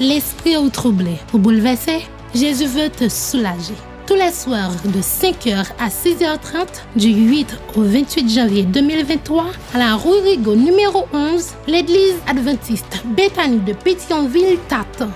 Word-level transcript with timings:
l'esprit 0.00 0.56
ou 0.56 0.68
troublé 0.70 1.18
ou 1.32 1.38
bouleversé, 1.38 2.06
Jésus 2.34 2.66
veut 2.66 2.90
te 2.90 3.08
soulager. 3.08 3.74
Tous 4.06 4.14
les 4.14 4.32
soirs 4.32 4.72
de 4.84 5.00
5h 5.00 5.64
à 5.78 5.88
6h30 5.88 6.66
du 6.94 7.08
8 7.08 7.56
au 7.76 7.82
28 7.82 8.28
janvier 8.28 8.62
2023 8.64 9.46
à 9.72 9.78
la 9.78 9.96
rue 9.96 10.20
Rigaud 10.22 10.56
numéro 10.56 11.06
11, 11.12 11.46
l'église 11.66 12.16
adventiste 12.26 13.02
Bethany 13.16 13.60
de 13.60 13.72
Pétionville 13.72 14.58
t'attend. 14.68 15.10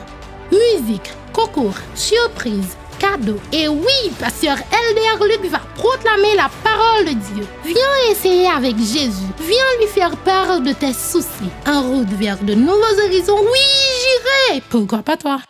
Musique, 0.51 1.13
concours, 1.35 1.74
surprise, 1.95 2.76
cadeaux. 2.99 3.40
Et 3.53 3.69
oui, 3.69 4.10
pasteur 4.19 4.56
Elder 4.56 5.24
Luc 5.29 5.51
va 5.51 5.60
proclamer 5.76 6.35
la 6.37 6.51
parole 6.65 7.04
de 7.04 7.10
Dieu. 7.35 7.47
Viens 7.65 8.10
essayer 8.10 8.49
avec 8.49 8.76
Jésus. 8.79 9.29
Viens 9.40 9.79
lui 9.81 9.87
faire 9.88 10.17
part 10.17 10.60
de 10.60 10.72
tes 10.72 10.95
soucis. 10.95 11.51
En 11.67 11.83
route 11.83 12.10
vers 12.19 12.38
de 12.38 12.54
nouveaux 12.54 13.04
horizons. 13.04 13.38
Oui, 13.38 13.88
Pourquoi 14.71 15.03
pas 15.03 15.16
toi? 15.16 15.40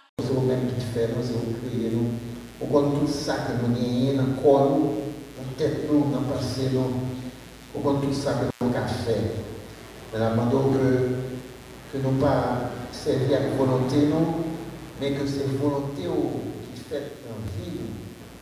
Que 11.91 11.99
nous 12.05 12.21
pas 12.21 12.71
servir 12.93 13.39
avec 13.39 13.57
volonté, 13.57 13.97
mais 15.01 15.13
que 15.13 15.25
qui 15.25 16.03
la 16.93 16.99
vie, 17.57 17.79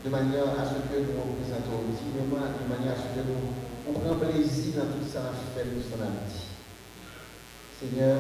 de 0.05 0.11
manière 0.11 0.49
à 0.59 0.65
ce 0.65 0.75
que 0.75 0.99
nous 0.99 1.15
de 1.15 2.69
manière 2.69 2.93
à 2.93 2.97
ce 2.97 3.07
que 3.15 3.23
nous, 3.25 4.15
plaisir 4.17 4.75
dans 4.77 4.87
tout 4.87 5.09
ça. 5.13 5.33
Seigneur, 7.79 8.19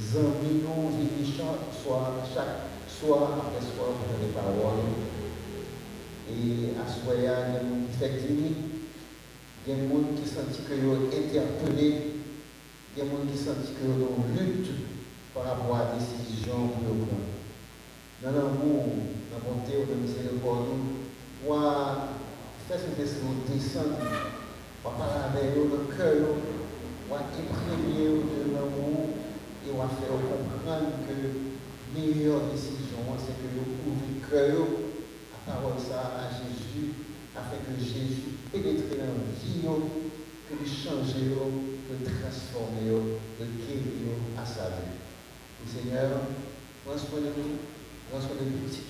Zami 0.00 0.64
nous 0.64 0.96
vivons 0.96 1.52
soit 1.84 2.24
chaque 2.32 2.72
soir 2.88 3.36
après 3.36 3.60
soir 3.60 3.92
pour 4.00 4.16
les 4.20 4.32
paroles. 4.32 4.88
Et 6.30 6.72
à 6.80 6.88
ce 6.88 7.04
moment 7.04 7.18
il 7.18 7.24
y 7.24 7.26
a 7.26 7.52
des 7.52 7.60
gens 7.60 7.84
qui 7.84 7.98
fait 7.98 8.16
timide, 8.16 8.56
il 9.66 9.70
y 9.70 9.76
a 9.76 9.82
des 9.82 9.88
gens 9.88 10.00
qui 10.16 10.26
sentent 10.26 10.56
que 10.64 10.72
sont 10.72 11.04
interpellés, 11.12 12.16
il 12.96 12.98
y 12.98 13.00
a 13.00 13.04
des 13.04 13.10
gens 13.10 13.28
qui 13.30 13.36
sentent 13.36 13.74
que 13.76 13.84
sont 13.84 14.24
lutte 14.40 14.70
par 15.34 15.44
que 15.44 16.86
nous 16.88 17.04
prenons. 17.04 17.28
Dans 18.22 18.32
l'amour, 18.32 18.84
dans 19.30 19.36
la 19.36 19.44
bonté, 19.44 19.84
dans 19.84 19.94
la 19.94 20.00
miséricorde, 20.00 20.80
pour 21.44 21.56
faire 22.68 22.78
ce 22.80 22.88
que 22.96 23.04
nous 23.04 23.54
descendre, 23.54 24.00
pour 24.82 24.92
parler 24.92 25.28
avec 25.28 25.56
eux, 25.56 25.68
le 25.70 25.96
cœur, 25.96 26.28
pour 27.08 27.16
imprégner 27.16 28.08
de 28.08 28.54
l'amour 28.54 29.19
et 29.66 29.70
on 29.72 29.78
va 29.78 29.88
faire 29.92 30.16
comprendre 30.16 31.04
que 31.04 31.16
meilleure 31.92 32.48
décision, 32.48 33.04
c'est 33.18 33.36
que 33.36 33.48
nous 33.52 33.66
ouvrons 33.76 34.20
cœur 34.24 34.64
à 35.34 35.50
parole 35.50 35.76
à 35.76 36.30
Jésus, 36.32 36.94
afin 37.36 37.58
que 37.60 37.76
Jésus 37.76 38.40
pénètre 38.52 38.88
dans 38.96 39.20
la 39.20 39.36
vie, 39.36 39.66
que 39.66 40.54
nous 40.54 40.66
change, 40.66 41.12
que 41.12 41.92
nous 41.92 42.08
transformer, 42.08 42.88
que 42.88 43.44
nous 43.44 43.60
guérir 43.66 44.16
à 44.38 44.46
sa 44.46 44.70
vie. 44.80 44.96
Seigneur, 45.66 46.24
prends 46.84 46.96
soin 46.96 47.20
de 47.20 47.30
nous, 47.36 47.60
prends 48.08 48.20
soin 48.20 48.40
de 48.40 48.48
nos 48.48 48.64
petits 48.64 48.88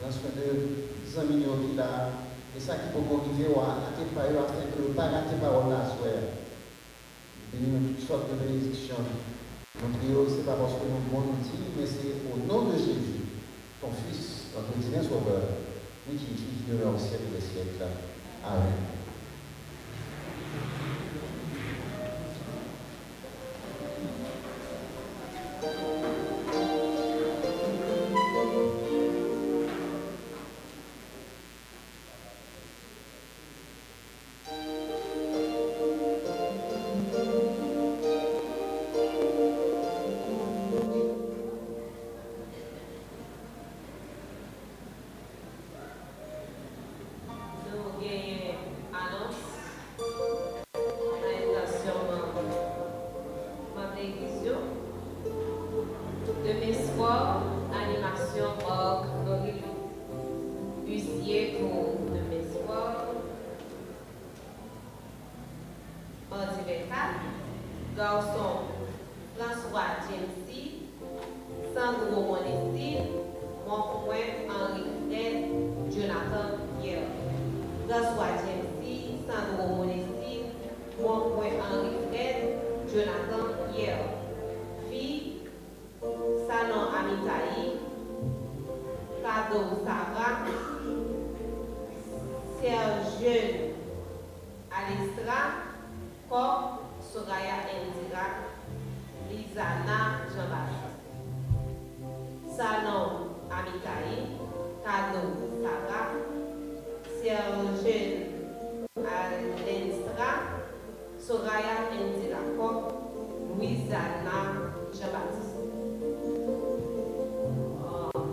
prends 0.00 0.12
soin 0.12 0.30
de 0.36 0.90
amis 1.18 1.42
qui 1.42 1.76
là, 1.76 2.10
et 2.56 2.60
ça 2.60 2.74
qui 2.76 2.94
peut 2.94 3.02
arriver 3.02 3.50
à 3.58 3.90
tes 3.98 4.06
paroles, 4.14 4.46
que 4.70 4.82
nous 4.82 4.88
ne 4.88 4.94
pas 4.94 5.10
rater 5.10 5.36
parole 5.40 5.70
là, 5.70 5.84
soir. 5.84 6.38
Bénis-nous 7.52 7.94
toutes 7.94 8.06
sortes 8.06 8.30
de 8.30 8.36
bénédictions. 8.38 9.02
Nous 9.78 9.88
prions, 9.98 10.26
ce 10.28 10.36
n'est 10.38 10.42
pas 10.42 10.58
parce 10.58 10.74
que 10.74 10.90
nous 10.90 10.98
nous 10.98 11.38
dire, 11.46 11.70
mais 11.78 11.86
c'est 11.86 12.26
au 12.26 12.42
nom 12.46 12.70
de 12.70 12.76
Jésus, 12.76 13.22
ton 13.80 13.88
Fils, 13.94 14.50
notre 14.54 14.76
divin 14.76 15.02
Sauveur, 15.02 15.62
oui, 16.08 16.18
qui 16.18 16.34
vit 16.34 16.66
de 16.66 16.84
au 16.84 16.98
siècle 16.98 17.30
des 17.32 17.40
siècles. 17.40 17.86
Amen. 18.44 18.99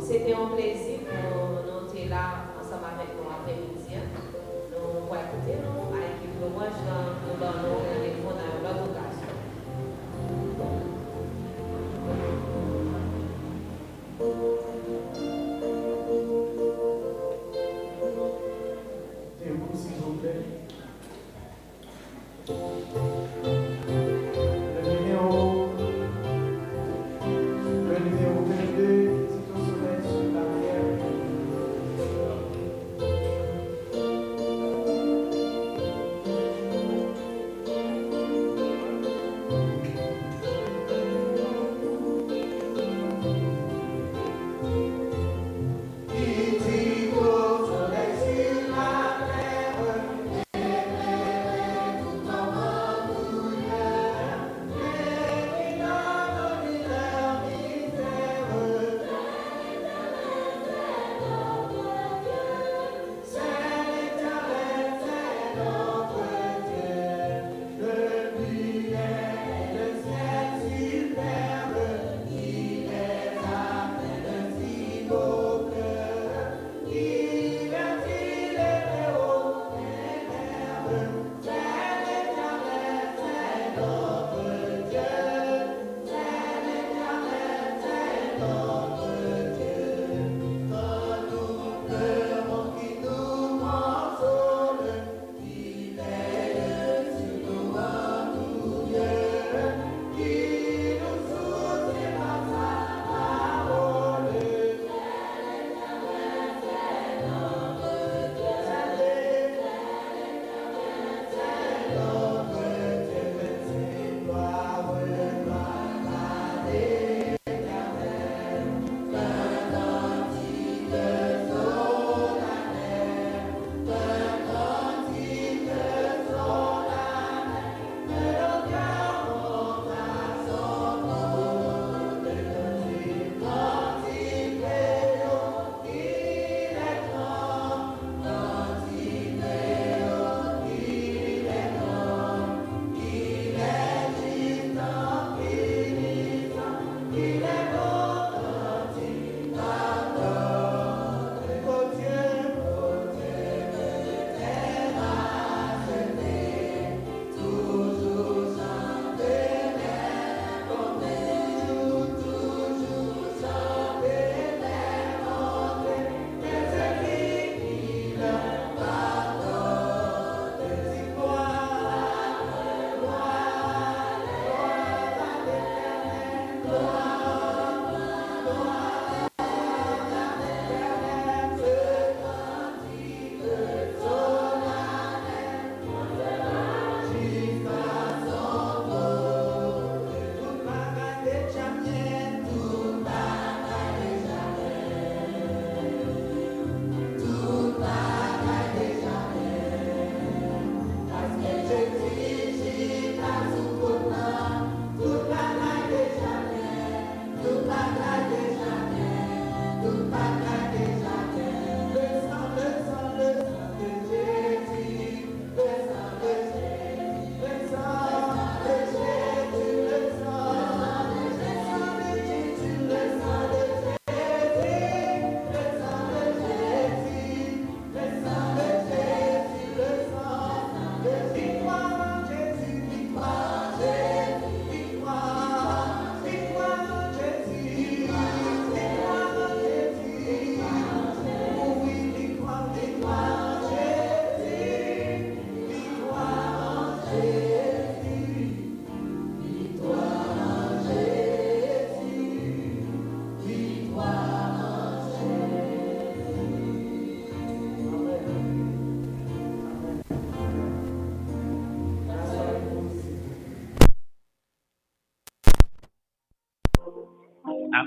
C'était 0.09 0.33
un 0.33 0.55
plaisir, 0.55 0.99
nous 1.03 1.93
étions 1.93 2.09
là 2.09 2.45
ensemble 2.57 2.85
avec 2.95 3.09
nous 3.17 3.29
après-midi. 3.29 4.07
Nous 4.71 5.03
avons 5.03 5.15
écouté, 5.15 5.57
nous, 5.59 5.93
avec 5.97 6.23
le 6.23 6.47
rouge 6.47 6.79
dans 6.87 7.27
le 7.27 7.37
ballon. 7.37 7.96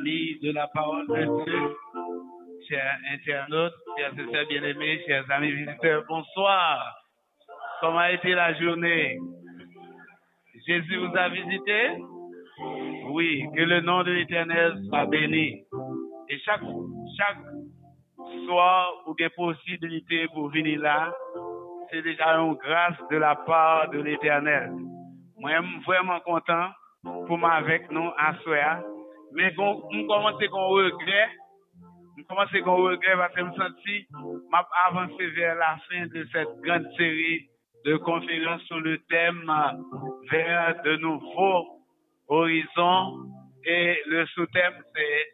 Amis 0.00 0.38
de 0.43 0.52
la 0.52 0.67
parole 0.69 1.06
de 1.08 1.44
Dieu, 1.44 1.76
chers 2.69 2.99
internautes, 3.12 3.75
chers 3.99 4.14
sœurs 4.14 4.47
bien-aimés, 4.49 5.02
chers 5.06 5.31
amis 5.31 5.52
visiteurs, 5.52 6.05
bonsoir. 6.08 6.97
Comment 7.81 7.99
a 7.99 8.12
été 8.12 8.35
la 8.35 8.55
journée? 8.55 9.19
Jésus 10.67 10.97
vous 10.97 11.14
a 11.14 11.29
visité? 11.29 11.99
Oui, 13.11 13.44
que 13.55 13.61
le 13.61 13.81
nom 13.81 14.02
de 14.02 14.12
l'Éternel 14.12 14.75
soit 14.88 15.06
béni. 15.06 15.64
Et 16.31 16.38
chaque, 16.46 16.62
chaque 17.19 17.39
soir 18.46 18.93
où 19.06 19.15
il 19.19 19.22
y 19.22 19.27
a 19.27 19.31
possibilité 19.31 20.29
pour 20.29 20.48
venir 20.48 20.81
là, 20.81 21.13
c'est 21.91 22.03
déjà 22.03 22.39
une 22.39 22.55
grâce 22.55 22.96
de 23.10 23.17
la 23.17 23.34
part 23.34 23.91
de 23.91 24.01
l'Éternel. 24.01 24.70
Moi, 25.39 25.51
je 25.60 25.67
suis 25.67 25.81
vraiment 25.84 26.20
content 26.20 26.69
pour 27.03 27.36
m'avec 27.36 27.91
nous 27.91 28.10
à 28.17 28.34
soir. 28.43 28.81
Mais 29.32 29.53
on 29.58 29.81
commence 30.06 30.44
qu'on 30.51 30.69
regret. 30.69 31.29
On 32.19 32.22
commence 32.25 32.51
qu'on 32.65 32.77
regret 32.77 33.17
parce 33.17 33.34
que 33.34 33.41
je 33.41 33.44
me 33.44 33.55
senti 33.55 34.06
m'a 34.51 34.67
avancé 34.87 35.27
vers 35.31 35.55
la 35.56 35.79
fin 35.89 36.06
de 36.06 36.27
cette 36.32 36.60
grande 36.63 36.87
série 36.96 37.49
de 37.84 37.96
conférences 37.96 38.63
sur 38.63 38.81
le 38.81 38.99
thème 39.08 39.51
vers 40.31 40.82
de 40.82 40.96
nouveaux 40.96 41.81
horizons. 42.29 43.27
Et 43.65 44.01
le 44.06 44.27
sous-thème, 44.27 44.82
c'est 44.94 45.27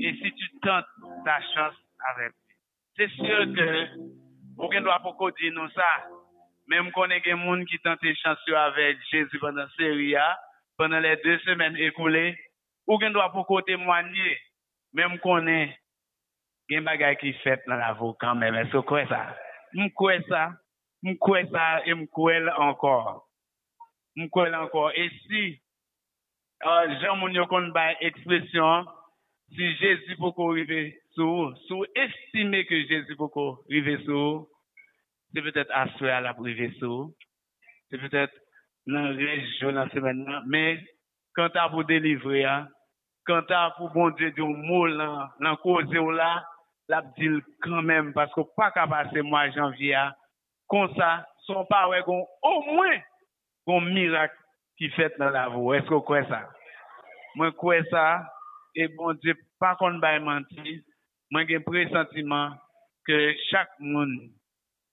Et 0.00 0.14
si 0.14 0.32
tu 0.32 0.58
tentes 0.62 0.86
ta 1.24 1.40
chance 1.54 1.74
avec 2.14 2.32
C'est 2.96 3.10
sûr 3.10 3.38
que 3.54 3.86
on 4.58 4.68
ne 4.68 4.80
doit 4.80 4.98
pas 4.98 5.30
dire 5.40 5.52
nous 5.54 5.68
ça. 5.70 5.86
Même 6.66 6.90
qu'on 6.92 7.08
ait 7.10 7.20
des 7.20 7.30
gens 7.30 7.64
qui 7.64 7.78
tentent 7.78 8.14
chance 8.22 8.38
avec 8.54 8.98
Jésus 9.10 9.38
pendant 9.38 9.62
la 9.62 9.68
série, 9.78 10.14
pendant 10.76 10.98
les 11.00 11.16
deux 11.16 11.38
semaines 11.40 11.76
écoulées, 11.76 12.36
ou 12.88 12.98
gen 13.00 13.12
do 13.12 13.20
apoko 13.22 13.60
temwanye, 13.68 14.32
men 14.96 15.12
m 15.14 15.20
konen 15.22 15.74
gen 16.68 16.88
bagay 16.88 17.16
ki 17.20 17.34
fet 17.44 17.66
nan 17.68 17.84
avokan 17.84 18.40
men, 18.40 18.56
men 18.56 18.70
so 18.72 18.82
kwe 18.88 19.04
sa. 19.10 19.22
M 19.76 19.90
kwe 19.96 20.18
sa, 20.28 20.48
m 21.04 21.14
kwe 21.20 21.44
sa, 21.52 21.68
e 21.84 21.94
m 21.96 22.06
kwe 22.12 22.38
l 22.40 22.50
ankor. 22.56 23.20
M 24.16 24.28
kwe 24.32 24.48
l 24.48 24.56
ankor. 24.56 24.92
E 24.96 25.08
si, 25.24 25.42
uh, 26.64 26.84
jan 27.02 27.20
moun 27.20 27.36
yo 27.36 27.44
kon 27.52 27.70
bay 27.76 27.96
ekspresyon, 28.08 28.88
si 29.56 29.68
Jezi 29.80 30.16
poko 30.20 30.50
rive 30.56 30.90
sou, 31.16 31.52
sou 31.68 31.84
estime 31.96 32.64
ke 32.68 32.82
Jezi 32.88 33.16
poko 33.20 33.62
rive 33.72 33.96
sou, 34.04 34.42
se 35.32 35.44
petet 35.44 35.72
aswe 35.76 36.12
ala 36.12 36.34
prive 36.36 36.72
sou, 36.80 37.10
se 37.88 38.00
petet 38.00 38.34
nan 38.88 39.14
rej 39.16 39.44
jounan 39.60 39.88
semen 39.92 40.24
nan, 40.24 40.44
men, 40.52 40.82
kanta 41.36 41.68
pou 41.72 41.84
delivre 41.88 42.42
ya, 42.42 42.58
kanta 43.28 43.68
pou 43.76 43.92
bon 43.92 44.14
Dje 44.16 44.32
diyo 44.36 44.48
mou 44.56 44.88
lan, 44.88 45.28
lan 45.44 45.58
koze 45.62 46.00
ou 46.00 46.14
la, 46.14 46.30
la 46.88 47.02
bdil 47.04 47.40
kanmem, 47.64 48.12
pasko 48.16 48.46
pa 48.56 48.70
ka 48.74 48.86
pase 48.90 49.22
mwa 49.26 49.44
janvya, 49.54 50.08
kon 50.72 50.88
sa, 50.96 51.18
son 51.46 51.66
pa 51.68 51.84
we 51.92 52.00
kon, 52.06 52.24
o 52.24 52.52
mwen, 52.70 53.02
kon 53.68 53.90
mirak 53.92 54.32
ki 54.80 54.90
fet 54.96 55.18
nan 55.20 55.34
la 55.36 55.48
vou, 55.52 55.74
esko 55.76 56.00
kwe 56.08 56.22
sa? 56.30 56.46
Mwen 57.36 57.52
kwe 57.60 57.82
sa, 57.92 58.06
e 58.72 58.88
bon 58.96 59.18
Dje 59.20 59.36
pa 59.60 59.74
kon 59.80 60.00
bay 60.02 60.20
manti, 60.24 60.78
mwen 61.34 61.48
gen 61.50 61.66
presentiman, 61.66 62.56
ke 63.08 63.18
chak 63.48 63.70
moun, 63.80 64.16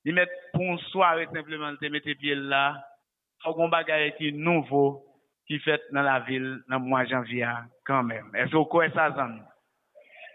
li 0.05 0.13
met 0.15 0.31
pon 0.53 0.77
soare 0.91 1.25
simplement 1.31 1.79
te 1.79 1.89
mette 1.91 2.15
pie 2.19 2.35
la, 2.35 2.67
ou 3.45 3.55
kon 3.57 3.71
bagaye 3.71 4.11
ki 4.19 4.31
nouvo, 4.35 4.85
ki 5.45 5.59
fet 5.63 5.83
nan 5.93 6.07
la 6.07 6.19
vil 6.25 6.45
nan 6.71 6.83
mwa 6.87 7.03
janvya, 7.09 7.53
quand 7.85 8.03
même. 8.03 8.29
Est-ce 8.35 8.51
que 8.51 8.57
vous 8.57 8.65
croyez 8.65 8.91
ça? 8.93 9.15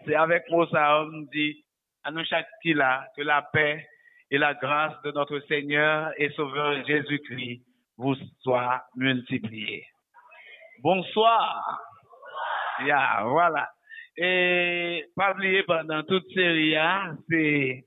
C'est 0.05 0.15
avec 0.15 0.43
moi 0.49 0.67
ça, 0.71 1.03
on 1.03 1.21
dit, 1.33 1.63
à 2.03 2.11
nous 2.11 2.25
chaque 2.25 2.47
qui 2.61 2.73
là, 2.73 3.07
que 3.15 3.21
la 3.21 3.41
paix 3.53 3.85
et 4.31 4.37
la 4.37 4.53
grâce 4.53 4.99
de 5.03 5.11
notre 5.11 5.39
Seigneur 5.41 6.11
et 6.17 6.29
Sauveur 6.31 6.85
Jésus-Christ 6.85 7.61
vous 7.97 8.15
soient 8.41 8.83
multipliées. 8.95 9.85
Bonsoir. 10.79 11.79
Yeah, 12.83 13.23
voilà. 13.25 13.69
Et 14.17 15.05
pas 15.15 15.33
oublier 15.33 15.63
pendant 15.63 16.03
toute 16.03 16.27
série, 16.33 16.75
c'est 17.29 17.85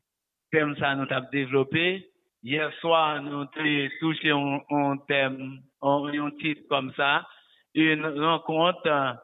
thème 0.52 0.76
ça 0.76 0.94
nous 0.94 1.06
avons 1.10 1.28
développé. 1.32 2.06
Hier 2.42 2.72
soir, 2.80 3.22
nous 3.22 3.42
avons 3.56 3.88
touché 4.00 4.30
un, 4.30 4.96
thème, 5.08 5.60
un, 5.82 6.30
titre 6.38 6.62
comme 6.68 6.92
ça, 6.94 7.26
une 7.74 8.06
rencontre 8.06 9.16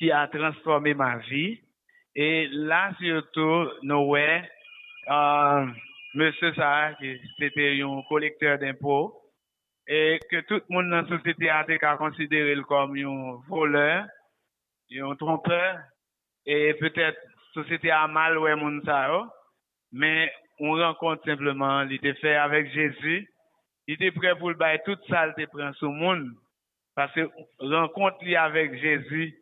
qui 0.00 0.10
a 0.10 0.26
transformé 0.28 0.94
ma 0.94 1.18
vie. 1.18 1.60
Et 2.16 2.48
là, 2.50 2.90
surtout, 2.98 3.68
Noé, 3.82 4.42
euh, 5.08 5.66
monsieur 6.14 6.54
ça, 6.54 6.96
c'était 7.38 7.82
un 7.82 8.02
collecteur 8.08 8.58
d'impôts, 8.58 9.14
et 9.86 10.18
que 10.30 10.40
tout 10.40 10.54
le 10.54 10.74
monde 10.74 10.90
dans 10.90 11.02
la 11.02 11.08
société 11.08 11.50
a 11.50 11.62
été 11.62 11.78
considéré 11.98 12.56
comme 12.66 12.96
un 12.96 13.40
voleur, 13.46 14.06
un 14.90 15.16
trompeur, 15.16 15.80
et 16.46 16.74
peut-être 16.74 17.18
la 17.54 17.62
société 17.62 17.90
a 17.90 18.08
mal 18.08 18.38
ouais 18.38 18.56
mon 18.56 18.80
ça, 18.82 19.28
mais 19.92 20.32
on 20.58 20.72
rencontre 20.72 21.24
simplement, 21.26 21.82
il 21.82 21.94
était 21.94 22.14
fait 22.14 22.36
avec 22.36 22.72
Jésus, 22.72 23.28
il 23.86 23.94
était 23.94 24.12
prêt 24.12 24.34
pour 24.38 24.48
le 24.48 24.56
bailler 24.56 24.80
toute 24.84 25.04
ça, 25.08 25.32
il 25.36 25.46
prend 25.48 25.72
sur 25.74 25.88
le 25.88 25.94
monde, 25.94 26.30
parce 26.94 27.12
que 27.12 27.28
rencontre 27.58 28.24
avec 28.36 28.80
Jésus, 28.80 29.39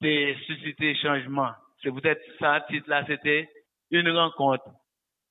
c'est 0.00 0.36
susciter 0.46 0.94
changement. 0.96 1.52
C'est 1.82 1.92
peut-être 1.92 2.22
ça, 2.38 2.64
titre 2.68 2.88
là, 2.88 3.04
c'était 3.06 3.48
une 3.90 4.10
rencontre 4.10 4.70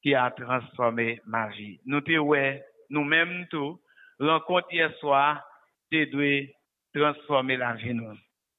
qui 0.01 0.15
a 0.15 0.31
transformé 0.31 1.19
ma 1.25 1.47
vie. 1.49 1.79
Nous 1.85 2.01
ouais, 2.19 2.63
nous-mêmes 2.89 3.47
tout, 3.49 3.79
rencontre 4.19 4.67
hier 4.71 4.93
soir, 4.99 5.43
tu 5.91 6.05
dois 6.07 6.45
transformer 6.93 7.57
la 7.57 7.73
vie 7.73 7.93
nous. 7.93 8.17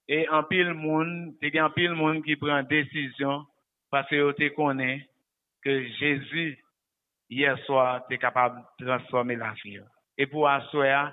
Et 0.09 0.29
en 0.29 0.43
pile 0.43 0.73
monde, 0.73 1.35
a 1.43 1.65
en 1.67 1.71
pile 1.71 1.93
monde 1.93 2.25
qui 2.25 2.37
prend 2.37 2.63
décision 2.63 3.45
parce 3.91 4.09
que 4.09 4.33
tu 4.33 4.51
connais 4.53 5.07
que 5.63 5.87
Jésus, 5.87 6.59
hier 7.29 7.59
soir, 7.65 8.03
est 8.11 8.19
capable 8.19 8.63
de 8.79 8.87
transformer 8.87 9.37
la 9.37 9.55
vie. 9.65 9.81
Et 10.17 10.27
pour 10.27 10.49
asseoir, 10.49 11.13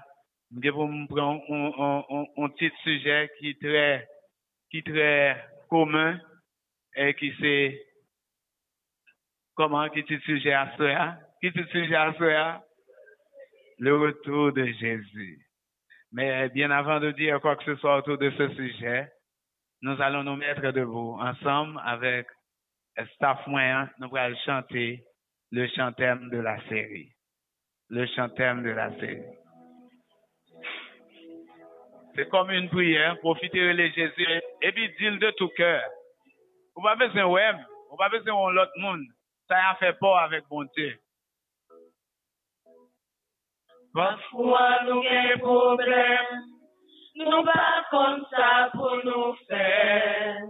je 0.54 0.60
vais 0.62 0.70
vous 0.70 1.08
prendre 1.08 1.42
un, 1.50 2.04
un, 2.10 2.44
un, 2.44 2.50
petit 2.50 2.72
sujet 2.84 3.30
qui 3.40 3.50
est 3.50 3.62
très, 3.62 4.08
qui 4.76 4.84
très 4.84 5.42
commun 5.70 6.20
et 6.96 7.14
qui 7.14 7.34
c'est, 7.40 7.82
comment, 9.56 9.88
qui 9.90 10.00
est 10.00 10.20
sujet 10.26 10.52
à 10.52 10.76
soi, 10.76 11.16
qui 11.40 11.48
est 11.48 11.72
sujet 11.72 11.96
à 11.96 12.14
soi, 12.16 12.62
le 13.80 13.96
retour 13.98 14.52
de 14.52 14.66
Jésus. 14.66 15.40
Mais 16.12 16.50
bien 16.50 16.72
avant 16.72 17.00
de 17.00 17.12
dire 17.12 17.40
quoi 17.40 17.56
que 17.56 17.64
ce 17.64 17.76
soit 17.76 17.98
autour 17.98 18.18
de 18.18 18.30
ce 18.32 18.50
sujet, 18.56 19.10
nous 19.82 20.02
allons 20.02 20.24
nous 20.24 20.36
mettre 20.36 20.72
debout 20.72 21.18
ensemble 21.22 21.80
avec 21.86 22.28
staff 23.14 23.48
moyen, 23.48 23.90
nous 24.00 24.14
allons 24.16 24.36
chanter 24.46 25.06
le 25.52 25.68
chantème 25.70 26.30
de 26.30 26.38
la 26.38 26.60
série. 26.68 27.14
Le 27.90 28.06
chantème 28.08 28.64
de 28.64 28.72
la 28.72 28.90
série. 29.00 29.24
C'est 32.16 32.30
comme 32.30 32.50
une 32.50 32.70
prière, 32.70 33.20
profiter 33.20 33.74
de 33.74 33.88
Jésus 33.88 34.42
et 34.62 34.72
puis 34.72 34.90
dire 34.98 35.20
de 35.20 35.32
tout 35.32 35.50
cœur. 35.50 35.84
On 36.78 36.82
va 36.82 36.96
besoin 36.96 37.26
web, 37.26 37.58
on 37.92 37.96
va 37.98 38.08
besoin 38.08 38.54
l'autre 38.54 38.72
monde. 38.78 39.04
Ça 39.50 39.58
a 39.72 39.76
fait 39.76 39.94
peur 40.00 40.18
avec 40.20 40.48
bon 40.48 40.66
Dieu. 40.78 40.98
Parfois 43.94 44.84
nous 44.86 45.04
avons 45.04 45.40
problème, 45.40 46.44
nous 47.16 47.44
pas 47.44 47.86
comme 47.92 48.26
ça 48.30 48.70
pour 48.74 48.98
nous 49.04 49.36
faire. 49.48 50.42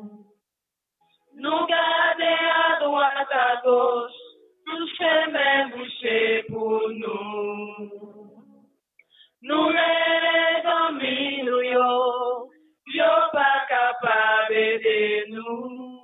Nous 1.35 1.65
garder 1.65 2.37
à 2.69 2.79
droite, 2.79 3.31
à 3.31 3.61
gauche, 3.63 4.11
tout 4.65 4.87
chemin 4.97 5.69
bouché 5.69 6.43
pour 6.47 6.89
nous. 6.89 8.05
Nous 9.41 9.71
nous 9.71 9.75
yo, 11.75 12.49
yo 12.97 13.11
pas 13.33 13.65
capable 13.67 14.55
de 14.85 15.31
nous. 15.33 15.99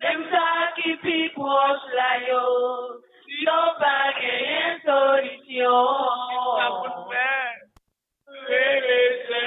Même 0.00 0.24
ça 0.30 0.72
qui 0.76 0.96
plus 0.96 1.30
proche 1.30 1.86
là 1.94 2.12
yo, 2.28 2.44
yo 3.46 3.58
pas 3.78 4.12
gagne 4.20 4.80
solution. 4.84 6.12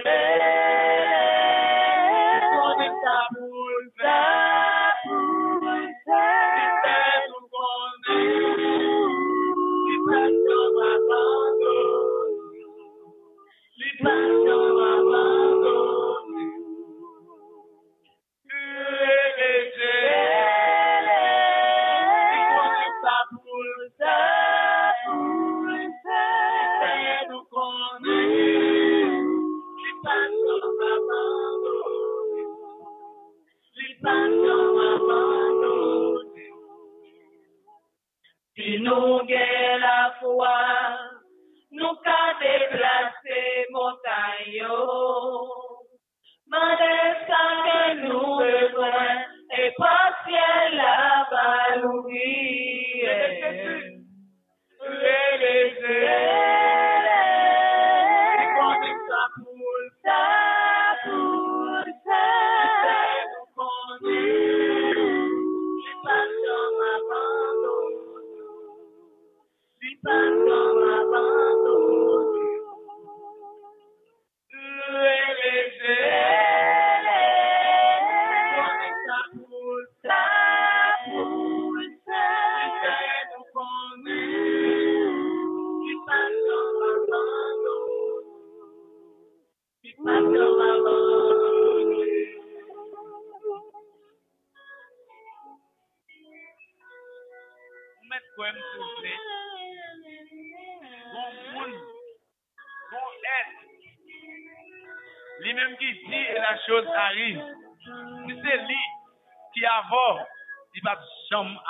pas 0.04 0.75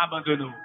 abandonou. 0.05 0.64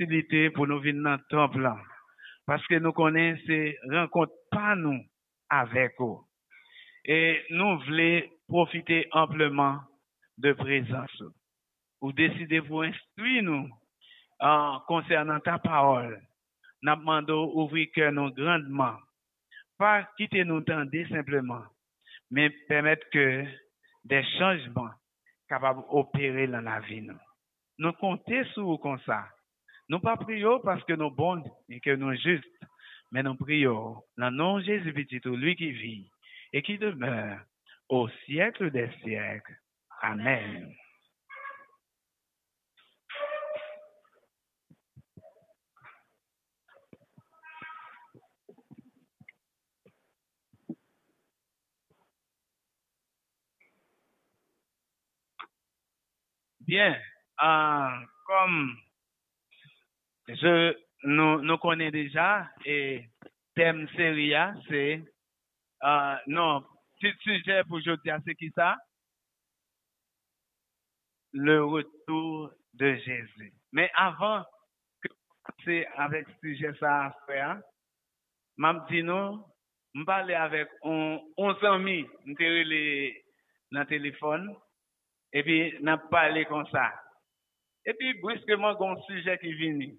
posibilite 0.00 0.48
pou 0.56 0.64
nou 0.64 0.80
vin 0.80 1.02
nan 1.04 1.20
top 1.28 1.58
la. 1.60 1.74
Paske 2.48 2.78
nou 2.80 2.96
konen 2.96 3.36
se 3.44 3.56
renkont 3.92 4.32
pa 4.48 4.72
nou 4.74 4.96
avek 5.52 6.00
ou. 6.00 6.22
E 7.04 7.44
nou 7.52 7.76
vle 7.84 8.24
profite 8.48 9.02
ampleman 9.12 9.82
de 10.40 10.54
prezans 10.56 11.12
ou. 11.20 11.34
Ou 12.00 12.16
deside 12.16 12.62
pou 12.64 12.86
instwi 12.86 13.42
nou 13.44 13.68
an 14.40 14.80
konsernan 14.88 15.44
ta 15.44 15.58
parol. 15.60 16.16
Napman 16.80 17.28
do 17.28 17.36
ouvri 17.60 17.90
ke 17.92 18.08
nou 18.08 18.32
grandman. 18.32 18.96
Pa 19.76 20.06
kite 20.16 20.46
nou 20.48 20.64
tende 20.64 21.04
simpleman. 21.10 21.66
Men 22.32 22.56
pemet 22.70 23.04
ke 23.12 23.26
de 24.08 24.22
chanjman 24.38 24.96
kapab 25.52 25.84
opere 25.92 26.48
lan 26.48 26.64
la 26.64 26.78
vi 26.88 27.02
nou. 27.04 27.20
Nou 27.76 27.92
konte 28.00 28.40
sou 28.54 28.78
kon 28.80 28.96
sa. 29.04 29.26
Nous 29.90 29.98
pas 29.98 30.16
prions 30.16 30.60
parce 30.60 30.84
que 30.84 30.92
nous 30.92 31.10
bons 31.10 31.42
et 31.68 31.80
que 31.80 31.90
nous 31.90 32.14
justes, 32.14 32.46
mais 33.10 33.24
nous 33.24 33.34
prions 33.34 34.00
dans 34.16 34.30
le 34.30 34.36
nom 34.36 34.58
de 34.58 34.62
Jésus 34.62 34.92
petit, 34.92 35.20
lui 35.24 35.56
qui 35.56 35.72
vit 35.72 36.08
et 36.52 36.62
qui 36.62 36.78
demeure 36.78 37.40
au 37.88 38.08
siècle 38.24 38.70
des 38.70 38.88
siècles. 39.02 39.56
Amen. 40.00 40.72
Bien, 56.60 56.96
euh, 57.42 58.06
comme 58.24 58.76
Je, 60.38 60.52
nou, 61.10 61.40
nou 61.42 61.58
konen 61.58 61.90
deja, 61.94 62.28
e 62.62 63.02
tem 63.58 63.82
seria, 63.96 64.50
se, 64.68 64.82
uh, 65.82 66.20
non, 66.30 66.62
tit 67.02 67.18
suje 67.24 67.56
pou 67.66 67.82
jodi 67.82 68.12
a 68.12 68.20
se 68.22 68.36
ki 68.38 68.50
sa? 68.54 68.74
Le 71.34 71.56
retour 71.64 72.52
de 72.78 72.92
Jésus. 73.02 73.54
Men 73.74 73.90
avan, 73.98 74.44
se 75.64 75.80
avèk 76.04 76.30
suje 76.38 76.70
sa 76.78 76.92
a 77.08 77.10
fè, 77.26 77.40
mam 78.62 78.84
di 78.90 79.02
nou, 79.06 79.40
m 79.98 80.06
pale 80.06 80.36
avèk, 80.38 80.76
on 80.86 81.58
san 81.62 81.82
mi, 81.82 82.04
m 82.26 82.38
tere 82.38 82.62
le, 82.68 82.84
nan 83.74 83.88
telefon, 83.90 84.46
epi 85.34 85.58
nan 85.86 86.06
pale 86.12 86.44
kon 86.50 86.68
sa. 86.70 86.86
Epi 87.88 88.14
briskeman 88.22 88.78
kon 88.78 88.94
suje 89.08 89.34
ki 89.42 89.56
vini. 89.58 89.90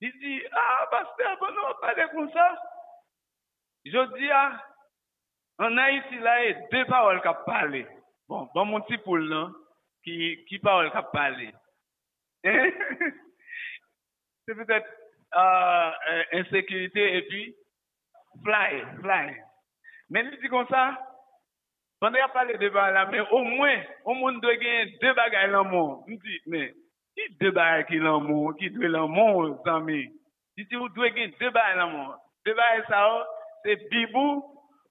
Di 0.00 0.10
di, 0.20 0.32
a, 0.50 0.60
ah, 0.60 0.86
pastor, 0.90 1.36
bon 1.40 1.54
nou 1.54 1.70
apade 1.70 2.06
kon 2.12 2.26
sa. 2.34 2.46
Jodi 3.86 4.30
a, 4.32 4.44
an 5.62 5.78
a 5.78 5.86
iti 5.94 6.18
la 6.24 6.34
e, 6.48 6.54
de 6.72 6.82
parol 6.88 7.20
ka 7.22 7.34
pale. 7.46 7.84
Bon, 8.28 8.48
bon 8.54 8.70
moun 8.72 8.84
ti 8.88 8.98
pou 9.04 9.20
lan, 9.20 9.52
ki, 10.04 10.14
ki 10.48 10.58
parol 10.64 10.90
ka 10.94 11.04
pale. 11.12 11.50
Se 14.44 14.56
petet, 14.58 14.90
ensekirite, 16.40 17.08
e 17.20 17.24
pi, 17.30 17.42
fly, 18.44 18.82
fly. 19.00 19.34
Men 20.12 20.32
li 20.32 20.40
di 20.42 20.50
kon 20.52 20.66
sa, 20.72 20.88
pande 22.02 22.20
a 22.20 22.32
pale 22.34 22.58
de 22.58 22.72
parol 22.74 22.98
la, 22.98 23.06
men 23.12 23.28
o 23.30 23.44
mwen, 23.46 23.84
o 24.04 24.18
moun 24.18 24.42
do 24.42 24.58
gen 24.60 24.96
de 25.00 25.14
bagay 25.20 25.52
lan 25.54 25.70
moun. 25.70 26.02
Mdi, 26.10 26.40
men, 26.50 26.72
Ki 27.14 27.28
debay 27.38 27.84
ki 27.86 28.00
lan 28.02 28.26
moun, 28.26 28.56
ki 28.58 28.72
dwe 28.74 28.90
lan 28.90 29.10
moun 29.14 29.54
zanmi. 29.66 30.02
Disi 30.58 30.78
ou 30.78 30.90
dwe 30.94 31.12
gen 31.14 31.34
debay 31.38 31.76
lan 31.78 31.92
moun. 31.92 32.16
Debay 32.46 32.82
sa 32.88 33.04
ou, 33.12 33.22
se 33.62 33.76
bibou, 33.90 34.42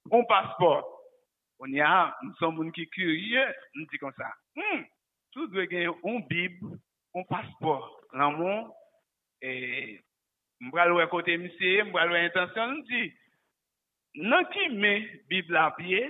bon 0.08 0.24
pasport. 0.30 0.88
On 1.60 1.72
ya, 1.72 1.90
nou 2.24 2.36
son 2.40 2.56
moun 2.56 2.72
ki 2.74 2.86
kurye, 2.94 3.44
nou 3.76 3.88
di 3.92 4.00
kon 4.00 4.14
sa. 4.16 4.30
Hmm, 4.56 4.86
sou 5.36 5.46
dwe 5.52 5.66
gen 5.70 5.86
yon 5.86 6.24
bib, 6.30 6.64
yon 7.14 7.28
pasport. 7.28 7.92
Lan 8.16 8.38
moun, 8.40 8.64
e, 9.44 10.00
mbralwe 10.64 11.06
kote 11.12 11.36
misye, 11.40 11.84
mbralwe 11.90 12.24
intansyon, 12.26 12.74
nou 12.74 12.88
di, 12.88 13.04
nan 14.32 14.48
ki 14.54 14.70
men 14.72 15.06
bib 15.30 15.52
la 15.52 15.68
piye, 15.76 16.08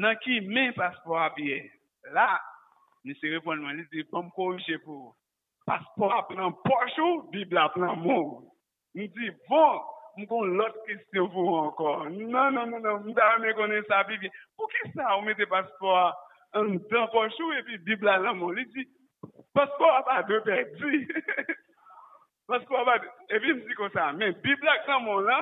nan 0.00 0.18
ki 0.26 0.42
men 0.50 0.74
pasport 0.76 1.22
la 1.22 1.30
piye. 1.38 1.62
La, 2.18 2.28
misye 3.06 3.32
repon 3.36 3.62
man, 3.62 3.78
li 3.78 3.86
di, 3.94 4.04
pou 4.10 4.26
m 4.26 4.34
korije 4.34 4.82
pou 4.82 5.06
ou. 5.06 5.16
paspor 5.70 6.12
ap 6.18 6.30
nan 6.34 6.54
pochou, 6.66 7.22
bibla 7.32 7.68
ap 7.68 7.76
nan 7.78 8.02
moun. 8.02 8.46
M 8.98 9.06
di, 9.14 9.30
bon, 9.46 9.78
m 10.18 10.26
kon 10.30 10.56
lot 10.58 10.78
kistyon 10.88 11.30
pou 11.34 11.58
ankon. 11.60 12.16
Nan, 12.32 12.56
nan, 12.56 12.72
nan, 12.74 12.82
nan, 12.82 13.04
m 13.06 13.14
da 13.14 13.30
mè 13.42 13.54
konen 13.58 13.86
sa 13.86 14.02
bibli. 14.08 14.32
Pou 14.58 14.70
ki 14.72 14.90
sa 14.96 15.14
ou 15.16 15.26
mette 15.26 15.46
paspor 15.52 16.10
an 16.58 16.74
dan 16.90 17.06
pochou 17.14 17.54
epi 17.60 17.78
bibla 17.86 18.18
lan 18.24 18.40
moun? 18.40 18.58
Li 18.58 18.66
di, 18.74 18.86
paspor 19.54 20.00
ap 20.00 20.10
a 20.16 20.20
de 20.26 20.42
perdi. 20.48 21.04
paspor 22.50 22.82
ap 22.82 22.94
a 22.96 23.00
de, 23.04 23.14
epi 23.38 23.54
m 23.54 23.64
di 23.68 23.78
kon 23.78 23.94
sa, 23.94 24.10
men 24.18 24.34
bibla 24.42 24.78
nan 24.88 25.06
moun 25.06 25.30
la, 25.30 25.40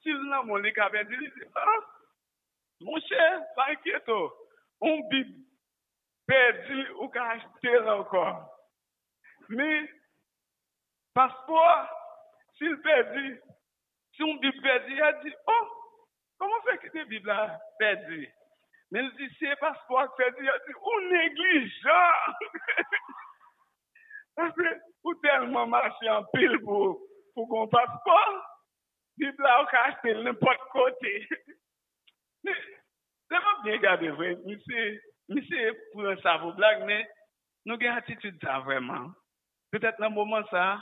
sil 0.00 0.28
nan 0.32 0.48
moun 0.48 0.64
li 0.64 0.72
ka 0.76 0.88
perdi, 0.94 1.20
li 1.20 1.32
di, 1.36 1.50
ha, 1.56 1.66
ah, 1.76 1.80
moun 2.88 3.04
chè, 3.10 3.32
pa 3.58 3.68
ekieto, 3.76 4.22
on 4.80 5.02
bib 5.12 5.34
perdi 6.28 6.86
ou 7.02 7.12
ka 7.12 7.34
achete 7.34 7.82
lankon. 7.84 8.46
Ni 9.48 9.88
paspor, 11.16 11.88
si 12.58 12.68
l 12.68 12.76
perdi, 12.84 13.30
si 14.12 14.24
yon 14.24 14.40
bib 14.42 14.56
perdi, 14.60 14.96
ya 14.98 15.12
di, 15.22 15.32
oh, 15.48 15.68
koman 16.40 16.64
fe 16.66 16.74
ki 16.82 16.90
te 16.92 17.04
bib 17.08 17.28
la 17.28 17.46
perdi? 17.80 18.26
Men 18.92 19.06
l 19.06 19.14
di, 19.16 19.28
se 19.38 19.54
paspor 19.62 20.10
perdi, 20.18 20.44
ya 20.44 20.56
di, 20.66 20.76
ou 20.76 21.00
neglijan! 21.08 22.34
Aspe, 24.44 24.72
ou 25.08 25.16
telman 25.24 25.72
mache 25.72 26.10
an 26.12 26.28
pil 26.34 26.58
pou, 26.66 26.98
pou 27.32 27.48
kon 27.48 27.70
paspor, 27.72 28.34
bib 29.18 29.40
la 29.42 29.54
ou 29.62 29.70
kache 29.72 29.96
tel 30.02 30.20
nipot 30.26 30.66
kote. 30.74 31.14
Ni, 32.44 32.52
seman 33.32 33.64
bien 33.64 33.80
gade 33.86 34.12
vwe, 34.20 34.34
mi 34.44 34.58
se, 34.66 34.84
mi 35.32 35.40
se 35.48 35.72
pou 35.94 36.04
an 36.12 36.20
savou 36.20 36.52
blag, 36.60 36.84
men, 36.84 37.08
nou 37.64 37.80
gen 37.80 37.96
atitude 37.96 38.36
sa 38.44 38.60
vreman. 38.68 39.08
Peut-être 39.70 39.98
dans 39.98 40.08
le 40.08 40.14
moment 40.14 40.42
ça, 40.50 40.80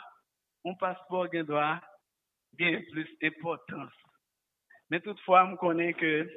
un 0.64 0.74
passeport 0.74 1.28
qui 1.30 1.42
doit 1.42 1.80
bien 2.52 2.80
plus 2.90 3.08
d'importance. 3.20 3.92
Mais 4.90 5.00
toutefois, 5.00 5.48
je 5.50 5.56
connais 5.56 5.92
que 5.94 6.28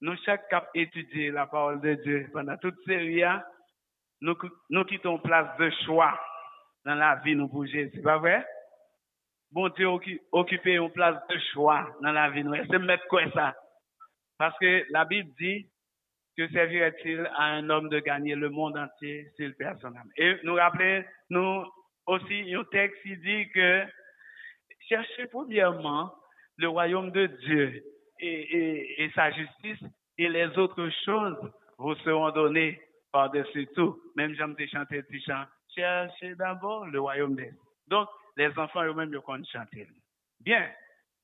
nous, 0.00 0.16
chaque 0.24 0.48
cap 0.48 0.68
étudier 0.74 1.30
la 1.30 1.46
parole 1.46 1.80
de 1.80 1.94
Dieu 1.94 2.30
pendant 2.32 2.56
toute 2.58 2.82
série, 2.84 3.22
nous, 4.20 4.36
nous 4.70 4.84
quittons 4.84 5.18
place 5.18 5.56
de 5.58 5.70
choix 5.84 6.18
dans 6.84 6.94
la 6.94 7.16
vie 7.16 7.34
nous 7.34 7.48
pour. 7.48 7.66
C'est 7.66 8.02
pas 8.02 8.18
vrai? 8.18 8.46
Bon 9.50 9.68
Dieu 9.68 9.86
occuper 10.32 10.74
une 10.74 10.90
place 10.90 11.16
de 11.28 11.38
choix 11.52 11.88
dans 12.00 12.12
la 12.12 12.30
vie 12.30 12.44
nous. 12.44 12.54
C'est 12.70 12.78
mettre 12.78 13.06
quoi 13.08 13.30
ça? 13.32 13.54
Parce 14.36 14.56
que 14.58 14.84
la 14.90 15.04
Bible 15.04 15.32
dit 15.38 15.68
que 16.36 16.48
servirait-il 16.48 17.28
à 17.36 17.44
un 17.44 17.70
homme 17.70 17.88
de 17.88 18.00
gagner 18.00 18.34
le 18.34 18.50
monde 18.50 18.76
entier 18.76 19.30
s'il 19.36 19.54
perd 19.54 19.80
son 19.80 19.88
âme? 19.88 20.10
Et 20.16 20.36
nous 20.42 20.54
rappelons, 20.54 21.04
nous 21.30 21.64
aussi, 22.06 22.54
un 22.54 22.64
texte 22.64 23.02
qui 23.02 23.16
dit 23.16 23.48
que 23.50 23.84
cherchez 24.88 25.26
premièrement 25.26 26.12
le 26.56 26.68
royaume 26.68 27.10
de 27.10 27.26
Dieu 27.26 27.82
et, 28.20 29.10
sa 29.14 29.30
justice 29.30 29.80
et 30.18 30.28
les 30.28 30.46
autres 30.58 30.88
choses 31.04 31.52
vous 31.78 31.94
seront 31.96 32.30
données 32.30 32.80
par-dessus 33.12 33.68
tout. 33.74 33.98
Même 34.16 34.34
j'aime 34.34 34.56
te 34.56 34.66
chanter 34.66 35.02
petit 35.02 35.22
chant. 35.22 35.44
Cherchez 35.74 36.34
d'abord 36.36 36.86
le 36.86 37.00
royaume 37.00 37.34
de 37.34 37.42
Dieu. 37.42 37.54
Donc, 37.88 38.08
les 38.36 38.56
enfants 38.58 38.84
eux-mêmes, 38.84 39.12
ils 39.12 39.20
connaissent 39.20 39.48
chanter. 39.50 39.88
Bien. 40.40 40.68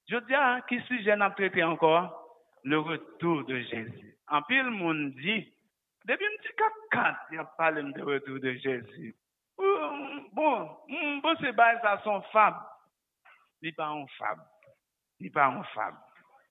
Je 0.09 0.16
dis, 0.16 0.35
à 0.35 0.61
qui 0.68 0.81
sujet 0.83 1.16
n'a 1.16 1.31
traité 1.31 1.62
encore? 1.62 2.30
Le 2.64 2.79
retour 2.79 3.44
de 3.44 3.59
Jésus. 3.61 4.16
En 4.29 4.42
pile, 4.42 4.70
monde 4.70 5.12
dit, 5.12 5.53
depuis 6.05 6.27
un 6.27 6.42
petit 6.42 6.55
4 6.90 7.16
il 7.33 7.38
a 7.38 7.44
parlé 7.44 7.83
de 7.83 8.03
retour 8.03 8.40
de 8.40 8.53
Jésus. 8.53 9.16
Bon, 10.33 10.77
bon, 11.23 11.37
c'est 11.40 11.53
bas 11.53 11.79
à 11.83 12.01
son 12.03 12.23
femme. 12.33 12.61
Il 13.62 13.75
pas 13.75 13.88
un 13.88 14.07
femme. 14.18 14.42
Il 15.18 15.31
pas 15.31 15.46
un 15.46 15.62
femme. 15.64 15.99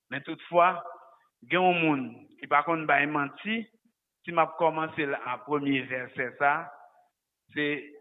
Mais 0.10 0.22
toutefois, 0.22 0.84
il 1.41 1.54
y 1.54 1.56
a 1.56 1.60
un 1.60 1.74
monde 1.74 2.15
qui 2.39 2.48
par 2.48 2.65
contre 2.65 2.86
va 2.86 3.06
menti. 3.06 3.67
Si 4.24 4.32
m'a 4.32 4.48
commencé 4.58 5.06
le 5.06 5.15
premier 5.45 5.82
verset 5.84 6.36
ça, 6.38 6.72
c'est 7.54 7.93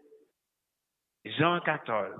Jean 1.25 1.59
14, 1.61 2.13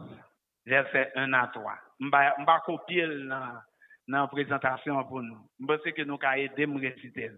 verset 0.66 1.12
1 1.16 1.34
à 1.34 1.48
3. 1.48 1.74
Je 2.00 2.06
vais 2.08 2.46
copier 2.66 3.08
dans 3.28 3.62
la 4.10 4.28
présentation 4.28 5.04
pour 5.04 5.22
nous. 5.22 5.38
Je 5.60 5.66
pense 5.66 5.82
que 5.82 6.02
nous 6.02 6.18
allons 6.22 6.42
aider 6.42 6.66
à 6.66 6.80
réciter. 6.80 7.32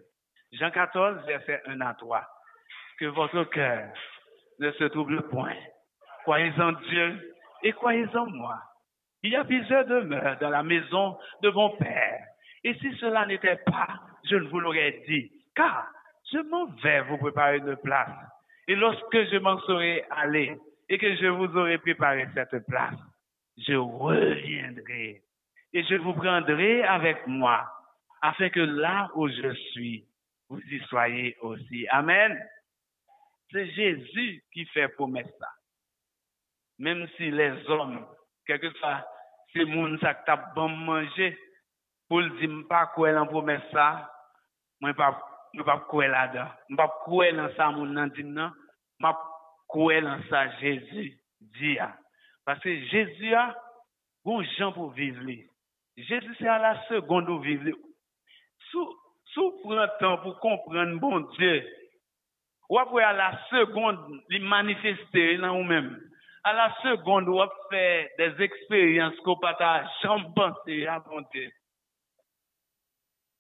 Jean 0.54 0.72
14, 0.72 1.26
verset 1.26 1.62
1 1.66 1.82
à 1.82 1.94
3. 1.94 2.26
Que 3.00 3.06
votre 3.06 3.44
cœur 3.46 3.90
ne 4.60 4.72
se 4.72 4.84
trouble 4.86 5.22
point. 5.30 5.56
Croyez 6.24 6.54
en 6.60 6.72
Dieu 6.74 7.36
et 7.64 7.72
croyez 7.74 8.08
en 8.16 8.28
moi. 8.28 8.60
Il 9.24 9.32
y 9.32 9.36
a 9.36 9.44
plusieurs 9.44 9.86
demeures 9.86 10.38
dans 10.40 10.50
la 10.50 10.64
maison 10.64 11.18
de 11.42 11.50
mon 11.50 11.70
Père. 11.78 12.26
Et 12.64 12.74
si 12.76 12.96
cela 12.98 13.26
n'était 13.26 13.58
pas, 13.66 14.00
je 14.30 14.36
ne 14.36 14.48
vous 14.48 14.60
l'aurais 14.60 15.04
dit, 15.08 15.32
car 15.56 15.88
je 16.32 16.40
m'en 16.40 16.66
vais 16.84 17.02
vous 17.02 17.18
préparer 17.18 17.58
une 17.58 17.76
place. 17.78 18.10
Et 18.68 18.76
lorsque 18.76 19.24
je 19.30 19.38
m'en 19.38 19.60
serai 19.62 20.06
allé 20.10 20.58
et 20.90 20.98
que 20.98 21.16
je 21.16 21.28
vous 21.28 21.58
aurai 21.58 21.78
préparé 21.80 22.28
cette 22.34 22.66
place, 22.68 22.96
je 23.58 23.74
reviendrai 23.74 25.22
et 25.74 25.84
je 25.84 25.96
vous 25.96 26.14
prendrai 26.14 26.84
avec 26.84 27.26
moi, 27.28 27.66
afin 28.22 28.50
que 28.50 28.60
là 28.60 29.10
où 29.16 29.28
je 29.30 29.54
suis, 29.72 30.06
vous 30.50 30.60
y 30.60 30.80
soyez 30.88 31.38
aussi. 31.42 31.88
Amen. 31.90 32.38
C'est 33.52 33.68
Jésus 33.72 34.44
qui 34.54 34.66
fait 34.66 34.90
promesse 34.90 35.32
ça. 35.40 35.50
Même 36.80 37.08
si 37.16 37.32
les 37.32 37.70
hommes, 37.70 38.06
quelque 38.46 38.72
soit, 38.72 39.06
c'est 39.54 39.66
moun 39.66 39.98
ça 40.00 40.14
qui 40.14 40.32
bon 40.56 40.70
manger, 40.70 41.38
pour 42.08 42.22
dire, 42.22 42.50
pas 42.68 42.88
quoi 42.88 43.14
en 43.14 43.28
promesse 43.28 43.62
ça, 43.72 44.12
moi 44.82 44.94
pas, 44.94 45.22
pas 45.66 45.80
quoi 45.88 46.08
là-dedans. 46.08 46.50
Pas 46.76 47.02
quoi 47.06 47.32
dans 47.32 47.54
ça 47.56 47.72
moun 47.72 47.94
nan 47.94 48.10
dit 48.10 48.24
non, 48.24 48.52
moi 49.00 49.18
quoi 49.68 50.02
dans 50.02 50.22
ça 50.30 50.50
Jésus 50.60 51.18
dit. 51.40 51.78
Parce 52.46 52.60
que 52.60 52.76
Jésus 52.86 53.34
a, 53.34 53.56
bon 54.26 54.44
gens 54.58 54.74
pour 54.74 54.92
vivre 54.92 55.24
Jésus 55.98 56.36
c'est 56.40 56.48
à 56.48 56.60
la 56.60 56.88
seconde 56.88 57.30
où 57.30 57.40
vivre. 57.40 57.78
Sous, 58.72 58.96
sous 59.26 59.52
prend 59.64 59.88
temps 60.00 60.18
pour 60.20 60.40
comprendre 60.40 61.00
bon 61.00 61.20
Dieu, 61.38 61.68
ou 62.70 62.80
après 62.80 63.04
à 63.04 63.12
la 63.12 63.38
seconde, 63.50 64.00
il 64.30 64.44
manifester 64.44 65.38
dans 65.38 65.58
vous-même. 65.58 66.00
À 66.44 66.54
la 66.54 66.74
seconde, 66.82 67.28
ou 67.28 67.40
faire 67.70 68.08
des 68.18 68.44
expériences 68.44 69.16
qu'on 69.20 69.36
pas 69.38 69.86
jamais 70.02 70.30
penser 70.34 70.88
à 70.88 71.00
bon 71.00 71.22
Dieu. 71.34 71.52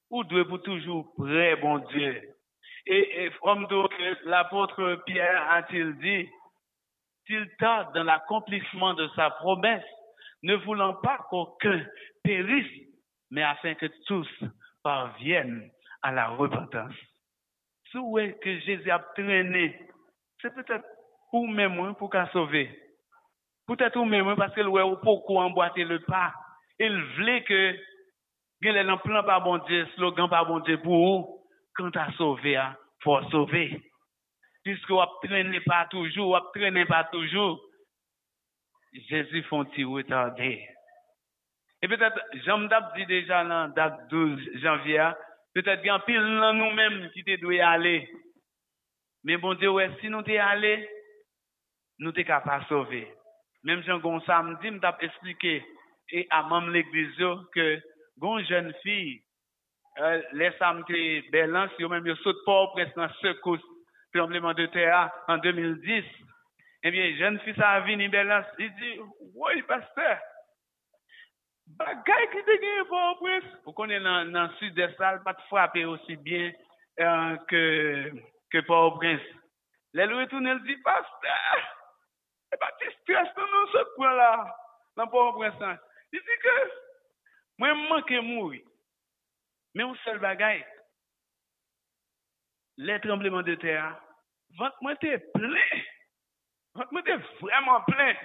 Ou 0.10 0.24
devez 0.26 0.44
pour 0.44 0.62
toujours 0.62 1.14
prêt, 1.16 1.56
bon 1.56 1.80
Dieu. 1.80 2.36
Et, 2.86 3.26
et 3.26 3.32
comme 3.42 3.68
l'apôtre 4.26 5.02
Pierre 5.06 5.48
a-t-il 5.52 5.98
dit, 6.00 6.30
s'il 7.26 7.48
tarde 7.58 7.94
dans 7.94 8.04
l'accomplissement 8.04 8.94
de 8.96 9.08
sa 9.16 9.30
promesse, 9.30 9.86
ne 10.44 10.56
voulant 10.56 10.96
pas 10.96 11.20
qu'aucun 11.30 11.86
périsse, 12.24 12.88
mais 13.30 13.44
afin 13.44 13.74
que 13.76 13.88
tous 14.06 14.28
parviennent 14.84 15.70
à 16.02 16.12
la 16.12 16.30
repentance 16.30 16.96
souhait 17.92 18.38
que 18.42 18.60
Jésus 18.60 18.90
a 18.90 19.00
traîné, 19.16 19.80
c'est 20.42 20.54
peut-être 20.54 20.86
pour 21.30 21.48
même 21.48 21.96
pour 21.96 22.10
qu'à 22.10 22.28
sauver. 22.32 22.70
Peut-être 23.68 23.98
ou 23.98 24.06
même 24.06 24.36
parce 24.36 24.54
que 24.54 24.62
le 24.62 24.96
pourquoi 25.02 25.44
emboîter 25.44 25.84
le 25.84 26.00
pas. 26.02 26.34
Il 26.80 27.02
voulait 27.16 27.44
que 27.44 27.76
il 28.64 28.78
un 28.78 28.98
plan 28.98 29.24
par 29.24 29.44
bon 29.44 29.58
Dieu, 29.60 29.88
slogan 29.96 30.30
par 30.30 30.46
bon 30.46 30.60
Dieu 30.60 30.78
pour 30.82 31.42
quand 31.76 31.96
à 31.96 32.12
sauver, 32.14 32.58
hein, 32.58 32.76
faut 33.02 33.22
sauver. 33.30 33.82
Puisque 34.64 34.90
vous 34.90 35.02
traînez 35.24 35.62
pas 35.62 35.88
toujours, 35.90 36.38
vous 36.38 36.60
traînez 36.60 36.86
pas 36.86 37.06
toujours. 37.06 37.62
Jésus 38.94 39.44
font-il 39.44 39.86
retarder. 39.86 40.68
Et 41.82 41.88
peut-être, 41.88 42.20
Jean 42.46 42.68
dit 42.96 43.06
déjà 43.06 43.44
dans 43.44 43.70
date 43.70 44.08
12 44.10 44.62
janvier, 44.62 45.12
Peut-être 45.54 45.82
qu'il 45.82 45.88
y 45.88 45.90
a 45.90 46.00
pile 46.00 46.22
nous-mêmes 46.54 47.10
qui 47.12 47.24
te 47.24 47.36
doit 47.42 47.66
aller. 47.66 48.10
Mais 49.24 49.38
bon 49.38 49.54
Dieu, 49.56 49.72
si 50.00 50.10
nous 50.10 50.22
t'es 50.22 50.38
allé, 50.38 50.90
nous 52.00 52.12
t'es 52.14 52.24
capable 52.24 52.64
de 52.64 52.70
sauver. 52.70 53.14
Même 53.64 53.84
Jean 53.84 54.00
Gonçalves 54.00 54.46
me 54.46 54.62
dit, 54.62 54.72
m'a 54.72 54.98
expliqué, 55.02 55.64
et 56.10 56.26
à 56.30 56.48
même 56.48 56.72
l'église, 56.72 57.16
que, 57.54 57.82
une 58.22 58.46
jeune 58.46 58.74
fille, 58.82 59.22
euh, 60.00 60.22
les 60.34 60.52
samedi 60.58 61.22
Belance, 61.32 61.78
même 61.80 62.08
yo 62.08 62.16
saute 62.16 62.46
pas 62.46 62.68
presque 62.68 62.96
dans 62.96 63.10
secousse 63.22 63.62
tremblement 64.14 64.54
de 64.54 64.66
terre 64.68 65.12
en 65.28 65.38
2010. 65.38 66.04
Ebyen, 66.84 67.16
jen 67.18 67.40
fisa 67.46 67.76
avini 67.78 68.08
belas, 68.10 68.48
i 68.58 68.68
di, 68.80 68.96
woy, 69.38 69.62
pastor, 69.70 70.16
bagay 71.78 72.26
ki 72.34 72.42
te 72.48 72.56
genye 72.58 72.86
bon 72.90 72.90
pou 72.90 73.12
ou 73.12 73.20
pres. 73.20 73.52
Ou 73.68 73.76
konen 73.78 74.02
nan, 74.06 74.32
nan 74.34 74.50
sud 74.58 74.74
de 74.80 74.88
sal, 74.96 75.20
pat 75.28 75.44
frape 75.52 75.84
osi 75.86 76.18
bien 76.26 76.50
euh, 77.06 77.38
ke, 77.52 77.62
ke 78.50 78.64
pou 78.66 78.90
ou 78.90 78.98
pres. 78.98 79.30
Le 79.94 80.10
lou 80.10 80.26
etounen 80.26 80.64
di, 80.66 80.80
pastor, 80.88 81.70
e 82.50 82.62
pati 82.66 82.90
stres 82.98 83.30
nan 83.38 83.54
nou 83.54 83.72
se 83.76 83.86
kwen 83.94 84.18
la, 84.18 84.34
nan 84.98 85.14
pou 85.14 85.30
ou 85.30 85.38
presan. 85.38 85.78
Di 86.10 86.26
di 86.26 86.42
ke, 86.42 86.58
mwen 87.62 87.88
manke 87.94 88.26
moui, 88.26 88.66
men 89.78 89.92
ou 89.92 90.02
sel 90.02 90.18
bagay, 90.24 90.64
le 92.82 92.98
trembleman 93.06 93.46
de 93.46 93.54
ter, 93.62 93.86
vant 94.58 94.82
mwen 94.82 94.98
te 95.04 95.20
pley, 95.38 95.84
Moi 96.76 97.02
était 97.02 97.18
vraiment 97.40 97.82
plein. 97.82 98.16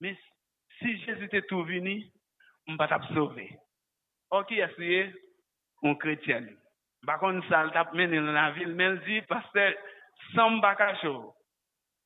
Mais 0.00 0.16
si 0.78 0.98
Jésus 1.04 1.24
était 1.24 1.42
tout 1.42 1.62
venu, 1.64 2.04
on 2.66 2.76
va 2.76 2.88
pas 2.88 3.06
sauver. 3.14 3.58
Ok, 4.30 4.52
essayé, 4.52 5.12
un 5.82 5.94
chrétien? 5.94 6.46
Par 7.06 7.18
contre, 7.18 7.46
ça, 7.48 7.68
tape 7.72 7.94
mené 7.94 8.16
dans 8.18 8.32
la 8.32 8.50
ville, 8.52 8.74
mais 8.74 8.94
il 8.94 9.00
dit, 9.00 9.22
pasteur, 9.22 9.74
sans 10.34 10.58
bakacho, 10.58 11.34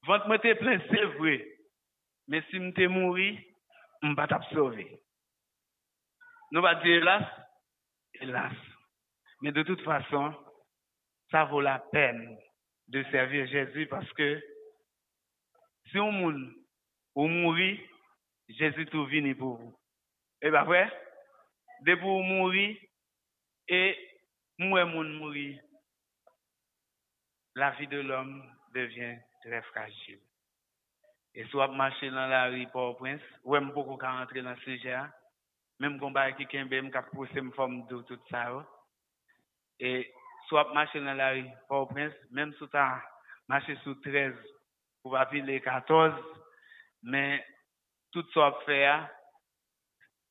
votre 0.07 0.27
moi 0.27 0.37
était 0.37 0.55
plein, 0.55 0.81
c'est 0.91 1.05
vrai. 1.05 1.47
Mais 2.29 2.43
si 2.51 2.59
je 2.59 2.73
suis 2.73 2.89
mort, 2.89 3.17
on 4.03 4.15
va 4.15 4.27
sauver. 4.53 5.01
Nous 6.53 6.63
va 6.63 6.75
dire 6.77 6.97
hélas, 6.97 7.25
hélas. 8.21 8.53
Mais 9.43 9.53
de 9.53 9.63
toute 9.63 9.81
façon, 9.83 10.35
ça 11.31 11.45
vaut 11.45 11.61
la 11.61 11.79
peine 11.79 12.37
de 12.89 13.03
servir 13.11 13.47
Jésus 13.47 13.87
parce 13.87 14.11
que 14.13 14.41
si 15.95 16.01
on 16.01 16.11
mourut, 16.11 16.57
ou 17.15 17.29
mourit, 17.29 17.81
Jésus 18.49 18.87
tout 18.87 19.07
venu 19.07 19.37
pour 19.37 19.59
vous. 19.59 19.79
Et 20.43 20.51
bien 20.51 20.65
vrai, 20.65 20.93
de 21.83 21.95
pour 21.95 22.21
mourir, 22.21 22.77
et 23.69 23.97
moun 24.59 25.13
mourir, 25.13 25.63
la 27.55 27.71
vie 27.73 27.87
de 27.87 28.01
l'homme 28.01 28.43
devient 28.75 29.19
très 29.43 29.63
fragile. 29.63 30.19
Et 31.33 31.45
soit 31.47 31.69
marcher 31.69 32.11
dans 32.11 32.27
la 32.27 32.47
rue 32.47 32.67
Port-au-Prince, 32.73 33.23
ou 33.45 33.53
même 33.53 33.71
beaucoup 33.71 33.97
quand 33.97 34.19
rentrer 34.19 34.43
dans 34.43 34.57
ce 34.57 34.63
sujet, 34.63 34.99
même 35.79 36.01
combat 36.01 36.33
qui 36.33 36.47
kembe 36.47 36.73
me 36.73 36.91
cap 36.91 37.09
pousser 37.11 37.41
me 37.41 37.53
forme 37.53 37.87
de 37.87 38.03
tout 38.03 38.19
ça. 38.31 38.53
oh. 38.53 38.63
Et 39.79 40.13
soit 40.49 40.75
marcher 40.75 40.99
dans 40.99 41.15
la 41.15 41.31
rue 41.31 41.49
Port-au-Prince, 41.69 42.15
même 42.33 42.53
tu 42.55 42.65
as 42.73 43.01
marché 43.47 43.77
sous 43.85 43.95
13 43.95 44.35
pour 45.05 45.13
pas 45.13 45.29
les 45.33 45.61
14, 45.61 46.15
mais 47.03 47.45
tout 48.11 48.25
ça 48.33 48.57
fait, 48.65 48.89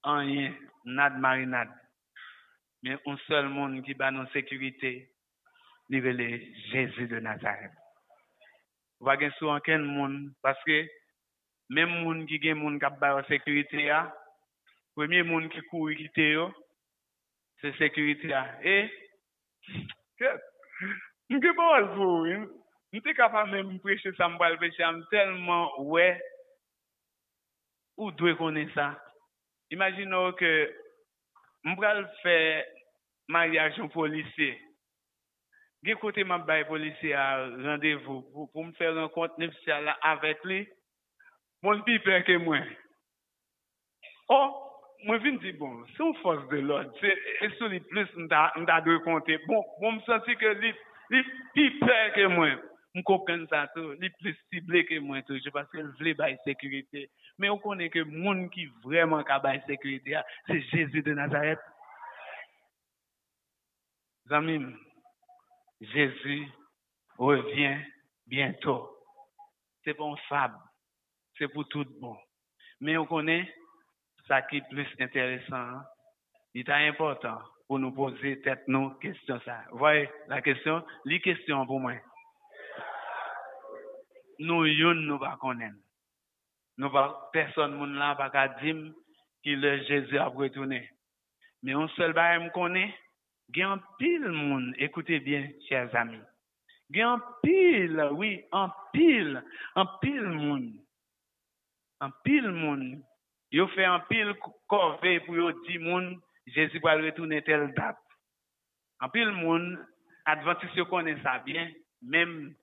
en 0.01 0.17
rien, 0.17 0.53
nad 0.83 1.17
marinade. 1.19 1.69
Mais 2.81 2.97
un 3.05 3.17
seul 3.27 3.49
monde 3.49 3.83
qui 3.83 3.93
bat 3.93 4.09
nos 4.09 4.25
sécurité, 4.27 5.11
il 5.89 6.05
est 6.05 6.55
Jésus 6.71 7.07
de 7.07 7.19
Nazareth. 7.19 7.71
Ou 8.99 9.05
pas 9.05 9.19
gen 9.19 9.31
sou 9.35 9.51
anken 9.51 9.83
moun, 9.83 10.33
parce 10.41 10.61
que 10.63 10.87
même 11.69 11.91
moun 12.03 12.25
qui 12.25 12.39
gen 12.41 12.55
moun 12.55 12.79
kap 12.79 12.95
ba 12.99 13.21
sécurité 13.27 13.89
a, 13.91 14.15
premier 14.95 15.23
moun 15.23 15.49
qui 15.49 15.61
court 15.67 15.91
quitter 15.97 16.31
yo, 16.31 16.53
c'est 17.59 17.75
sécurité 17.77 18.31
a. 18.33 18.47
Et, 18.63 18.89
que, 20.17 20.29
m'ke 21.29 21.51
Mwen 22.93 23.01
te 23.01 23.13
kapab 23.17 23.47
men 23.49 23.63
mwen 23.65 23.79
preche 23.81 24.11
sa 24.13 24.27
mwen 24.29 24.37
balbe 24.37 24.67
chanm 24.75 24.99
telman 25.09 25.63
wè 25.89 26.11
ou 27.97 28.11
dwe 28.13 28.35
konen 28.37 28.67
sa. 28.75 28.91
Imagino 29.73 30.27
ke 30.37 30.49
mwen 31.65 31.79
pral 31.79 32.03
fè 32.19 32.35
maryajon 33.33 33.87
polise. 33.95 34.51
Ge 35.81 35.95
kote 35.97 36.21
mwen 36.21 36.45
bay 36.45 36.61
polise 36.69 37.15
a 37.17 37.23
randevou 37.63 38.21
pou, 38.27 38.45
pou 38.51 38.61
mwen 38.61 38.75
fè 38.77 38.91
renkont 38.91 39.39
nefisya 39.41 39.79
la 39.87 39.95
avèk 40.11 40.45
li, 40.51 40.59
mwen 41.65 41.81
pi 41.87 41.95
pleke 42.05 42.35
mwen. 42.43 42.67
Oh, 44.35 44.51
mwen 45.07 45.23
vin 45.23 45.39
di 45.41 45.55
bon, 45.57 45.79
sou 45.95 46.13
fos 46.19 46.45
de 46.51 46.61
lòd, 46.61 46.93
e 47.01 47.49
sou 47.55 47.71
li 47.73 47.81
plus 47.89 48.13
mwen 48.19 48.29
ta 48.69 48.77
dwe 48.85 48.99
konte. 49.07 49.39
Bon, 49.47 49.65
mwen 49.79 49.97
mwen 49.97 50.05
santi 50.05 50.37
ke 50.37 50.53
li, 50.61 50.71
li 51.17 51.23
pi 51.57 51.67
pleke 51.81 52.29
mwen. 52.35 52.61
Moi. 52.93 53.01
Je 53.01 53.01
comprends 53.01 53.47
ça 53.49 53.67
tout, 53.75 53.91
lui 53.99 54.09
plus 54.19 54.37
ciblé 54.51 54.85
que 54.85 54.99
moi 54.99 55.21
toujours 55.23 55.53
parce 55.53 55.69
qu'il 55.71 55.85
voulait 55.97 56.13
bail 56.13 56.37
sécurité. 56.43 57.09
Mais 57.37 57.49
on 57.49 57.57
connaît 57.57 57.89
que 57.89 57.99
monde 57.99 58.49
qui 58.51 58.67
vraiment 58.83 59.23
ka 59.23 59.39
bail 59.39 59.63
sécurité, 59.67 60.15
ah, 60.15 60.25
c'est 60.47 60.61
Jésus 60.61 61.01
de 61.01 61.13
Nazareth. 61.13 61.59
Zamim, 64.27 64.73
Jésus 65.81 66.47
revient 67.17 67.77
bientôt. 68.27 68.89
C'est 69.83 69.93
pas 69.93 70.05
une 70.05 70.17
fable, 70.29 70.57
c'est 71.37 71.49
pour 71.49 71.67
tout 71.67 71.85
bon. 71.99 72.15
Mais 72.79 72.97
on 72.97 73.05
connaît 73.05 73.53
ça 74.27 74.41
qui 74.43 74.57
est 74.57 74.69
plus 74.69 74.87
intéressant, 74.99 75.55
hein. 75.55 75.85
il 76.53 76.61
est 76.61 76.87
important 76.87 77.39
pour 77.67 77.79
nous 77.79 77.91
poser 77.91 78.41
tête 78.41 78.65
nos 78.67 78.91
questions 78.91 79.41
ça. 79.43 79.63
Voyez 79.71 80.09
la 80.27 80.41
question, 80.41 80.85
les 81.03 81.19
questions 81.19 81.65
pour 81.65 81.81
moi. 81.81 81.95
Nous 84.39 84.65
yon 84.65 84.95
nous 84.95 85.19
pas 85.19 85.37
connaître. 85.39 85.75
Nous 86.77 86.89
pas 86.89 87.29
personne 87.31 87.75
moun 87.75 87.95
là 87.95 88.15
pas 88.15 88.29
ka 88.29 88.49
que 89.43 89.49
le 89.49 89.83
Jésus 89.83 90.17
a 90.17 90.27
retourné. 90.27 90.89
Mais 91.61 91.73
un 91.73 91.87
seul 91.89 92.13
bagage 92.13 92.43
me 92.43 92.49
connaît, 92.49 92.93
gen 93.53 93.79
pile 93.99 94.29
moun, 94.29 94.73
écoutez 94.77 95.19
bien 95.19 95.49
chers 95.67 95.93
amis. 95.95 96.19
Gen 96.89 97.19
pile, 97.41 98.09
oui, 98.13 98.43
un 98.51 98.71
pile, 98.91 99.43
un 99.75 99.85
pile 100.01 100.23
moun. 100.23 100.73
Un 101.99 102.11
pile 102.23 102.49
moun. 102.49 103.01
Yo 103.51 103.67
fait 103.67 103.85
un 103.85 103.99
pile 103.99 104.33
corvée 104.67 105.19
pour 105.21 105.35
yo 105.35 105.51
di 105.67 105.77
moun 105.77 106.19
Jésus 106.47 106.79
va 106.79 106.95
retourner 106.95 107.41
telle 107.43 107.73
date. 107.73 107.97
En 108.99 109.09
pile 109.09 109.31
moun, 109.31 109.79
adventiste 110.25 110.83
connaît 110.85 111.21
ça 111.21 111.39
bien, 111.39 111.69
même 112.01 112.55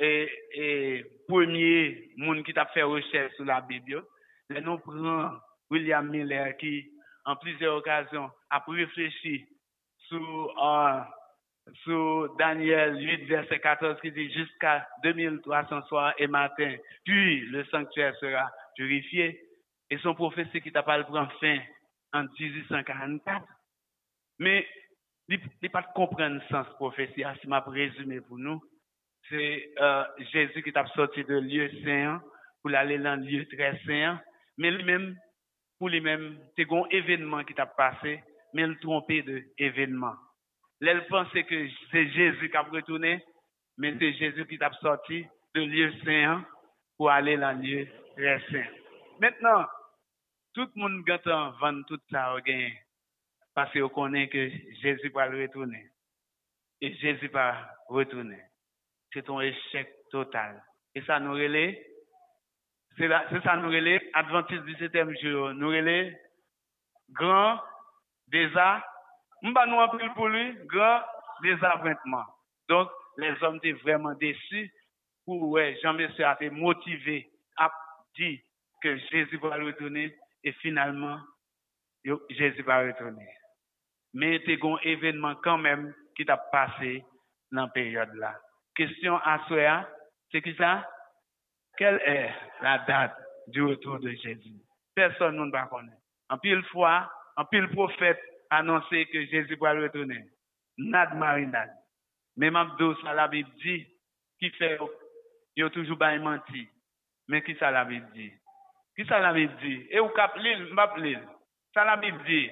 et, 0.00 1.04
premier 1.28 2.10
monde 2.16 2.42
qui 2.42 2.52
t'a 2.52 2.66
fait 2.66 2.82
recherche 2.82 3.34
sur 3.34 3.44
la 3.44 3.60
Bible, 3.60 3.90
yo, 3.90 4.00
le 4.48 4.60
nous 4.60 4.78
prend 4.78 5.32
William 5.70 6.08
Miller 6.08 6.56
qui, 6.56 6.90
en 7.24 7.36
plusieurs 7.36 7.76
occasions, 7.76 8.30
a 8.50 8.64
réfléchi 8.66 9.46
sur, 10.08 10.64
euh, 10.64 11.00
sur 11.84 12.34
Daniel 12.36 12.98
8, 12.98 13.26
verset 13.26 13.60
14, 13.60 14.00
qui 14.00 14.10
dit 14.10 14.32
jusqu'à 14.32 14.88
2300 15.04 15.82
soirs 15.86 16.14
et 16.18 16.26
matin, 16.26 16.74
puis 17.04 17.40
le 17.42 17.64
sanctuaire 17.66 18.16
sera 18.16 18.50
purifié. 18.76 19.46
Et 19.90 19.98
son 19.98 20.14
prophétie 20.14 20.60
qui 20.60 20.72
t'a 20.72 20.82
pas 20.82 21.02
prendre 21.04 21.32
fin 21.40 21.58
en 22.12 22.22
1844. 22.22 23.44
Mais, 24.38 24.66
il 25.28 25.40
n'est 25.62 25.68
pas 25.68 25.82
de 25.82 25.92
comprendre 25.94 26.36
le 26.36 26.48
sens 26.48 26.66
prophétie, 26.74 27.24
si 27.40 27.48
m'a 27.48 27.60
résumé 27.60 28.20
pour 28.20 28.38
nous 28.38 28.60
c'est 29.30 29.70
euh, 29.80 30.04
Jésus 30.32 30.62
qui 30.62 30.72
t'a 30.72 30.86
sorti 30.88 31.24
de 31.24 31.36
lieu 31.38 31.70
saint 31.84 32.20
pour 32.60 32.74
aller 32.74 32.98
dans 32.98 33.18
le 33.18 33.26
lieu 33.26 33.46
très 33.46 33.80
saint. 33.86 34.20
Mais 34.58 34.70
lui-même, 34.70 35.16
pour 35.78 35.88
lui-même, 35.88 36.38
c'est 36.56 36.70
un 36.70 36.84
événement 36.90 37.44
qui 37.44 37.54
t'a 37.54 37.66
passé, 37.66 38.22
mais 38.52 38.62
il 38.62 38.76
trompé 38.78 39.22
de 39.22 39.42
événement. 39.56 40.16
Il 40.80 41.02
pensait 41.08 41.44
que 41.44 41.68
c'est 41.90 42.08
Jésus 42.10 42.50
qui 42.50 42.56
a 42.56 42.62
retourné, 42.62 43.24
mais 43.78 43.94
c'est 43.98 44.12
Jésus 44.14 44.46
qui 44.46 44.58
t'a 44.58 44.72
sorti 44.82 45.24
de 45.54 45.60
lieu 45.62 45.92
saint 46.04 46.44
pour 46.96 47.10
aller 47.10 47.36
dans 47.36 47.52
le 47.52 47.62
lieu 47.62 47.88
très 48.16 48.40
saint. 48.50 48.68
Maintenant, 49.20 49.66
tout 50.54 50.68
le 50.74 50.80
monde 50.80 51.04
gâte 51.04 51.26
vendre 51.26 51.84
tout 51.86 52.00
ça 52.10 52.34
au 52.34 52.40
gain, 52.40 52.70
parce 53.54 53.72
qu'on 53.72 53.88
connaît 53.88 54.28
que 54.28 54.50
Jésus 54.82 55.10
va 55.14 55.26
retourner. 55.26 55.86
Et 56.80 56.94
Jésus 56.94 57.28
va 57.28 57.68
retourner 57.88 58.49
c'est 59.12 59.28
un 59.28 59.40
échec 59.40 59.92
total. 60.10 60.62
Et 60.94 61.02
ça 61.02 61.20
nous 61.20 61.32
relève, 61.32 61.76
c'est 62.98 63.08
ça 63.42 63.56
nous 63.56 63.68
relève, 63.68 64.02
Adventiste 64.14 64.64
du 64.64 64.74
septième 64.76 65.14
jour, 65.18 65.52
nous 65.54 65.68
relève, 65.68 66.14
grand 67.10 67.60
désastre, 68.28 68.86
nous 69.42 69.52
en 69.52 69.88
pile 69.96 70.12
pour 70.14 70.28
lui, 70.28 70.56
grand 70.66 71.00
désappointement. 71.42 72.24
Donc, 72.68 72.90
les 73.16 73.34
hommes 73.42 73.56
étaient 73.56 73.72
vraiment 73.72 74.14
déçus 74.14 74.72
pour, 75.24 75.48
ouais, 75.50 75.78
Jean-Monsieur 75.82 76.24
a 76.24 76.34
été 76.34 76.50
motivé 76.50 77.30
à 77.56 77.70
dire 78.16 78.40
que 78.82 78.96
Jésus 78.96 79.38
va 79.38 79.56
retourner 79.56 80.16
et 80.42 80.52
finalement, 80.52 81.18
Jésus 82.30 82.62
va 82.62 82.86
retourner. 82.86 83.28
mais 84.14 84.40
c'est 84.44 84.58
un 84.62 84.76
événement 84.82 85.34
quand 85.36 85.58
même 85.58 85.94
qui 86.16 86.24
t'a 86.24 86.36
passé 86.36 87.04
dans 87.52 87.62
la 87.62 87.68
période 87.68 88.12
là. 88.14 88.38
Question 88.74 89.16
à 89.16 89.40
soi, 89.48 89.88
c'est 90.30 90.42
qui 90.42 90.54
ça? 90.54 90.88
Quelle 91.76 92.00
est 92.04 92.30
la 92.62 92.78
date 92.78 93.16
du 93.48 93.62
retour 93.62 93.98
de 93.98 94.10
Jésus? 94.10 94.60
Personne 94.94 95.36
ne 95.36 95.50
va 95.50 95.66
connaître. 95.66 95.96
En 96.28 96.38
pile 96.38 96.62
fois, 96.64 97.10
en 97.36 97.44
pile 97.44 97.68
prophète 97.68 98.20
annoncé 98.50 99.06
que 99.06 99.24
Jésus 99.26 99.56
va 99.56 99.72
retourner. 99.72 100.24
Nad 100.78 101.16
marinade. 101.16 101.70
Même 102.36 102.56
Abdou, 102.56 102.94
ça 103.02 103.12
la 103.12 103.28
Bible 103.28 103.50
dit, 103.62 103.86
qui 104.38 104.50
fait, 104.50 104.78
il 105.56 105.64
a 105.64 105.70
toujours 105.70 105.98
menti. 105.98 106.68
Mais 107.28 107.42
qui 107.42 107.54
ça 107.56 107.70
la 107.70 107.84
dit? 107.84 108.32
Qui 108.96 109.04
ça 109.06 109.18
la 109.20 109.32
dit? 109.32 109.86
Et 109.90 110.00
ou 110.00 110.08
cap 110.08 110.36
l'île, 110.36 110.74
l'île. 110.96 111.28
Ça 111.74 111.84
la 111.84 111.96
dit. 111.96 112.50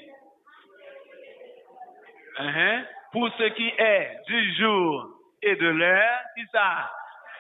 Hein? 2.39 2.85
Pour 3.13 3.29
ce 3.37 3.45
qui 3.55 3.69
est 3.79 4.21
du 4.27 4.55
jour 4.55 5.18
et 5.43 5.57
de 5.57 5.69
l'heure, 5.69 6.21
qui 6.37 6.45
ça? 6.53 6.91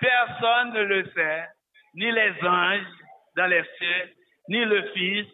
Personne 0.00 0.72
ne 0.72 0.82
le 0.82 1.11
sait, 1.11 1.48
ni 1.94 2.11
les 2.11 2.32
anges 2.42 2.87
dans 3.37 3.46
les 3.46 3.64
cieux, 3.78 4.14
ni 4.48 4.64
le 4.64 4.82
Fils, 4.92 5.32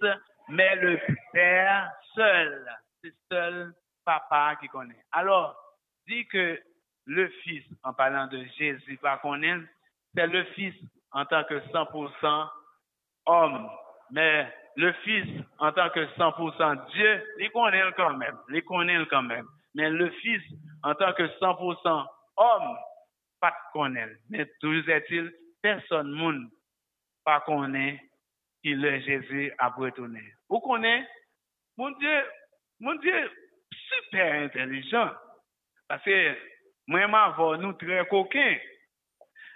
mais 0.49 0.77
le 0.77 0.99
Père 1.33 1.91
seul. 2.15 2.67
C'est 3.03 3.15
seul 3.31 3.73
papa 4.05 4.57
qui 4.61 4.69
connaît. 4.69 5.03
Alors, 5.13 5.57
dit 6.07 6.27
que 6.29 6.61
le 7.07 7.29
Fils, 7.43 7.65
en 7.83 7.93
parlant 7.93 8.27
de 8.27 8.43
Jésus, 8.59 8.99
pas 8.99 9.19
connaît, 9.19 9.59
c'est 10.15 10.27
le 10.27 10.45
Fils 10.55 10.75
en 11.13 11.25
tant 11.25 11.45
que 11.45 11.61
100% 11.71 12.49
homme. 13.27 13.71
Mais 14.11 14.53
le 14.77 14.93
Fils, 15.05 15.45
en 15.59 15.73
tant 15.73 15.91
que 15.91 16.07
100% 16.17 16.87
Dieu, 16.93 17.25
il 17.41 17.51
connaît 17.51 17.83
quand 17.97 18.17
même. 18.17 18.39
Il 18.51 18.65
connaît 18.65 19.05
quand 19.07 19.23
même. 19.23 19.47
Mais 19.75 19.91
le 19.91 20.11
Fils, 20.11 20.43
en 20.83 20.95
tant 20.95 21.13
que 21.13 21.25
100% 21.41 22.07
om 22.41 22.75
pat 23.45 23.57
konen, 23.75 24.15
men 24.33 24.49
toujou 24.63 24.85
zetil, 24.89 25.31
person 25.65 26.13
moun 26.17 26.45
pa 27.27 27.39
konen 27.47 27.99
ki 28.65 28.75
le 28.81 28.97
Jezu 29.05 29.49
ap 29.63 29.79
retounen. 29.81 30.27
Ou 30.53 30.63
konen, 30.65 31.05
moun 31.81 31.97
die, 32.01 32.15
moun 32.85 33.01
die, 33.05 33.25
super 33.85 34.45
intelijan, 34.45 35.13
pase 35.91 36.15
mwenman 36.91 37.35
vò 37.39 37.55
nou 37.61 37.77
tre 37.81 38.03
koken, 38.11 38.57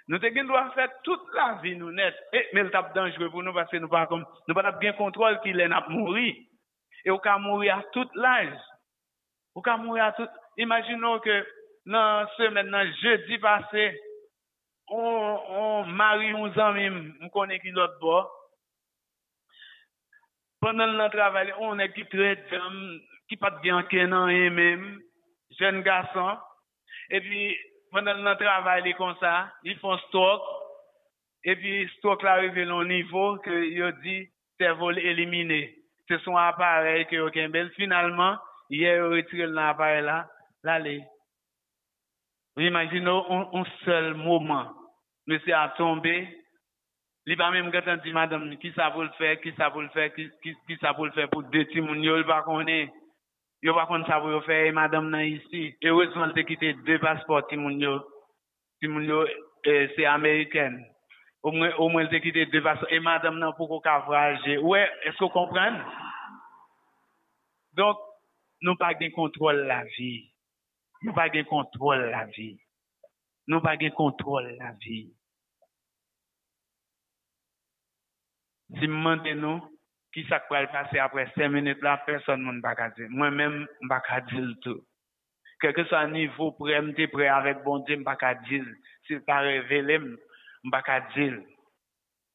nou 0.09 0.21
te 0.23 0.33
gen 0.35 0.49
dwa 0.49 0.67
fè 0.77 0.88
tout 1.07 1.33
la 1.37 1.51
vi 1.62 1.75
nou 1.79 1.93
net, 1.95 2.17
eh, 2.33 2.41
e, 2.41 2.57
men 2.57 2.71
tap 2.75 2.95
danjwe 2.97 3.31
pou 3.33 3.45
nou, 3.45 3.57
pase 3.57 3.81
nou 3.81 3.93
pa 3.93 4.07
kom, 4.11 4.25
nou 4.49 4.57
pa 4.57 4.64
tap 4.67 4.81
gen 4.85 4.97
kontrol 5.01 5.38
ki 5.45 5.55
lè 5.57 5.69
nap 5.73 5.88
mouri, 5.93 6.33
e 7.05 7.12
ou 7.12 7.21
ka 7.25 7.38
mouri 7.41 7.71
a 7.73 7.81
tout 7.95 8.17
laj, 8.19 8.53
ou 9.57 9.64
ka 9.64 9.77
mouri 9.81 10.03
a 10.05 10.11
tout, 10.17 10.41
imagino 10.61 11.17
ke 11.25 11.41
dans 11.88 12.29
ce 12.37 12.51
maintenant, 12.51 12.85
jeudi 13.01 13.38
passé, 13.38 13.98
on, 14.88 15.40
on 15.48 15.85
marie 15.87 16.33
nos 16.33 16.59
amis, 16.61 17.14
on 17.22 17.31
connaît 17.31 17.61
qui 17.61 17.70
l'autre 17.70 17.98
bord. 17.98 18.31
Pendant 20.61 20.87
le 20.87 21.09
travail, 21.09 21.53
on 21.59 21.79
est 21.79 21.92
qui 21.94 22.05
très, 22.05 22.44
qui 23.29 23.37
pas 23.38 23.59
bien 23.62 23.83
qu'un 23.85 24.29
et 24.29 24.51
même, 24.51 25.01
jeune 25.59 25.81
garçon. 25.83 26.37
Et 27.09 27.22
puis, 27.22 27.57
pendant 27.90 28.12
le 28.12 28.35
travail, 28.37 28.94
comme 28.94 29.16
ça, 29.18 29.51
ils 29.62 29.79
font 29.79 29.96
stock. 30.09 30.42
Et 31.44 31.57
puis, 31.57 31.88
stock 31.98 32.22
là 32.22 32.33
arrive 32.33 32.59
à 32.59 32.74
un 32.74 32.85
niveau 32.85 33.38
que 33.38 33.64
ils 33.64 34.01
dit, 34.03 34.29
c'est 34.59 34.72
vol 34.72 34.98
éliminé. 34.98 35.74
Ce 36.09 36.18
sont 36.18 36.37
appareils 36.37 37.07
que 37.07 37.16
aucun 37.16 37.48
bel. 37.48 37.70
Finalement, 37.70 38.37
hier, 38.68 38.96
ils 38.96 39.14
retiré 39.14 39.46
l'appareil 39.46 40.03
là, 40.03 40.29
l'aller. 40.62 41.03
Vous 42.59 42.64
imaginez 42.64 43.09
un, 43.09 43.64
seul 43.85 44.14
moment, 44.14 44.66
monsieur 45.29 45.55
a 45.55 45.68
tombé, 45.77 46.27
il 47.25 47.37
pas 47.37 47.53
même 47.53 47.71
quand 47.71 48.03
dit 48.03 48.12
madame 48.12 48.57
qui 48.59 48.73
ça 48.73 48.90
pour 48.90 49.05
le 49.05 49.11
faire, 49.11 49.40
qui 49.40 49.53
ça 49.53 49.71
pour 49.71 49.83
le 49.83 49.88
faire, 49.90 50.12
qui, 50.12 50.29
qui, 50.42 50.57
qui 50.66 50.77
ça 50.79 50.92
pour 50.92 51.07
le 51.07 51.12
faire 51.12 51.31
pour 51.31 51.44
deux 51.44 51.66
petits 51.66 51.81
moun, 51.81 52.03
il 52.03 52.25
pas 52.25 52.42
connaît. 52.42 52.90
Yo 53.62 53.75
pas 53.75 53.87
contre 53.87 54.09
ça 54.09 54.18
pour 54.18 54.42
faire 54.42 54.73
madame 54.73 55.09
nan 55.09 55.25
ici. 55.25 55.77
Et 55.81 55.87
heureusement 55.87 56.27
de 56.27 56.42
quitter 56.42 56.73
deux 56.85 56.99
passeports 56.99 57.47
ti 57.47 57.57
moun 57.57 57.79
yo. 57.79 58.01
C'est 59.94 60.05
américaine. 60.07 60.85
Au 61.44 61.53
moins 61.53 61.73
au 61.77 61.88
moins 61.88 62.07
de 62.07 62.18
quitter 62.18 62.47
deux 62.47 62.61
passeports 62.61 62.90
et 62.90 62.99
madame 62.99 63.38
nan 63.38 63.53
pour 63.57 63.68
qu'on 63.68 64.01
voyager. 64.01 64.59
Ouais, 64.59 64.90
est-ce 65.05 65.16
que 65.16 65.25
vous 65.27 65.31
comprenez? 65.31 65.79
Donc 67.75 67.97
nous 68.62 68.75
pas 68.75 68.94
de 68.94 69.11
contrôle 69.11 69.59
la 69.59 69.85
vie. 69.97 70.28
Nous 71.03 71.13
pas 71.13 71.29
de 71.29 71.43
contrôle 71.43 72.11
la 72.11 72.25
vie. 72.27 72.59
Nous 73.47 73.61
pas 73.61 73.77
de 73.77 73.89
contrôle 73.91 74.57
la 74.59 74.73
vie. 74.73 75.13
Si 78.79 78.87
nous 78.87 79.63
qui 80.13 80.27
ça 80.29 80.43
va 80.51 80.67
passer 80.67 80.99
après 80.99 81.31
5 81.37 81.49
minutes 81.49 81.83
là, 81.83 82.03
personne 82.05 82.45
ne 82.45 82.61
va 82.61 82.91
dire. 82.91 83.07
Moi-même, 83.11 83.67
je 83.81 83.87
ne 83.87 83.89
vais 83.89 84.01
pas 84.09 84.21
dire 84.23 84.55
tout. 84.63 84.85
Quel 85.61 85.75
que 85.75 85.85
soit 85.85 86.07
le 86.07 86.13
niveau, 86.13 86.53
prêt, 86.53 86.77
je 86.77 86.81
ne 86.81 86.93
vais 86.93 88.05
pas 88.05 88.35
dire. 88.35 88.65
S'il 89.07 89.21
pas 89.23 89.41
révélé, 89.41 89.99
je 89.99 90.05
ne 90.05 90.17
vais 90.71 90.83
pas 90.85 91.01
dire. 91.15 91.41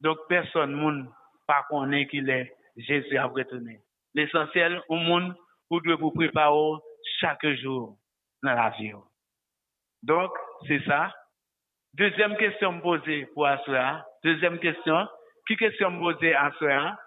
Donc, 0.02 0.17
personne 0.28 0.76
ne 0.76 1.06
pas 1.47 1.65
connaît 1.69 2.08
qu'il 2.08 2.30
est 2.30 2.54
Jésus 2.78 3.17
a 3.17 3.26
retourné. 3.26 3.82
L'essentiel, 4.13 4.82
au 4.89 4.95
monde, 4.95 5.36
vous 5.69 5.80
devez 5.82 5.95
vous 5.95 6.12
préparer 6.12 6.78
chaque 7.19 7.45
jour 7.62 7.97
dans 8.43 8.53
la 8.53 8.69
vie. 8.71 8.91
Donc, 10.03 10.32
c'est 10.67 10.84
ça. 10.86 11.12
Deuxième 11.93 12.36
question 12.38 12.79
posée 12.82 13.25
pour 13.34 13.47
Assoya. 13.47 14.06
Deuxième 14.23 14.60
question. 14.60 15.08
Qui 15.47 15.56
question 15.56 15.97
posée 15.99 16.34
à 16.34 16.45
Assoya? 16.45 16.99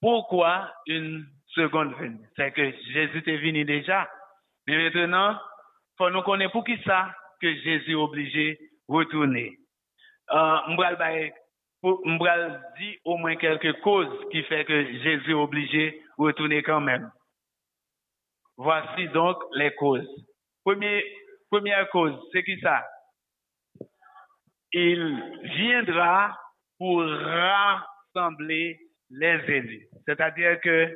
Pourquoi 0.00 0.72
une 0.86 1.26
seconde 1.54 1.94
venue? 1.94 2.28
C'est 2.36 2.52
que 2.52 2.72
Jésus 2.92 3.22
est 3.24 3.36
venu 3.36 3.64
déjà. 3.64 4.08
Mais 4.66 4.90
maintenant, 4.90 5.38
faut 5.96 6.10
nous 6.10 6.22
connaître 6.22 6.52
pour 6.52 6.64
qui 6.64 6.76
ça 6.84 7.14
que 7.40 7.54
Jésus 7.54 7.92
est 7.92 7.94
obligé 7.94 8.54
de 8.88 8.94
retourner. 8.94 9.58
Euh, 10.30 10.58
M'bral 12.04 12.62
dit 12.78 12.98
au 13.04 13.16
moins 13.16 13.36
quelques 13.36 13.80
causes 13.80 14.28
qui 14.30 14.42
fait 14.44 14.64
que 14.64 14.84
Jésus 14.84 15.30
est 15.30 15.34
obligé 15.34 15.90
de 15.90 16.24
retourner 16.24 16.62
quand 16.62 16.80
même. 16.80 17.10
Voici 18.56 19.08
donc 19.08 19.38
les 19.54 19.74
causes. 19.74 20.08
Première, 20.64 21.88
cause, 21.90 22.14
c'est 22.32 22.44
qui 22.44 22.58
ça? 22.60 22.84
Il 24.72 25.40
viendra 25.56 26.38
pour 26.78 27.02
rassembler 27.02 28.78
les 29.10 29.40
élus. 29.48 29.88
C'est-à-dire 30.06 30.60
que, 30.60 30.88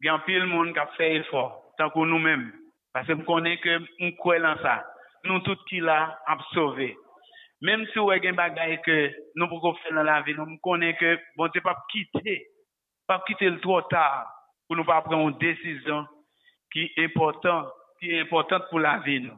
il 0.00 0.06
y 0.06 0.08
a 0.08 0.14
un 0.14 0.18
pile 0.20 0.46
monde 0.46 0.72
qui 0.72 0.78
a 0.78 0.86
fait 0.98 1.16
effort, 1.16 1.72
tant 1.78 1.90
que 1.90 1.98
nous-mêmes. 2.00 2.52
Parce 2.92 3.06
que 3.06 3.12
nous 3.12 3.24
connaissons 3.24 3.62
que 3.62 3.78
nous 4.00 4.16
croyons 4.16 4.56
ça. 4.62 4.84
Nous 5.24 5.38
tous 5.40 5.58
qui 5.68 5.80
l'a 5.80 6.18
sauvé. 6.52 6.96
Même 7.60 7.86
si 7.92 7.98
vous 7.98 8.10
avez 8.10 8.20
des 8.20 8.32
bagages 8.32 8.80
que 8.84 9.10
nous 9.36 9.48
pouvons 9.48 9.74
faire 9.74 9.94
dans 9.94 10.02
la 10.02 10.20
vie, 10.22 10.34
nous 10.34 10.58
connaissons 10.58 10.98
que 10.98 11.18
bon 11.36 11.46
Dieu 11.48 11.60
pas 11.60 11.78
quitter, 11.90 12.48
pas 13.06 13.22
quitter 13.26 13.56
trop 13.60 13.82
tard 13.82 14.28
pour 14.66 14.76
nous 14.76 14.84
pas 14.84 15.00
prendre 15.02 15.28
une 15.28 15.38
décision 15.38 16.06
qui 16.72 16.90
est 16.96 17.04
importante, 17.04 17.68
qui 18.00 18.10
est 18.10 18.20
importante 18.20 18.64
pour 18.70 18.80
la 18.80 18.98
vie. 18.98 19.28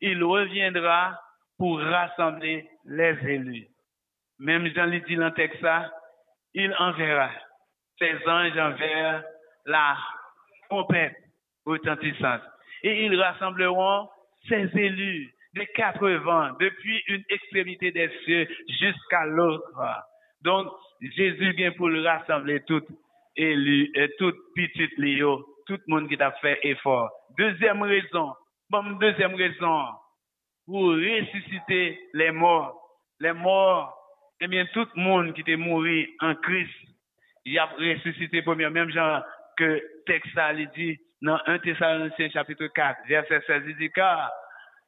Il 0.00 0.22
reviendra 0.22 1.18
pour 1.58 1.80
rassembler 1.80 2.68
les 2.84 3.16
élus. 3.26 3.66
Même 4.38 4.72
Jean 4.74 4.88
dit 4.88 5.16
dans 5.16 5.26
le 5.26 5.34
texte 5.34 5.64
il 6.54 6.74
enverra 6.78 7.30
ses 7.98 8.16
anges 8.26 8.56
envers 8.56 9.24
la 9.66 9.96
trompette 10.68 11.16
retentissante. 11.66 12.42
Et 12.82 13.04
ils 13.04 13.20
rassembleront 13.20 14.08
ses 14.48 14.70
élus 14.74 15.34
des 15.54 15.66
quatre 15.74 16.08
vents, 16.08 16.50
depuis 16.60 17.02
une 17.08 17.24
extrémité 17.30 17.90
des 17.90 18.10
cieux 18.24 18.46
jusqu'à 18.80 19.26
l'autre. 19.26 19.72
Donc, 20.42 20.68
Jésus 21.00 21.52
vient 21.52 21.72
pour 21.72 21.88
le 21.88 22.02
rassembler 22.02 22.62
tout 22.64 22.84
élus 23.36 23.90
et 23.94 24.08
toute 24.18 24.36
petite 24.54 24.96
Léo, 24.98 25.44
tout 25.68 25.78
le 25.86 25.94
monde 25.94 26.08
qui 26.08 26.20
a 26.20 26.32
fait 26.40 26.58
effort. 26.62 27.10
Deuxième 27.38 27.82
raison, 27.82 28.32
bon, 28.70 28.82
deuxième 28.98 29.34
raison, 29.34 29.84
pour 30.66 30.88
ressusciter 30.88 32.00
les 32.14 32.32
morts. 32.32 32.74
Les 33.20 33.32
morts 33.32 33.98
eh 34.40 34.46
bien, 34.46 34.64
tout 34.72 34.86
le 34.94 35.02
monde 35.02 35.34
qui 35.34 35.40
était 35.40 35.56
mort 35.56 35.84
en 36.20 36.34
Christ, 36.36 36.72
il 37.44 37.58
a 37.58 37.66
ressuscité 37.66 38.42
premier, 38.42 38.70
même 38.70 38.90
genre 38.90 39.22
que 39.56 39.82
texte 40.06 40.32
ça 40.34 40.52
dit 40.54 40.96
dans 41.20 41.38
1 41.46 41.58
Thessaloniciens 41.58 42.30
chapitre 42.30 42.66
4, 42.68 43.00
verset 43.08 43.40
16, 43.46 43.62
il 43.66 43.76
dit, 43.76 43.90
car 43.90 44.30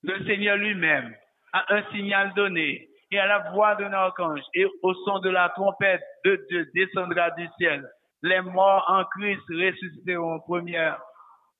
le 0.02 0.24
Seigneur 0.24 0.56
lui-même 0.56 1.14
a 1.52 1.74
un 1.74 1.82
signal 1.90 2.32
donné, 2.34 2.88
et 3.10 3.18
à 3.18 3.26
la 3.26 3.50
voix 3.50 3.74
d'un 3.74 3.92
archange, 3.92 4.40
et 4.54 4.66
au 4.82 4.94
son 5.04 5.18
de 5.18 5.30
la 5.30 5.48
trompette 5.48 6.02
de 6.24 6.46
Dieu 6.48 6.70
descendra 6.74 7.30
du 7.32 7.48
ciel, 7.58 7.84
les 8.22 8.40
morts 8.42 8.84
en 8.88 9.04
Christ 9.04 9.42
ressusciteront 9.48 10.40
première, 10.40 11.00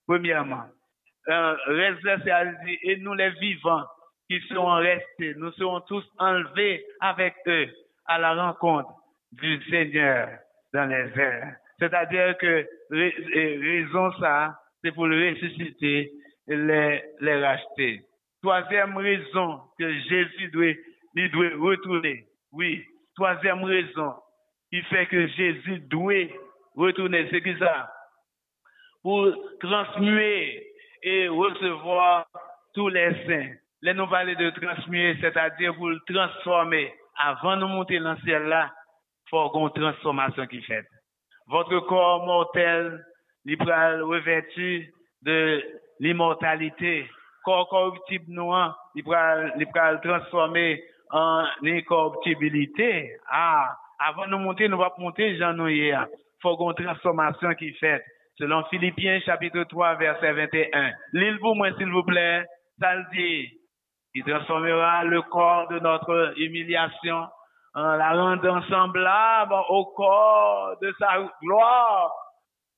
premièrement. 0.07 0.65
Euh, 1.29 1.57
et 2.83 2.97
nous 2.99 3.15
les 3.15 3.31
vivants 3.41 3.85
qui 4.29 4.41
seront 4.49 4.77
restés, 4.77 5.35
nous 5.37 5.53
serons 5.53 5.81
tous 5.83 6.05
enlevés 6.19 6.85
avec 7.01 7.35
eux 7.47 7.69
à 8.07 8.19
la 8.19 8.35
rencontre 8.35 8.91
du 9.33 9.63
Seigneur 9.71 10.29
dans 10.73 10.87
les 10.87 11.19
airs. 11.19 11.57
C'est-à-dire 11.79 12.37
que 12.39 12.67
raison 12.91 14.13
ça, 14.21 14.59
c'est 14.83 14.93
pour 14.93 15.05
ressusciter 15.05 16.13
et 16.49 16.57
les, 16.57 17.03
les 17.21 17.45
racheter. 17.45 18.03
Troisième 18.43 18.97
raison 18.97 19.61
que 19.79 19.93
Jésus 19.93 20.49
doit, 20.49 20.75
doit 21.29 21.51
retourner. 21.59 22.27
Oui, 22.53 22.85
troisième 23.15 23.65
raison 23.65 24.15
qui 24.73 24.83
fait 24.83 25.07
que 25.07 25.27
Jésus 25.29 25.81
doit 25.81 26.29
retourner, 26.81 27.29
c'est 27.31 27.41
que 27.41 27.59
ça? 27.59 27.91
Pour 29.03 29.33
transmuer 29.61 30.67
et 31.03 31.29
recevoir 31.29 32.27
tous 32.75 32.89
les 32.89 33.13
saints. 33.27 33.55
Les 33.83 33.95
nous 33.95 34.07
de 34.07 34.51
transmuer, 34.61 35.17
c'est-à-dire 35.21 35.75
pour 35.75 35.89
le 35.89 35.99
transformer. 36.07 36.93
Avant 37.17 37.57
de 37.57 37.65
monter 37.65 37.99
dans 37.99 38.13
le 38.13 38.19
ciel 38.19 38.45
là, 38.45 38.71
faut 39.29 39.49
qu'on 39.51 39.71
transformation 39.71 40.47
qui 40.47 40.61
fait. 40.63 40.85
Votre 41.47 41.81
corps 41.81 42.25
mortel, 42.27 43.05
il 43.45 43.57
pral 43.57 44.03
revêtu 44.03 44.93
de 45.23 45.63
l'immortalité. 45.99 47.09
Corps 47.45 47.69
corruptible 47.69 48.33
noir, 48.33 48.77
il 48.95 49.03
pral, 49.03 49.55
il 49.59 49.67
pral 49.67 50.01
transformer 50.01 50.83
en 51.11 51.47
incorruptibilité. 51.65 53.17
Ah, 53.31 53.77
avant 53.99 54.27
de 54.29 54.37
monter, 54.37 54.69
nous 54.69 54.79
va 54.79 54.93
monter, 54.99 55.37
j'en 55.39 55.67
ai 55.67 55.75
hier. 55.75 56.07
Faut 56.43 56.57
qu'on 56.57 56.73
transformation 56.73 57.55
qui 57.55 57.73
fait. 57.75 58.03
Selon 58.39 58.65
Philippiens 58.71 59.21
chapitre 59.21 59.65
3 59.65 59.97
verset 59.97 60.33
21. 60.33 60.93
L'île 61.13 61.39
pour 61.41 61.57
moi, 61.57 61.71
s'il 61.77 61.91
vous 61.91 62.03
plaît, 62.05 62.45
ça 62.81 62.95
le 62.95 63.05
dit. 63.13 63.49
Il 64.15 64.25
transformera 64.25 65.05
le 65.05 65.23
corps 65.23 65.69
de 65.69 65.79
notre 65.79 66.35
humiliation 66.39 67.27
en 67.75 67.97
la 67.97 68.13
rendant 68.13 68.63
semblable 68.63 69.55
au 69.69 69.87
corps 69.95 70.77
de 70.81 70.93
sa 70.99 71.19
gloire 71.43 72.13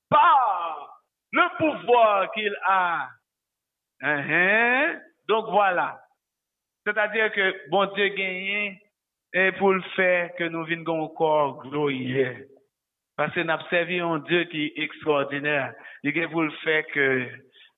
par 0.09 0.99
le 1.31 1.57
pouvoir 1.57 2.31
qu'il 2.31 2.55
a. 2.65 3.07
Hein? 4.01 4.99
Donc 5.27 5.45
voilà. 5.49 5.99
C'est-à-dire 6.85 7.31
que 7.31 7.69
bon 7.69 7.85
Dieu 7.95 8.09
gagne 8.09 8.77
et 9.33 9.51
pour 9.53 9.73
le 9.73 9.81
faire 9.95 10.35
que 10.35 10.43
nous 10.43 10.65
venions 10.65 10.99
au 10.99 11.09
corps 11.09 11.63
glorieux. 11.63 12.47
Parce 13.15 13.33
que 13.33 13.41
nous 13.41 13.51
avons 13.51 14.13
un 14.13 14.19
Dieu 14.19 14.43
qui 14.45 14.65
est 14.65 14.73
extraordinaire. 14.83 15.73
Il 16.03 16.29
pour 16.29 16.43
le 16.43 16.51
faire 16.63 16.83
que 16.93 17.27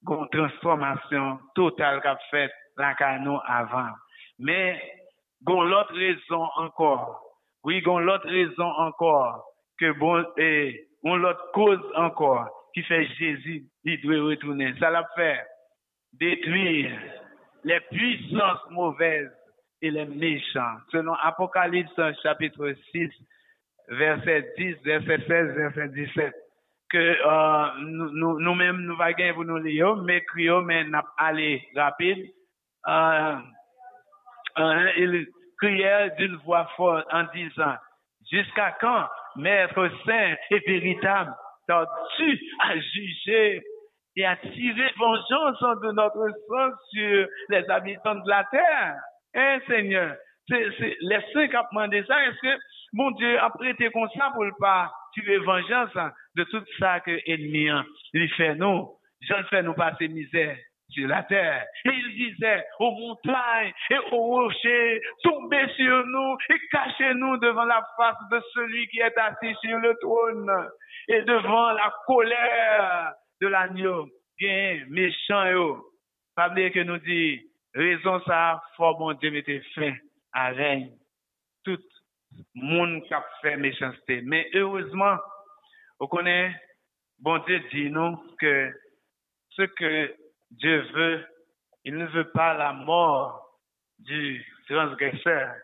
une 0.08 0.30
transformation 0.32 1.40
totale 1.56 2.02
qu'a 2.02 2.18
fait 2.30 2.52
la 2.78 2.94
canon 2.94 3.40
avant. 3.46 3.92
Mais, 4.40 4.82
gon 5.44 5.64
l'autre 5.64 5.94
raison 5.94 6.48
encore. 6.56 7.22
Oui, 7.64 7.82
gon 7.82 8.00
l'autre 8.00 8.28
raison 8.28 8.68
encore 8.78 9.44
que 9.80 9.92
bon 10.00 10.24
et 10.38 10.88
on 11.04 11.16
l'autre 11.16 11.52
cause 11.54 11.82
encore 11.96 12.50
qui 12.74 12.84
fait 12.84 13.06
Jésus, 13.18 13.66
il 13.84 14.02
doit 14.02 14.30
retourner. 14.30 14.74
Ça 14.80 14.90
l'a 14.90 15.08
fait 15.16 15.46
détruire 16.14 16.92
les 17.64 17.80
puissances 17.92 18.70
mauvaises 18.70 19.32
et 19.82 19.92
les 19.92 20.06
méchants. 20.06 20.78
Selon 20.92 21.14
Apocalypse 21.16 22.00
chapitre 22.22 22.74
6, 22.92 23.10
verset 23.90 24.54
10, 24.58 24.76
verset 24.84 25.20
16, 25.28 25.56
verset 25.56 25.88
17, 25.90 26.34
que 26.92 26.98
euh, 26.98 27.72
nous- 27.82 28.12
nous- 28.12 28.40
nous-mêmes, 28.40 28.78
nous, 28.82 28.96
va 28.96 29.14
gagner 29.14 29.34
nous 29.44 29.58
lire, 29.58 29.96
mais 29.98 30.22
crions, 30.22 30.62
mais 30.62 30.84
n'a 30.86 31.04
aller 31.18 31.62
rapide. 31.76 32.26
Euh, 32.88 33.36
euh, 34.60 34.92
il 34.98 35.28
criait 35.60 36.12
d'une 36.18 36.36
voix 36.38 36.68
forte 36.76 37.06
en 37.12 37.24
disant, 37.34 37.76
jusqu'à 38.32 38.76
quand, 38.80 39.08
Maître 39.38 39.90
saint 40.06 40.36
et 40.52 40.60
véritable, 40.66 41.34
t'as-tu 41.68 42.40
à 42.62 42.78
juger 42.80 43.62
et 44.16 44.26
à 44.26 44.38
tirer 44.38 44.92
vengeance 44.98 45.60
de 45.82 45.92
notre 45.92 46.30
sang 46.48 46.70
sur 46.94 47.28
les 47.50 47.70
habitants 47.70 48.16
de 48.16 48.30
la 48.30 48.44
terre? 48.46 48.96
Hein, 49.36 49.60
Seigneur? 49.68 50.16
C'est, 50.48 50.68
c'est, 50.78 50.96
les 51.02 51.20
qui 51.34 51.58
ont 51.58 51.64
demandé 51.72 52.04
ça, 52.08 52.24
est-ce 52.28 52.40
que 52.40 52.62
mon 52.96 53.12
Dieu 53.12 53.38
a 53.40 53.50
prêté 53.50 53.92
comme 53.92 54.08
ça 54.18 54.32
pour 54.34 54.46
tirer 55.14 55.38
vengeance 55.40 55.90
hein, 55.96 56.12
de 56.36 56.44
tout 56.46 56.64
ça 56.80 57.02
que 57.02 57.12
l'ennemi 57.28 57.70
hein, 57.70 57.86
il 58.14 58.30
fait 58.30 58.56
nous? 58.56 58.90
Je 59.22 59.34
le 59.34 59.44
fais 59.46 59.64
nous 59.64 59.74
passer 59.74 60.08
misère 60.08 60.58
sur 60.90 61.08
la 61.08 61.24
terre. 61.24 61.66
Et 61.86 61.90
il 61.90 62.16
disait 62.16 62.64
aux 62.80 62.92
montagnes 62.92 63.74
et 63.90 63.98
aux 64.12 64.18
rochers, 64.18 65.02
tombez 65.24 65.68
sur 65.76 66.06
nous 66.06 66.38
et 66.50 66.60
cachez-nous 66.72 67.38
devant 67.38 67.66
la 67.66 67.86
face 67.98 68.30
de 68.32 68.40
celui 68.54 68.88
qui 68.88 69.00
est 69.00 69.18
assis 69.18 69.56
sur 69.62 69.78
le 69.78 69.94
trône 70.00 70.52
et 71.10 71.22
devant 71.24 71.72
la 71.72 71.94
colère 72.06 73.14
de 73.42 73.48
l'agneau. 73.48 74.08
Bien, 74.38 74.84
méchant, 74.90 75.46
yo. 75.48 75.86
Pas 76.36 76.50
que 76.50 76.84
nous 76.84 76.98
dit, 77.00 77.42
raison 77.74 78.22
ça, 78.26 78.62
faut 78.78 78.96
bon 78.96 79.14
Dieu 79.14 79.32
mette 79.32 79.64
fin 79.74 79.94
à 80.34 80.50
règne. 80.50 80.92
Qui 82.54 83.14
a 83.14 83.26
fait 83.42 83.58
méchanceté. 83.58 84.22
Mais 84.24 84.50
heureusement, 84.54 85.18
on 86.00 86.08
connaît, 86.08 86.56
bon 87.20 87.38
Dieu 87.40 87.62
dit 87.72 87.90
nous 87.90 88.18
que 88.40 88.74
ce 89.52 89.64
que 89.64 90.16
Dieu 90.52 90.82
veut, 90.94 91.26
il 91.84 91.96
ne 91.96 92.06
veut 92.08 92.32
pas 92.32 92.54
la 92.54 92.74
mort 92.74 93.60
du 94.00 94.46
transgresseur, 94.68 95.56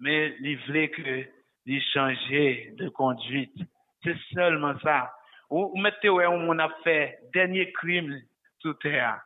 mais 0.00 0.36
il 0.40 0.58
voulait 0.66 0.88
que 0.90 1.26
il 1.66 1.82
changer 1.92 2.72
de 2.76 2.88
conduite. 2.90 3.56
C'est 4.02 4.16
seulement 4.34 4.78
ça. 4.80 5.12
Ou, 5.50 5.76
mettez 5.78 6.08
ouais, 6.08 6.26
on 6.26 6.58
a 6.58 6.68
fait 6.82 7.18
dernier 7.32 7.72
crime 7.72 8.20
sur 8.58 8.78
terre. 8.78 9.20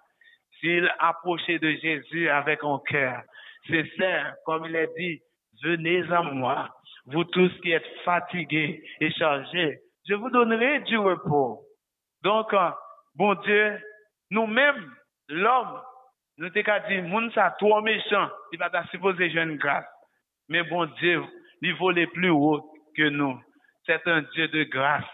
S'il 0.60 0.88
approchait 0.98 1.58
de 1.58 1.70
Jésus 1.70 2.28
avec 2.28 2.60
un 2.62 2.80
cœur 2.86 3.22
sincère, 3.66 4.34
comme 4.44 4.66
il 4.66 4.76
a 4.76 4.86
dit, 4.86 5.20
venez 5.62 6.02
à 6.12 6.22
moi, 6.22 6.68
vous 7.12 7.24
tous 7.24 7.50
qui 7.60 7.72
êtes 7.72 7.86
fatigués 8.04 8.82
et 9.00 9.10
chargés, 9.12 9.80
je 10.08 10.14
vous 10.14 10.30
donnerai 10.30 10.80
du 10.80 10.98
repos. 10.98 11.60
Donc, 12.22 12.52
euh, 12.52 12.70
bon 13.14 13.34
Dieu, 13.34 13.78
nous-mêmes, 14.30 14.94
l'homme, 15.28 15.80
nous 16.38 16.50
t'ai 16.50 16.62
qu'à 16.62 16.80
dire, 16.80 17.02
moun 17.04 17.30
ça 17.32 17.54
trop 17.58 17.80
méchant, 17.80 18.28
il 18.52 18.58
va 18.58 18.70
t'a 18.70 18.84
supposé 18.86 19.30
jouer 19.30 19.42
une 19.42 19.56
grâce. 19.56 19.86
Mais 20.48 20.62
bon 20.62 20.86
Dieu, 20.98 21.22
il 21.62 21.76
les 21.94 22.06
plus 22.06 22.30
haut 22.30 22.72
que 22.96 23.08
nous. 23.08 23.40
C'est 23.86 24.06
un 24.06 24.22
Dieu 24.34 24.48
de 24.48 24.64
grâce. 24.64 25.04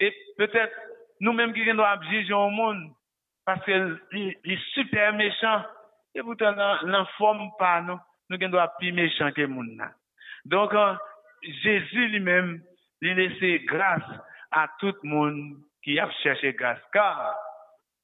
Et 0.00 0.14
peut-être, 0.36 0.74
nous-mêmes 1.20 1.52
qui 1.52 1.64
doit 1.72 2.00
juger 2.10 2.34
au 2.34 2.50
monde, 2.50 2.90
parce 3.44 3.64
qu'il 3.64 3.98
il 4.12 4.52
est 4.52 4.72
super 4.74 5.12
méchant, 5.12 5.62
et 6.14 6.20
pourtant, 6.20 6.52
n'en 6.52 7.06
forme 7.16 7.48
pas, 7.58 7.80
nous, 7.82 7.98
nous 8.28 8.48
doit 8.48 8.72
plus 8.78 8.92
méchant 8.92 9.30
que 9.32 9.42
là. 9.42 9.92
Donc, 10.44 10.74
euh, 10.74 10.94
Jésus 11.42 12.08
lui-même, 12.08 12.62
il 13.00 13.14
laisse 13.14 13.62
grâce 13.64 14.02
à 14.50 14.68
tout 14.78 14.94
le 15.02 15.08
monde 15.08 15.56
qui 15.82 15.98
a 15.98 16.10
cherché 16.22 16.52
grâce. 16.52 16.80
Car 16.92 17.34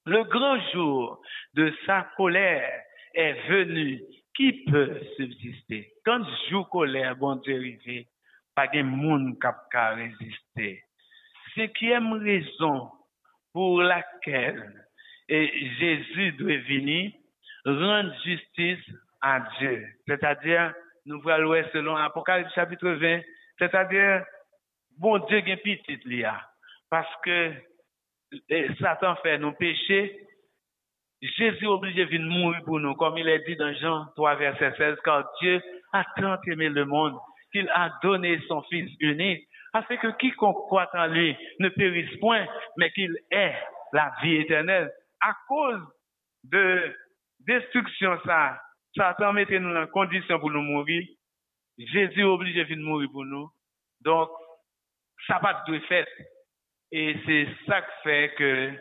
le 0.06 0.24
grand 0.24 0.60
jour 0.72 1.20
de 1.54 1.72
sa 1.86 2.10
colère 2.16 2.82
est 3.14 3.48
venu. 3.48 4.02
Qui 4.34 4.64
peut 4.70 5.00
subsister? 5.16 5.92
Quand 6.04 6.24
jour 6.48 6.68
colère, 6.68 7.16
bon 7.16 7.36
Dieu, 7.36 7.56
arrivé, 7.56 8.06
pas 8.54 8.68
de 8.68 8.82
monde 8.82 9.34
qui 9.34 9.48
peut 9.72 9.94
résister. 9.96 10.84
Cinquième 11.56 12.12
raison 12.12 12.88
pour 13.52 13.82
laquelle 13.82 14.86
Jésus 15.28 16.32
doit 16.32 16.56
venir 16.68 17.12
rendre 17.64 18.14
justice 18.24 18.84
à 19.20 19.40
Dieu. 19.58 19.86
C'est-à-dire, 20.06 20.72
nous 21.08 21.20
voyons 21.22 21.48
ouais, 21.48 21.64
selon 21.72 21.96
Apocalypse 21.96 22.52
chapitre 22.54 22.90
20, 22.90 23.20
c'est-à-dire, 23.58 24.22
bon 24.98 25.18
Dieu 25.26 25.38
est 25.38 25.56
petit 25.56 25.98
là. 26.04 26.38
Parce 26.90 27.08
que 27.24 27.52
eh, 28.50 28.68
Satan 28.78 29.16
fait 29.16 29.38
nos 29.38 29.52
péchés, 29.52 30.20
Jésus 31.22 31.66
obligé 31.66 32.04
de 32.04 32.10
venir 32.10 32.30
mourir 32.30 32.62
pour 32.64 32.78
nous, 32.78 32.94
comme 32.94 33.16
il 33.16 33.28
est 33.28 33.44
dit 33.46 33.56
dans 33.56 33.72
Jean 33.74 34.06
3, 34.16 34.34
verset 34.36 34.74
16, 34.76 34.98
car 35.02 35.24
Dieu 35.40 35.62
a 35.94 36.04
tant 36.20 36.38
aimé 36.46 36.68
le 36.68 36.84
monde 36.84 37.18
qu'il 37.52 37.68
a 37.70 37.90
donné 38.02 38.38
son 38.46 38.62
Fils 38.64 38.90
unique, 39.00 39.48
afin 39.72 39.96
que 39.96 40.08
quiconque 40.18 40.66
croit 40.66 40.90
en 40.92 41.06
lui 41.06 41.34
ne 41.58 41.70
périsse 41.70 42.20
point, 42.20 42.46
mais 42.76 42.90
qu'il 42.92 43.16
ait 43.30 43.56
la 43.94 44.12
vie 44.22 44.36
éternelle. 44.36 44.92
À 45.22 45.34
cause 45.48 45.80
de 46.44 46.94
destruction, 47.40 48.18
ça, 48.26 48.60
Satan 48.98 49.32
mettait 49.32 49.60
nous 49.60 49.76
en 49.76 49.86
condition 49.86 50.40
pour 50.40 50.50
nous 50.50 50.60
mourir. 50.60 51.06
Jésus 51.78 52.20
est 52.20 52.24
obligé 52.24 52.64
de 52.64 52.74
mourir 52.82 53.08
pour 53.12 53.24
nous. 53.24 53.48
Donc, 54.00 54.28
ça 55.28 55.38
va 55.40 55.62
de 55.68 55.78
fait. 55.80 56.08
Et 56.90 57.14
c'est 57.24 57.46
ça 57.66 57.80
qui 57.80 58.02
fait 58.02 58.34
que 58.36 58.72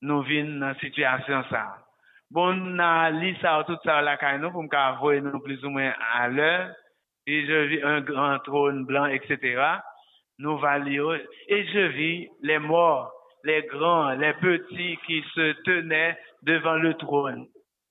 nous 0.00 0.22
vînes 0.22 0.60
dans 0.60 0.72
cette 0.74 0.94
situation 0.94 1.44
ça. 1.50 1.76
Bon, 2.30 2.58
on 2.58 2.78
a 2.78 3.10
lu 3.10 3.36
ça, 3.42 3.62
tout 3.66 3.76
ça 3.84 4.00
nous, 4.38 4.50
pour 4.50 4.62
me 4.62 5.20
nous 5.20 5.40
plus 5.40 5.62
ou 5.64 5.70
moins 5.70 5.92
à 6.14 6.28
l'heure. 6.28 6.70
Et 7.26 7.46
je 7.46 7.64
vis 7.66 7.82
un 7.82 8.00
grand 8.00 8.38
trône 8.38 8.86
blanc, 8.86 9.06
etc. 9.06 9.62
Nous 10.38 10.56
valions. 10.56 11.12
Et 11.48 11.66
je 11.66 11.86
vis 11.88 12.28
les 12.40 12.58
morts, 12.58 13.12
les 13.44 13.62
grands, 13.64 14.12
les 14.12 14.32
petits 14.34 14.96
qui 15.06 15.22
se 15.34 15.52
tenaient 15.64 16.16
devant 16.42 16.76
le 16.76 16.94
trône. 16.94 17.46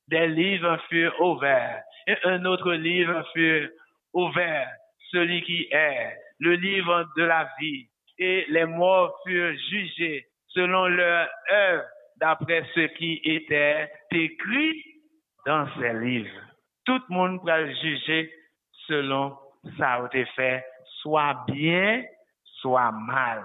Des 0.07 0.27
livres 0.27 0.77
furent 0.89 1.19
ouverts. 1.21 1.83
Et 2.07 2.15
un 2.23 2.45
autre 2.45 2.73
livre 2.73 3.25
fut 3.33 3.69
ouvert, 4.13 4.69
celui 5.11 5.41
qui 5.43 5.67
est 5.71 6.15
le 6.39 6.55
livre 6.55 7.07
de 7.17 7.23
la 7.23 7.49
vie. 7.59 7.87
Et 8.17 8.45
les 8.49 8.65
morts 8.65 9.17
furent 9.25 9.57
jugés 9.69 10.25
selon 10.47 10.87
leur 10.87 11.27
œuvre 11.51 11.83
d'après 12.17 12.63
ce 12.73 12.87
qui 12.97 13.19
était 13.23 13.91
écrit 14.11 14.83
dans 15.45 15.67
ces 15.79 15.93
livres. 15.93 16.41
Tout 16.85 17.01
le 17.09 17.15
monde 17.15 17.39
va 17.43 17.65
juger 17.73 18.31
selon 18.87 19.35
ça 19.77 19.93
a 19.93 20.05
été 20.05 20.25
fait, 20.35 20.63
soit 21.01 21.45
bien, 21.47 22.03
soit 22.61 22.91
mal. 22.91 23.43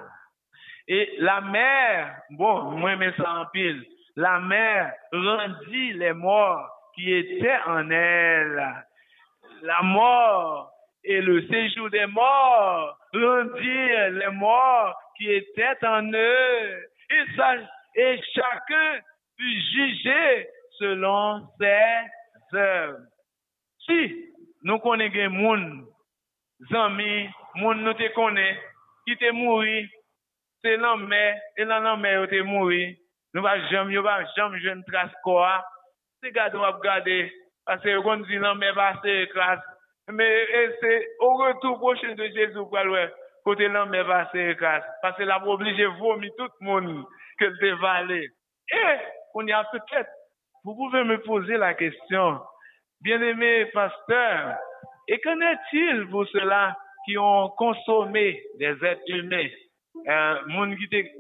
Et 0.87 1.15
la 1.19 1.41
mère, 1.41 2.17
bon, 2.31 2.73
moi, 2.73 2.97
mais 2.97 3.13
ça 3.17 3.41
en 3.41 3.47
pile, 3.47 3.85
la 4.17 4.41
mère 4.41 4.93
rendit 5.13 5.93
les 5.95 6.13
morts 6.13 6.69
qui 6.95 7.13
étaient 7.13 7.59
en 7.67 7.91
elle. 7.91 8.85
La 9.63 9.83
mort 9.83 10.73
et 11.05 11.21
le 11.21 11.47
séjour 11.49 11.91
des 11.91 12.07
morts 12.07 12.99
rendirent 13.13 14.11
les 14.11 14.31
morts 14.33 14.95
qui 15.17 15.31
étaient 15.31 15.87
en 15.87 16.03
eux. 16.13 16.87
Et, 17.97 18.21
chacun 18.35 19.01
fut 19.37 19.61
jugé 19.73 20.49
selon 20.79 21.47
ses 21.59 22.57
œuvres. 22.57 22.99
Si 23.87 24.33
nous 24.63 24.79
connaissons 24.79 25.31
moun, 25.31 25.87
zami, 26.71 27.29
moun 27.57 27.83
nous 27.83 27.95
te 27.95 28.09
qui 29.07 29.17
te 29.17 29.31
mouri, 29.33 29.89
c'est 30.63 30.77
l'homme, 30.77 31.13
et 31.13 31.65
l'homme 31.65 32.03
te 32.03 32.43
mouri, 32.43 33.00
nous 33.35 33.43
va 33.43 33.61
jamais, 33.69 33.95
nous 33.95 34.03
va 34.03 34.25
jamais 34.37 34.61
jeune 34.61 34.85
trace 34.85 35.13
quoi. 35.23 35.65
C'est 36.23 36.33
gars 36.33 36.51
doit 36.51 36.73
regarder, 36.73 37.33
parce 37.65 37.83
que 37.83 37.97
on 37.97 38.17
dit 38.19 38.37
l'homme 38.37 38.65
va 38.75 38.95
se 39.03 39.25
classe. 39.27 39.61
Mais 40.09 40.47
c'est 40.81 41.09
au 41.21 41.37
retour 41.37 41.79
prochain 41.79 42.15
de 42.15 42.25
Jésus 42.25 42.55
pour 42.55 42.77
aller 42.77 43.09
côté 43.45 43.69
l'homme 43.69 43.97
va 43.97 44.31
se 44.31 44.53
classe. 44.55 44.85
Parce 45.03 45.17
que 45.17 45.23
l'a 45.23 45.45
obligé 45.47 45.87
vomir 45.87 46.31
tout 46.37 46.49
le 46.61 46.67
monde 46.67 47.05
que 47.39 47.45
te 47.47 47.81
valé. 47.81 48.29
Et 48.73 48.97
on 49.35 49.47
y 49.47 49.53
a 49.53 49.65
peut-être, 49.65 50.11
vous 50.65 50.75
pouvez 50.75 51.05
me 51.05 51.19
poser 51.23 51.57
la 51.57 51.75
question, 51.75 52.41
bien-aimé 53.01 53.67
pasteur, 53.67 54.57
et 55.09 55.21
qu'en 55.21 55.41
est-il 55.41 56.09
pour 56.11 56.27
ceux-là 56.29 56.77
qui 57.05 57.17
ont 57.19 57.49
consommé 57.51 58.43
des 58.59 58.85
êtres 58.85 59.09
humains, 59.09 59.49
euh, 60.09 60.35
moun 60.49 60.77
qui 60.77 60.85
étaient 60.85 61.11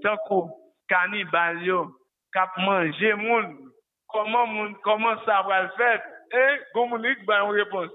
cannibales, 0.88 1.86
kap 2.32 2.56
manje 2.58 3.14
moun, 3.14 3.70
comment 4.08 4.46
moun, 4.46 4.74
comment 4.82 5.16
ça 5.24 5.42
va 5.42 5.62
le 5.62 5.68
faire? 5.76 6.02
Eh, 6.32 6.60
Gomunik 6.74 7.24
ba 7.26 7.42
une 7.42 7.52
réponse. 7.52 7.90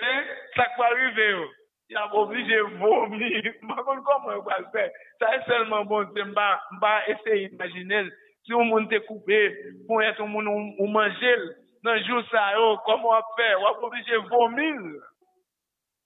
Eh, 0.00 0.22
ça 0.56 0.66
va 0.78 0.86
arriver, 0.86 1.30
yo. 1.30 1.44
Il 1.90 1.96
a 1.96 2.14
obligé 2.14 2.56
de 2.56 2.78
vomir. 2.78 3.42
Comment 3.60 4.02
comment 4.02 4.40
va 4.40 4.58
le 4.58 4.66
faire? 4.72 4.90
Ça 5.20 5.36
est 5.36 5.44
seulement 5.46 5.84
bon, 5.84 6.08
c'est 6.16 6.24
m'a, 6.24 6.60
m'a 6.80 7.06
essayer 7.08 7.48
d'imaginer. 7.48 8.08
Si 8.44 8.54
on 8.54 8.64
monde 8.64 8.88
te 8.88 8.98
coupé, 9.06 9.54
pour 9.86 10.02
être 10.02 10.22
un 10.22 10.32
ou 10.34 10.86
manger, 10.86 11.36
dans 11.82 11.92
le 11.92 12.02
jour 12.04 12.22
ça, 12.30 12.54
yo, 12.54 12.78
comment 12.86 13.10
on 13.10 13.36
fait? 13.36 13.54
On 13.56 13.62
va 13.62 13.82
obligé 13.82 14.12
de 14.12 14.28
vomir. 14.28 14.74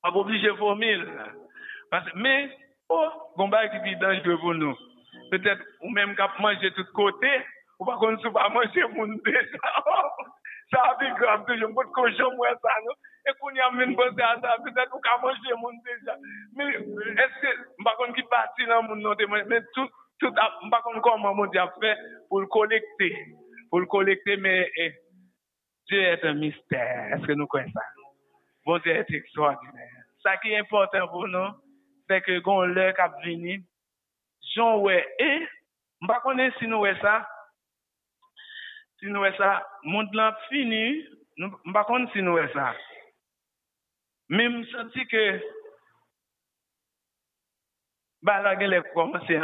On 0.02 0.10
va 0.10 0.16
obligé 0.16 0.46
de 0.48 0.52
vomir. 0.52 1.06
Mais, 2.16 2.50
oh, 2.88 3.08
gomba 3.36 3.68
qui 3.68 3.76
est 3.88 3.94
dangereux 3.96 4.38
pour 4.38 4.54
nous. 4.54 4.76
Peut-être, 5.30 5.62
ou 5.82 5.90
même 5.90 6.16
qu'à 6.16 6.30
manger 6.40 6.70
de 6.70 6.74
tous 6.74 6.92
côtés, 6.92 7.40
Ou 7.78 7.86
pa 7.86 7.96
kon 8.00 8.18
sou 8.22 8.34
pa 8.34 8.48
manche 8.54 8.84
moun 8.96 9.16
de 9.24 9.44
sa. 9.52 9.72
Oh. 9.94 10.26
Sa 10.68 10.82
api 10.90 11.06
grav 11.16 11.46
toujou. 11.48 11.70
Mpot 11.72 11.94
koujou 11.96 12.34
mwen 12.36 12.58
sa 12.62 12.74
nou. 12.84 12.96
E 13.24 13.34
koun 13.38 13.56
yam 13.56 13.78
min 13.78 13.96
bon 13.96 14.12
se 14.16 14.24
a 14.26 14.34
sa 14.42 14.56
api. 14.58 14.74
Ou 14.92 15.02
ka 15.04 15.16
manche 15.24 15.58
moun 15.62 15.80
de 15.86 15.98
sa. 16.04 16.16
Men 16.58 17.18
eske 17.24 17.56
mpa 17.80 17.96
kon 18.00 18.14
ki 18.18 18.26
pati 18.30 18.68
nan 18.68 18.88
moun 18.90 19.04
nou 19.04 19.16
de 19.18 19.26
manche. 19.30 19.48
Men 19.48 19.66
tout, 19.76 20.00
tout 20.20 20.42
ap 20.44 20.62
mpa 20.68 20.82
kon 20.86 21.02
konman 21.06 21.38
moun 21.38 21.52
di 21.54 21.62
ap 21.62 21.76
fe 21.82 21.94
pou 22.28 22.42
l 22.42 22.50
kolekte. 22.52 23.12
Pou 23.70 23.84
l 23.84 23.88
kolekte 23.90 24.40
men 24.42 24.66
e. 24.76 24.90
Dieu 25.88 26.02
est 26.02 26.24
un 26.24 26.34
mystère. 26.34 27.14
Est-ce 27.14 27.26
que 27.26 27.32
nous 27.32 27.46
connaissons 27.46 27.72
ça? 27.72 27.80
Bon 28.66 28.78
Dieu 28.78 28.92
est 28.92 29.10
extraordinaire. 29.10 30.04
Ça 30.22 30.36
qui 30.36 30.52
est 30.52 30.58
important 30.58 31.08
pour 31.08 31.26
nous, 31.26 31.48
c'est 32.08 32.20
que 32.20 32.40
quand 32.40 32.62
l'heure 32.66 32.94
cap 32.94 33.12
vini, 33.24 33.64
j'en 34.54 34.78
ouais, 34.80 35.06
et, 35.18 35.24
je 35.24 36.06
ne 36.06 36.08
sais 36.08 36.20
pas 36.22 36.58
si 36.58 36.66
nous 36.66 36.78
ouais 36.78 36.96
ça, 37.00 37.26
si 38.98 39.10
nou 39.12 39.26
e 39.26 39.32
sa, 39.38 39.58
moun 39.86 40.10
lan 40.16 40.36
fini, 40.48 40.82
mba 41.70 41.84
kon 41.86 42.08
si 42.12 42.22
nou 42.24 42.40
e 42.40 42.46
sa. 42.54 42.72
Men 44.34 44.58
msanti 44.58 45.06
ke, 45.08 45.24
ba 48.26 48.40
la 48.44 48.56
gen 48.60 48.72
le 48.74 48.82
komanse 48.92 49.38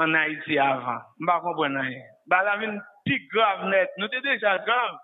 an 0.00 0.16
Haiti 0.18 0.60
avan, 0.62 1.00
mba 1.24 1.40
kon 1.44 1.56
bon 1.58 1.78
nan 1.78 1.92
e. 1.92 2.02
Ba 2.30 2.42
la 2.46 2.58
vin 2.60 2.76
pi 3.08 3.16
grav 3.32 3.64
net, 3.72 3.96
nou 3.98 4.12
te 4.12 4.20
deja 4.24 4.58
grav, 4.68 4.98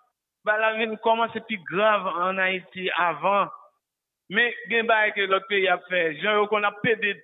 ba 0.47 0.59
la 0.61 0.75
vin 0.77 0.95
komanse 1.05 1.43
pi 1.49 1.59
grav 1.73 2.07
an 2.29 2.43
Haiti 2.43 2.91
avan. 3.09 3.49
Men 4.29 4.53
gen 4.71 4.87
ba 4.91 5.07
e 5.07 5.17
ke 5.17 5.27
lot 5.31 5.45
peyi 5.49 5.69
ap 5.73 5.85
fe, 5.91 6.05
jan 6.21 6.41
yo 6.41 6.47
kon 6.51 6.67
ap 6.67 6.81
pede 6.85 7.17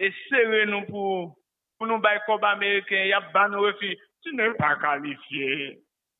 e 0.00 0.10
sere 0.26 0.64
nou 0.68 0.88
pou, 0.90 1.32
pou 1.78 1.88
nou 1.88 2.02
bay 2.02 2.18
kob 2.26 2.44
Ameriken, 2.48 3.06
yap 3.12 3.30
ban 3.34 3.52
nou 3.52 3.68
refi, 3.68 3.94
tu 4.24 4.32
ne 4.34 4.50
pa 4.58 4.74
kalifiye. 4.80 5.76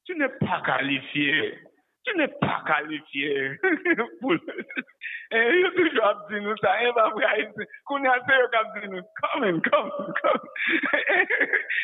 tu 0.06 0.16
n'es 0.16 0.28
pas 0.40 0.62
qualifié. 0.64 1.58
Tu 2.04 2.16
n'es 2.16 2.28
pas 2.28 2.62
qualifié. 2.66 3.58
Et 5.32 5.58
yo 5.62 5.70
toujou 5.74 6.04
ap 6.06 6.20
di 6.30 6.38
nou 6.38 6.54
sa, 6.60 6.76
e 6.86 6.90
ba 6.94 7.08
vre 7.10 7.26
a 7.26 7.32
iti, 7.42 7.64
kouni 7.90 8.06
a 8.06 8.14
se 8.22 8.36
yo 8.38 8.46
kap 8.52 8.76
di 8.76 8.90
nou, 8.92 9.02
komen, 9.18 9.56
komen, 9.64 10.12
komen. 10.20 11.32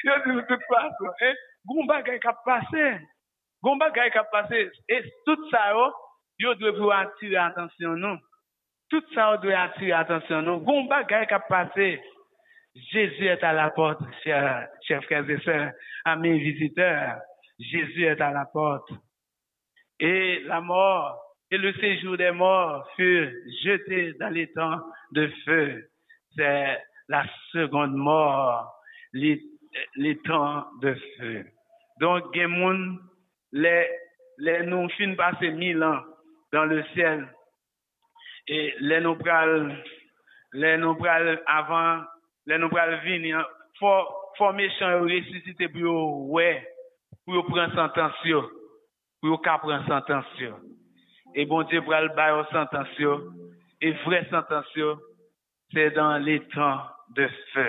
Yo 0.07 0.19
di 0.23 0.37
nou 0.37 0.45
tout 0.47 0.63
fason, 0.69 1.17
e, 1.27 1.33
goun 1.67 1.91
bagay 1.91 2.21
kap 2.23 2.39
pase, 2.47 2.85
goun 3.67 3.83
bagay 3.83 4.13
kap 4.15 4.31
pase, 4.35 4.63
e, 4.87 5.01
tout 5.27 5.43
sa 5.51 5.65
yo, 5.73 5.89
yo 6.45 6.55
dwe 6.61 6.75
pou 6.79 6.95
atire 6.95 7.41
atensyon 7.43 7.99
nou. 8.05 8.23
Tout 8.95 9.11
sa 9.17 9.33
yo 9.33 9.43
dwe 9.43 9.59
atire 9.59 9.99
atensyon 9.99 10.47
nou. 10.47 10.63
Goun 10.63 10.87
bagay 10.93 11.27
kap 11.31 11.51
pase, 11.51 11.97
Jésus 12.93 13.27
et 13.27 13.43
a 13.43 13.53
la 13.53 13.71
porte, 13.75 14.01
chers 14.23 15.05
frères 15.05 15.29
et 15.29 15.41
sœurs, 15.43 15.73
amis 16.05 16.39
visiteurs. 16.39 17.19
Jésus 17.59 18.05
est 18.05 18.21
à 18.21 18.33
la 18.33 18.45
porte. 18.47 18.91
Et 20.01 20.41
la 20.47 20.61
mort 20.61 21.23
et 21.51 21.59
le 21.59 21.73
séjour 21.75 22.17
des 22.17 22.31
morts 22.31 22.89
furent 22.97 23.31
jetés 23.63 24.15
dans 24.15 24.31
les 24.31 24.51
temps 24.53 24.81
de 25.13 25.31
feu. 25.45 25.89
C'est 26.35 26.83
la 27.09 27.25
seconde 27.53 27.95
mort, 27.95 28.75
les, 29.13 29.41
les 29.97 30.17
temps 30.21 30.67
de 30.81 30.97
feu. 31.19 31.45
Donc, 32.01 32.35
Gemoun, 32.35 32.99
les, 33.53 33.87
les 34.39 34.63
nous 34.65 34.89
fin 34.91 35.15
passer 35.15 35.51
mille 35.51 35.83
ans 35.83 36.03
dans 36.53 36.65
le 36.65 36.83
ciel. 36.95 37.29
Et 38.49 38.75
les 38.81 39.01
nous 39.01 39.17
pral, 39.17 39.85
les 40.55 40.79
nous 40.79 40.97
avant, 41.47 42.03
les 42.47 42.59
nous 42.59 42.71
pral 42.71 42.99
venir, 43.05 43.47
fort, 43.79 44.33
fort 44.37 44.55
méchant 44.55 45.03
pou 47.25 47.37
yo 47.37 47.45
pren 47.49 47.73
santansyon, 47.77 48.51
pou 49.21 49.33
yo 49.33 49.39
ka 49.45 49.59
pren 49.63 49.85
santansyon. 49.89 50.59
E 51.33 51.47
bon 51.49 51.65
Diyo 51.71 51.85
pral 51.87 52.11
bayo 52.17 52.43
santansyon, 52.51 53.31
e 53.81 53.93
vre 54.05 54.21
santansyon, 54.31 55.01
se 55.73 55.89
dan 55.97 56.25
le 56.27 56.39
tan 56.53 56.85
de 57.17 57.29
fe. 57.53 57.69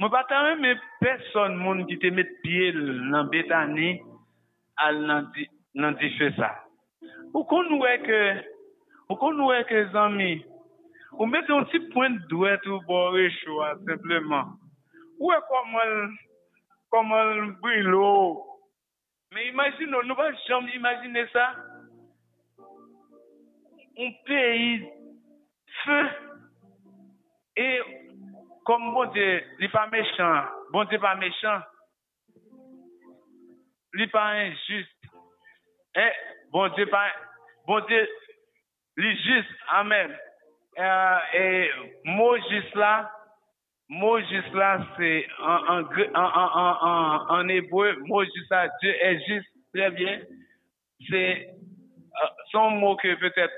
Mwen 0.00 0.12
patan 0.12 0.46
mwen 0.46 0.60
mwen 0.64 0.82
person 1.00 1.56
moun 1.60 1.84
ki 1.88 1.96
te 2.00 2.10
met 2.16 2.28
piye 2.44 2.72
nan 3.12 3.28
betani 3.32 3.94
al 4.84 5.00
nan 5.08 5.98
di 6.00 6.10
fe 6.18 6.30
sa. 6.36 6.52
Ou 7.34 7.44
kon 7.48 7.68
nou 7.70 7.88
e 7.88 7.96
ke, 8.04 8.20
ou 9.08 9.18
kon 9.20 9.36
nou 9.38 9.52
e 9.56 9.60
ke 9.68 9.86
zami, 9.94 10.32
ou 11.18 11.28
met 11.28 11.48
yon 11.52 11.68
ti 11.72 11.80
point 11.92 12.16
dwe 12.32 12.56
tou 12.64 12.80
bo 12.88 13.06
rechwa, 13.16 13.74
sepleman. 13.88 14.56
Ou 15.20 15.32
e 15.36 15.40
kon 15.48 15.68
mwen 15.72 15.94
comment, 16.90 17.22
comment 17.22 17.52
brûle 17.60 17.94
mais 19.32 19.46
imaginez, 19.46 19.86
nous 19.86 20.02
ne 20.02 20.12
pouvons 20.12 20.36
jamais 20.48 20.74
imaginer 20.74 21.24
ça. 21.28 21.54
Un 23.96 24.10
pays 24.26 24.88
feu 25.84 26.08
et 27.56 27.80
comme 28.64 28.92
bon 28.92 29.04
Dieu, 29.12 29.42
il 29.58 29.62
n'est 29.62 29.68
pas 29.68 29.86
méchant, 29.86 30.44
bon 30.72 30.84
Dieu 30.84 30.98
pas 30.98 31.14
méchant, 31.14 31.60
il 33.94 34.00
n'est 34.00 34.06
pas 34.08 34.30
injuste. 34.30 34.90
Eh, 35.94 36.12
bon 36.50 36.68
Dieu, 36.74 36.86
pas, 36.86 37.10
bon 37.66 37.80
Dieu, 37.86 38.08
il 38.96 39.16
juste, 39.16 39.50
amen. 39.68 40.16
Euh, 40.78 41.18
et 41.34 41.70
mot 42.04 42.36
juste 42.48 42.74
là, 42.74 43.12
mot 43.90 44.20
juste 44.20 44.54
là, 44.54 44.86
c'est 44.96 45.26
en, 45.40 45.82
en, 45.82 45.84
en, 46.14 47.26
en, 47.28 47.48
hébreu, 47.48 47.96
mot 48.06 48.24
juste 48.24 48.50
là, 48.50 48.68
Dieu 48.80 48.94
est 49.02 49.26
juste, 49.26 49.48
très 49.74 49.90
bien. 49.90 50.20
C'est 51.08 51.48
euh, 51.48 52.26
son 52.52 52.70
mot 52.70 52.96
que 52.96 53.14
peut-être 53.16 53.52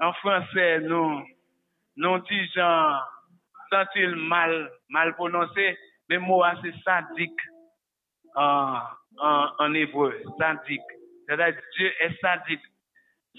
en 0.00 0.12
français, 0.14 0.80
nous, 0.80 1.22
nous 1.96 2.18
disons, 2.18 2.98
sentir 3.70 4.16
mal, 4.16 4.70
mal 4.88 5.14
prononcé, 5.14 5.78
mais 6.08 6.18
mot 6.18 6.42
c'est 6.62 6.74
sadique 6.84 7.40
en 8.34 9.74
hébreu, 9.74 10.14
sadique. 10.38 10.80
C'est-à-dire 11.26 11.60
Dieu 11.76 11.92
est 12.00 12.20
sadique. 12.20 12.62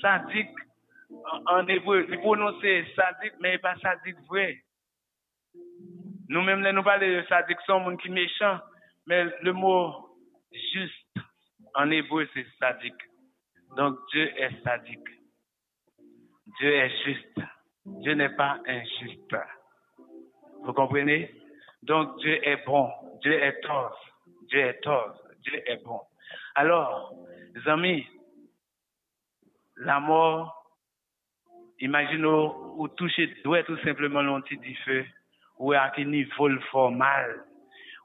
Sadique, 0.02 0.56
en, 1.10 1.56
en 1.56 1.68
hébreu, 1.68 2.06
il 2.10 2.18
prononce 2.20 2.62
sadique, 2.62 3.34
mais 3.42 3.58
pas 3.58 3.76
sadique 3.82 4.18
vrai. 4.30 4.58
Nous-mêmes, 6.30 6.62
nous 6.70 6.84
parlons 6.84 7.08
de 7.08 7.26
sadique, 7.28 7.58
sont 7.66 7.80
monde 7.80 8.00
qui 8.00 8.10
méchant, 8.10 8.60
mais 9.08 9.26
le 9.42 9.52
mot 9.52 10.16
juste 10.52 11.18
en 11.74 11.90
hébreu, 11.90 12.28
c'est 12.36 12.46
sadique. 12.60 13.02
Donc 13.76 13.98
Dieu 14.12 14.32
est 14.40 14.64
sadique. 14.64 15.10
Dieu 16.60 16.72
est 16.72 17.04
juste. 17.04 17.40
Dieu 17.84 18.14
n'est 18.14 18.36
pas 18.36 18.60
injuste. 18.68 19.36
Vous 20.64 20.74
comprenez? 20.74 21.34
Donc 21.82 22.20
Dieu 22.20 22.48
est 22.48 22.64
bon. 22.64 22.92
Dieu 23.22 23.34
est 23.34 23.60
tort. 23.62 24.00
Dieu 24.50 24.60
est 24.60 24.82
tort. 24.82 25.20
Dieu 25.40 25.64
est 25.66 25.84
bon. 25.84 26.00
Alors, 26.54 27.12
les 27.56 27.68
amis, 27.68 28.06
la 29.78 30.00
mort, 30.00 30.64
imaginez 31.80 32.28
ou 32.28 32.88
toucher 32.90 33.28
doit 33.44 33.64
tout 33.64 33.78
simplement 33.80 34.22
l'anti 34.22 34.58
du 34.58 34.76
feu, 34.86 35.06
ou 35.60 35.74
à 35.74 35.92
niveau 35.98 36.50
formal, 36.72 37.44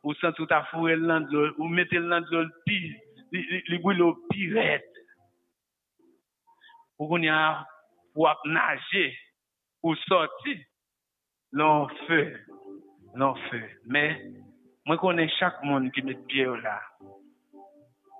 ou 0.02 0.12
sans 0.14 0.32
tout 0.32 0.46
à 0.50 0.64
fouer 0.64 0.96
le 0.96 1.06
land, 1.06 1.26
ou 1.58 1.68
mettez 1.68 1.96
le 1.96 2.08
land 2.08 2.24
le 2.30 2.50
pire, 2.66 2.94
les 3.32 3.78
boules 3.78 4.02
au 4.02 4.14
pire 4.30 4.80
pour 6.96 7.08
qu'on 7.08 7.22
y 7.22 7.28
a, 7.28 7.66
pour 8.12 8.30
nager, 8.44 9.16
pour 9.80 9.96
sortir, 10.06 10.58
l'on 11.52 11.88
feu, 12.06 12.40
l'on 13.14 13.34
feu. 13.34 13.62
Mais, 13.86 14.22
moi, 14.86 14.96
connais 14.98 15.28
chaque 15.28 15.62
monde 15.62 15.90
qui 15.92 16.02
met 16.02 16.14
pied 16.28 16.44
là. 16.44 16.80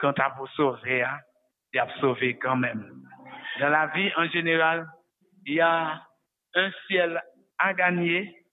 Quand 0.01 0.13
t'as 0.13 0.31
pour 0.31 0.49
sauver, 0.51 1.03
hein, 1.03 1.19
il 1.73 1.81
a 1.81 1.89
sauvé 2.01 2.37
quand 2.39 2.57
même. 2.57 3.03
Dans 3.61 3.69
la 3.69 3.87
vie 3.89 4.11
en 4.17 4.27
général, 4.29 4.87
il 5.47 5.55
y 5.55 5.61
a 5.61 6.03
un 6.55 6.71
ciel 6.87 7.23
à 7.59 7.75
gagner, 7.75 8.44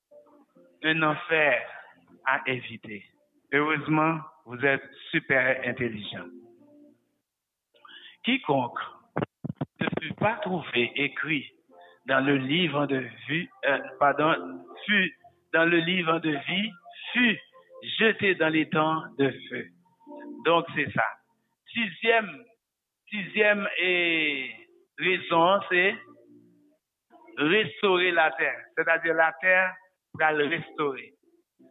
un 0.83 1.01
enfer 1.03 1.61
à 2.25 2.41
éviter. 2.47 3.05
Heureusement, 3.53 4.19
vous 4.45 4.63
êtes 4.65 4.83
super 5.11 5.61
intelligent. 5.67 6.25
Quiconque 8.23 8.79
ne 9.79 9.87
fut 10.01 10.13
pas 10.13 10.35
trouvé 10.37 10.91
écrit 10.95 11.51
dans 12.05 12.25
le 12.25 12.37
livre 12.37 12.85
de 12.87 13.03
vie, 13.27 13.47
euh, 13.65 13.79
pardon, 13.99 14.63
fut 14.85 15.15
dans 15.53 15.65
le 15.65 15.77
livre 15.77 16.19
de 16.19 16.31
vie, 16.31 16.71
fut 17.13 17.39
jeté 17.99 18.35
dans 18.35 18.49
les 18.49 18.69
temps 18.69 19.03
de 19.17 19.29
feu. 19.49 19.67
Donc 20.45 20.65
c'est 20.75 20.91
ça. 20.91 21.05
Sixième, 21.73 22.43
sixième 23.09 23.67
et 23.79 24.51
raison, 24.97 25.59
c'est 25.69 25.95
restaurer 27.37 28.11
la 28.11 28.31
terre. 28.31 28.59
C'est-à-dire 28.75 29.13
la 29.13 29.33
terre 29.41 29.73
va 30.19 30.31
le 30.31 30.47
restaurer. 30.47 31.13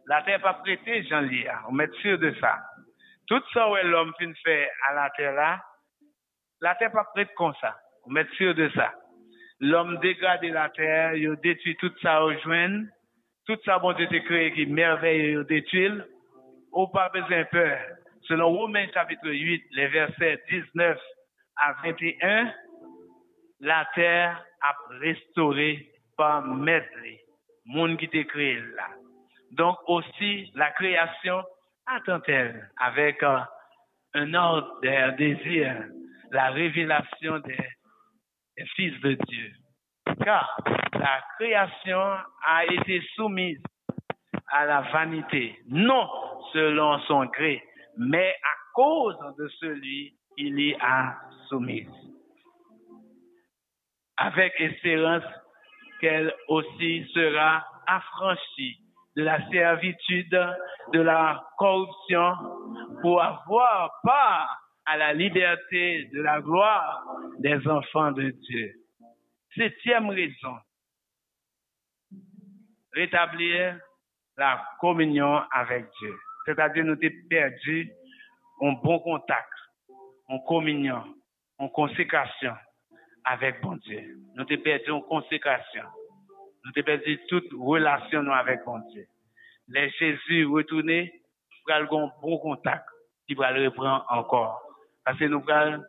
La 0.07 0.21
terre 0.23 0.41
pas 0.41 0.55
prêtée, 0.55 1.03
j'en 1.03 1.21
lis, 1.21 1.45
on 1.67 1.71
met 1.71 1.89
sûr 2.01 2.17
de 2.17 2.33
ça. 2.39 2.59
Tout 3.27 3.41
ça 3.53 3.69
où 3.69 3.75
l'homme 3.83 4.13
fin 4.19 4.33
fait 4.43 4.69
à 4.89 4.93
la 4.93 5.09
terre 5.11 5.33
là, 5.33 5.61
la 6.61 6.75
terre 6.75 6.91
pas 6.91 7.05
prête 7.13 7.33
comme 7.35 7.53
ça. 7.61 7.77
On 8.05 8.11
met 8.11 8.27
sûr 8.37 8.53
de 8.55 8.69
ça. 8.75 8.93
L'homme 9.59 9.99
dégradé 9.99 10.49
la 10.49 10.69
terre, 10.69 11.15
il 11.15 11.35
détruit 11.37 11.75
tout 11.77 11.93
ça 12.01 12.23
au 12.23 12.33
joint, 12.39 12.85
tout 13.45 13.57
ça 13.63 13.79
bon 13.79 13.93
Dieu 13.93 14.07
t'a 14.07 14.19
créé 14.19 14.51
qui 14.53 14.65
merveille 14.65 15.33
il 15.33 15.43
détruit. 15.43 16.01
Ou 16.73 16.87
pas 16.87 17.09
besoin 17.09 17.39
de 17.39 17.47
peur. 17.51 17.77
Selon 18.21 18.49
Romains 18.49 18.87
chapitre 18.93 19.29
8, 19.29 19.63
les 19.71 19.87
versets 19.87 20.41
19 20.49 20.97
à 21.57 21.73
21, 21.83 22.53
la 23.59 23.87
terre 23.93 24.41
a 24.61 24.75
restauré 24.99 25.91
par 26.15 26.41
maître, 26.45 26.87
monde 27.65 27.97
qui. 27.97 28.09
Donc 29.51 29.77
aussi, 29.87 30.51
la 30.55 30.71
création 30.71 31.43
attend-elle 31.85 32.69
avec 32.77 33.21
euh, 33.23 33.39
un 34.13 34.33
ordre, 34.33 34.79
un 34.83 35.11
désir, 35.13 35.83
la 36.31 36.51
révélation 36.51 37.39
des, 37.39 37.57
des 38.57 38.65
fils 38.75 38.99
de 39.01 39.13
Dieu? 39.27 39.51
Car 40.23 40.57
la 40.93 41.21
création 41.37 42.17
a 42.45 42.65
été 42.65 43.01
soumise 43.15 43.61
à 44.47 44.65
la 44.65 44.81
vanité, 44.93 45.57
non 45.67 46.09
selon 46.53 46.99
son 47.01 47.25
gré, 47.25 47.63
mais 47.97 48.35
à 48.43 48.55
cause 48.73 49.17
de 49.37 49.47
celui 49.59 50.13
qui 50.37 50.49
l'y 50.49 50.75
a 50.79 51.15
soumise. 51.49 51.89
Avec 54.17 54.53
espérance 54.59 55.23
qu'elle 56.01 56.33
aussi 56.47 57.07
sera 57.13 57.63
affranchie 57.87 58.77
de 59.15 59.23
la 59.23 59.47
servitude, 59.49 60.39
de 60.93 60.99
la 60.99 61.43
corruption, 61.57 62.33
pour 63.01 63.21
avoir 63.21 63.91
part 64.03 64.61
à 64.85 64.97
la 64.97 65.13
liberté 65.13 66.09
de 66.13 66.21
la 66.21 66.41
gloire 66.41 67.05
des 67.39 67.67
enfants 67.67 68.11
de 68.11 68.29
Dieu. 68.31 68.73
Septième 69.55 70.09
raison, 70.09 70.57
rétablir 72.93 73.77
la 74.37 74.63
communion 74.79 75.41
avec 75.51 75.85
Dieu. 75.99 76.15
C'est-à-dire 76.45 76.83
nous 76.83 76.93
avons 76.93 77.27
perdu 77.29 77.91
un 78.61 78.71
bon 78.83 78.99
contact, 78.99 79.49
en 80.27 80.39
communion, 80.39 81.03
en 81.57 81.67
consécration 81.69 82.53
avec 83.25 83.61
bon 83.61 83.75
Dieu. 83.77 84.17
Nous 84.35 84.45
perdu 84.45 84.91
en 84.91 85.01
consécration. 85.01 85.83
Nous 86.63 86.71
avons 86.75 86.85
perdu 86.85 87.19
toute 87.27 87.51
relation 87.53 88.29
avec 88.31 88.63
bon 88.65 88.79
Dieu. 88.91 89.05
Les 89.67 89.89
Jésus 89.91 90.45
retournés, 90.45 91.11
nous 91.67 91.73
avons 91.73 92.07
un 92.07 92.11
bon 92.21 92.37
contact 92.39 92.85
qui 93.27 93.33
va 93.33 93.51
le 93.51 93.65
reprendre 93.65 94.05
encore. 94.09 94.61
Parce 95.05 95.17
que 95.17 95.25
nous 95.25 95.43
avons, 95.49 95.83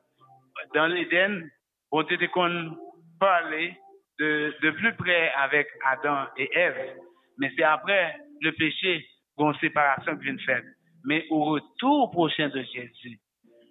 dans 0.75 0.87
l'Éden, 0.87 1.49
bon 1.91 2.03
Dieu 2.03 2.19
qu'on 2.29 2.77
parlait 3.19 3.77
de, 4.19 4.71
plus 4.71 4.95
près 4.97 5.33
avec 5.33 5.69
Adam 5.85 6.27
et 6.37 6.49
Ève. 6.55 6.97
Mais 7.39 7.53
c'est 7.57 7.65
après 7.65 8.17
le 8.41 8.53
péché 8.53 9.07
qu'on 9.37 9.55
séparation 9.55 10.17
qui 10.17 10.25
vient 10.25 10.39
faire. 10.39 10.63
Mais 11.05 11.27
au 11.31 11.45
retour 11.45 12.11
prochain 12.11 12.49
de 12.49 12.63
Jésus, 12.63 13.19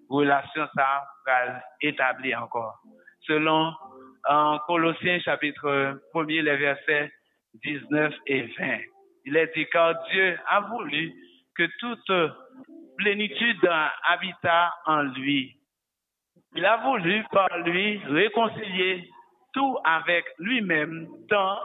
relation 0.09 0.67
ça 0.75 1.03
va 1.25 1.61
établir 1.81 2.43
encore. 2.43 2.81
Selon 3.27 3.73
en 4.27 4.59
Colossiens 4.67 5.19
chapitre 5.19 5.99
1 6.13 6.23
les 6.27 6.57
versets 6.57 7.11
19 7.63 8.13
et 8.27 8.43
20. 8.43 8.79
Il 9.25 9.37
est 9.37 9.53
dit 9.55 9.65
car 9.71 9.93
Dieu 10.09 10.37
a 10.47 10.61
voulu 10.61 11.13
que 11.55 11.63
toute 11.79 12.35
plénitude 12.97 13.69
habita 14.07 14.73
en 14.85 15.01
lui. 15.03 15.55
Il 16.55 16.65
a 16.65 16.77
voulu 16.77 17.23
par 17.31 17.49
lui 17.59 17.97
réconcilier 18.09 19.09
tout 19.53 19.77
avec 19.83 20.25
lui-même, 20.39 21.07
tant 21.29 21.59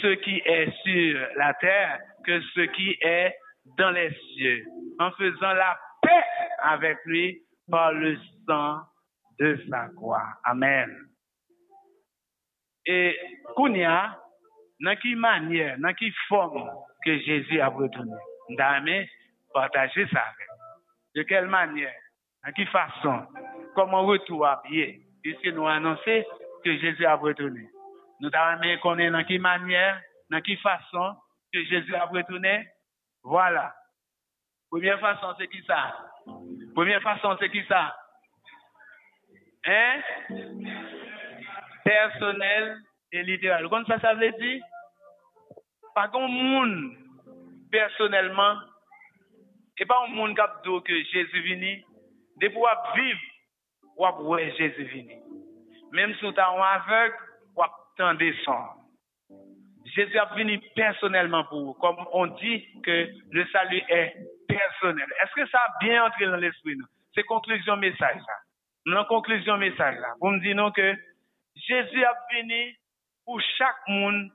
ce 0.00 0.14
qui 0.14 0.42
est 0.44 0.70
sur 0.82 1.20
la 1.36 1.54
terre 1.54 1.98
que 2.24 2.40
ce 2.40 2.60
qui 2.60 2.96
est 3.00 3.34
dans 3.78 3.90
les 3.90 4.12
cieux, 4.34 4.64
en 5.00 5.10
faisant 5.12 5.52
la 5.52 5.76
paix 6.02 6.24
avec 6.62 6.98
lui 7.04 7.42
par 7.70 7.92
le 7.92 8.16
sang 8.46 8.80
de 9.38 9.58
sa 9.68 9.88
croix. 9.96 10.26
Amen. 10.44 10.90
Et 12.86 13.18
Kounia, 13.54 14.18
dans 14.80 14.96
quelle 14.96 15.16
manière, 15.16 15.76
dans 15.78 15.92
quelle 15.94 16.12
forme 16.28 16.70
que 17.04 17.18
Jésus 17.18 17.60
a 17.60 17.68
retourné, 17.68 18.14
nous 18.48 19.06
partager 19.52 20.06
ça 20.08 20.20
avec. 20.20 20.48
De 21.14 21.22
quelle 21.22 21.48
manière, 21.48 21.94
dans 22.44 22.52
quelle 22.52 22.68
façon, 22.68 23.26
comment 23.74 24.04
retour 24.04 24.46
puisque 25.22 25.46
nous 25.46 25.66
annoncer 25.66 26.24
que 26.64 26.76
Jésus 26.78 27.04
a 27.04 27.14
retourné. 27.14 27.68
Nous 28.20 28.30
avons 28.32 28.62
est 28.98 29.10
dans 29.10 29.24
quelle 29.24 29.40
manière, 29.40 30.00
dans 30.30 30.40
quelle 30.40 30.58
façon 30.58 31.16
que 31.52 31.62
Jésus 31.64 31.94
a 31.94 32.04
retourné? 32.04 32.66
Voilà. 33.22 33.74
Première 34.70 35.00
façon, 35.00 35.34
c'est 35.38 35.48
qui 35.48 35.62
ça? 35.64 35.96
Première 36.74 37.02
façon, 37.02 37.36
c'est 37.40 37.50
qui 37.50 37.64
ça? 37.66 37.96
Hein? 39.66 40.00
Personnel 41.84 42.78
et 43.12 43.22
littéral. 43.22 43.68
Comme 43.68 43.86
ça, 43.86 43.98
ça 44.00 44.14
veut 44.14 44.32
dire? 44.32 44.62
Pas 45.94 46.08
qu'on 46.08 46.28
monde 46.28 46.92
personnellement, 47.70 48.56
et 49.78 49.86
pas 49.86 50.04
un 50.04 50.12
monde 50.12 50.34
qui 50.34 50.40
a 50.40 50.62
que 50.64 51.04
Jésus 51.04 51.40
vini, 51.40 51.84
de 52.40 52.48
pouvoir 52.48 52.94
vivre, 52.94 53.20
ou 53.96 54.28
ouais 54.28 54.54
Jésus 54.56 54.84
vini. 54.84 55.16
Même 55.92 56.14
si 56.14 56.32
tu 56.32 56.40
as 56.40 56.48
aveugle, 56.48 57.16
ou 57.56 57.62
t'en 57.96 58.14
descendre. 58.14 58.76
Jésus 59.94 60.18
a 60.18 60.26
venu 60.34 60.60
personnellement 60.74 61.44
pour 61.44 61.64
vous. 61.64 61.74
Comme 61.74 61.96
on 62.12 62.26
dit 62.26 62.66
que 62.82 63.08
le 63.30 63.46
salut 63.46 63.82
est 63.88 64.14
personnel. 64.46 65.06
Est-ce 65.22 65.32
que 65.34 65.48
ça 65.48 65.58
a 65.58 65.84
bien 65.84 66.04
entré 66.04 66.26
dans 66.26 66.36
l'esprit? 66.36 66.76
C'est 67.14 67.22
conclusion 67.22 67.76
message. 67.76 68.20
Dans 68.86 69.04
conclusion 69.04 69.56
message 69.56 69.98
là. 69.98 70.14
Vous 70.20 70.30
me 70.30 70.40
dites 70.40 70.54
non 70.54 70.70
que 70.70 70.94
Jésus 71.56 72.04
a 72.04 72.14
venu 72.32 72.76
pour 73.24 73.40
chaque 73.58 73.88
monde 73.88 74.30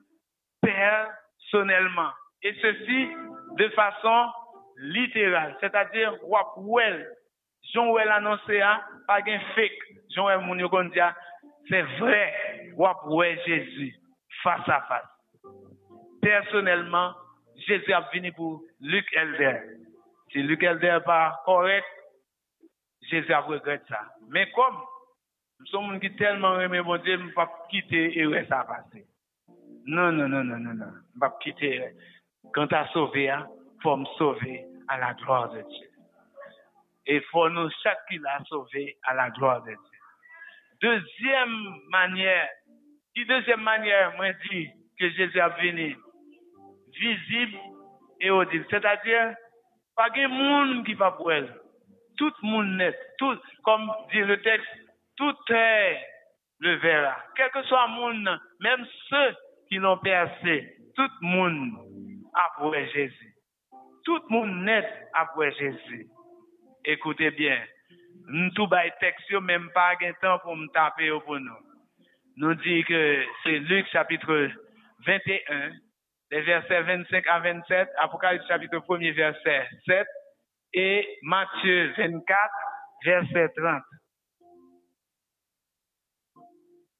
personnellement. 0.61 2.11
Et 2.43 2.53
ceci 2.61 3.07
de 3.57 3.69
façon 3.69 4.31
littérale. 4.77 5.55
C'est-à-dire, 5.59 6.13
wap 6.23 6.53
wel, 6.57 7.07
Jean 7.73 7.93
wel 7.93 8.09
annoncé, 8.09 8.61
hein, 8.61 8.81
pas 9.07 9.21
gen 9.23 9.39
fake. 9.55 9.83
Jean 10.09 10.27
wel 10.27 10.41
moun 10.41 10.59
yo 10.59 10.69
kon 10.69 10.89
di, 10.91 10.99
ah, 10.99 11.15
c'est 11.69 11.83
vrai, 11.99 12.33
wap 12.75 13.05
wel 13.05 13.37
Jésus, 13.45 13.95
face 14.43 14.67
à 14.67 14.81
face. 14.89 15.53
Personnellement, 16.21 17.13
Jésus 17.67 17.93
a 17.93 18.01
venu 18.13 18.33
pour 18.33 18.61
Luc 18.79 19.05
Elder. 19.13 19.61
Si 20.31 20.41
Luc 20.43 20.63
Elder 20.63 20.99
pas 21.05 21.39
correct, 21.45 21.85
Jésus 23.11 23.33
a 23.33 23.41
regretté 23.41 23.83
ça. 23.89 23.99
Mais 24.29 24.49
comme 24.51 24.77
nous 25.59 25.65
sommes 25.67 25.99
qui 25.99 26.15
tellement 26.15 26.59
aimé 26.59 26.81
mon 26.81 26.97
Dieu, 26.97 27.17
ne 27.17 27.31
pas 27.33 27.51
quitter 27.69 28.17
et 28.17 28.51
à 28.51 28.63
passer. 28.63 29.05
Non, 29.85 30.11
non, 30.11 30.27
non, 30.27 30.43
non, 30.43 30.57
non, 30.57 30.73
non. 30.73 30.91
Je 31.13 31.19
pas 31.19 31.37
quitter. 31.41 31.93
Quand 32.53 32.67
tu 32.67 32.75
as 32.75 32.87
sauvé, 32.87 33.25
il 33.25 33.81
faut 33.83 33.97
me 33.97 34.05
sauver 34.17 34.65
à 34.87 34.97
la 34.97 35.13
gloire 35.13 35.49
de 35.51 35.61
Dieu. 35.61 35.87
Et 37.05 37.15
il 37.17 37.23
faut 37.31 37.49
nous, 37.49 37.69
qui 38.09 38.17
l'a 38.17 38.39
sauvé 38.45 38.97
à 39.03 39.13
la 39.13 39.29
gloire 39.29 39.61
de 39.63 39.71
Dieu. 39.71 39.99
Deuxième 40.81 41.75
manière, 41.89 42.49
qui 43.13 43.25
deuxième 43.25 43.61
manière, 43.61 44.15
moi, 44.15 44.33
dit 44.49 44.69
que 44.99 45.09
Jésus 45.09 45.39
a 45.39 45.49
venu 45.49 45.95
visible 46.99 47.57
et 48.19 48.31
audible. 48.31 48.65
C'est-à-dire, 48.69 49.35
pas 49.95 50.09
de 50.09 50.27
monde 50.27 50.85
qui 50.85 50.93
va 50.93 51.11
pour 51.11 51.31
elle. 51.31 51.60
Tout 52.21 52.31
le 52.43 52.49
monde 52.49 52.77
net. 52.77 52.95
Tout, 53.17 53.35
comme 53.63 53.91
dit 54.11 54.19
le 54.19 54.39
texte, 54.43 54.69
tout 55.17 55.35
est 55.49 55.97
le 56.59 56.75
verra. 56.75 57.17
Quel 57.35 57.49
que 57.49 57.63
soit 57.63 57.87
le 57.87 57.93
monde, 57.93 58.39
même 58.59 58.85
ceux 59.09 59.35
qui 59.67 59.77
l'ont 59.77 59.97
percé, 59.97 60.71
tout 60.95 61.09
le 61.21 61.27
monde 61.27 61.71
a 62.35 62.59
pour 62.59 62.75
Jésus. 62.75 63.35
Tout 64.05 64.17
le 64.17 64.29
monde 64.29 64.65
net 64.65 64.85
a 65.15 65.25
pour 65.33 65.49
Jésus. 65.49 66.05
Écoutez 66.85 67.31
bien. 67.31 67.59
Nous 68.27 68.51
tout 68.51 68.67
bas 68.67 68.87
texte, 68.99 69.31
même 69.31 69.71
pas 69.73 69.95
de 69.95 70.13
temps 70.21 70.37
pour 70.43 70.55
me 70.55 70.67
taper 70.67 71.09
pour 71.25 71.39
nous. 71.39 71.57
Nous 72.37 72.53
dit 72.53 72.83
que 72.83 73.25
c'est 73.41 73.57
Luc 73.57 73.87
chapitre 73.87 74.47
21, 75.07 75.71
les 76.29 76.41
versets 76.41 76.83
25 76.83 77.25
à 77.25 77.39
27, 77.39 77.89
Apocalypse 77.97 78.47
chapitre 78.47 78.77
1er 78.77 79.11
verset 79.13 79.67
7 79.87 80.07
et 80.73 81.17
Matthieu 81.23 81.93
24 81.97 82.51
verset 83.05 83.49
30. 83.57 83.83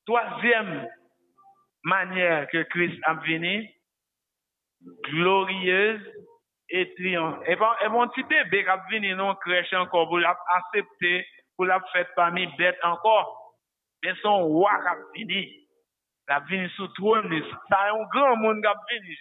Troisième 0.05 0.87
manière 1.83 2.47
que 2.49 2.63
Christ 2.63 2.99
a 3.03 3.13
venu, 3.15 3.69
glorieuse 5.05 6.01
et 6.69 6.93
triomphe. 6.95 7.39
Et 7.45 7.55
bon, 7.55 7.69
et 7.83 7.87
mon 7.89 8.07
petit 8.09 8.23
bébé 8.23 8.67
a 8.67 8.77
venu 8.89 9.13
non 9.15 9.35
crèche 9.35 9.73
encore 9.73 10.07
pour 10.07 10.19
l'accepter, 10.19 11.25
pour 11.55 11.65
la 11.65 11.79
faire 11.93 12.07
parmi 12.15 12.47
bêtes 12.57 12.79
encore. 12.83 13.55
Mais 14.03 14.13
son 14.21 14.45
roi 14.47 14.71
a 14.71 14.95
venu, 15.15 15.47
la 16.27 16.39
venu 16.39 16.67
sous 16.71 16.87
trône, 16.89 17.43
ça 17.69 17.91
un 17.91 18.03
grand 18.11 18.35
monde 18.37 18.61
qui 18.61 18.67
a 18.67 18.75
venu, 18.89 19.17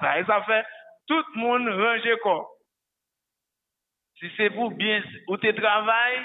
ça. 0.00 0.18
Et 0.20 0.24
ça 0.24 0.42
fait 0.42 0.64
tout 1.08 1.22
le 1.34 1.40
monde 1.40 1.68
ranger. 1.68 2.16
Si 4.20 4.30
c'est 4.36 4.50
pour 4.50 4.70
bien, 4.72 5.02
ou 5.28 5.36
tu 5.38 5.54
travailles, 5.54 6.20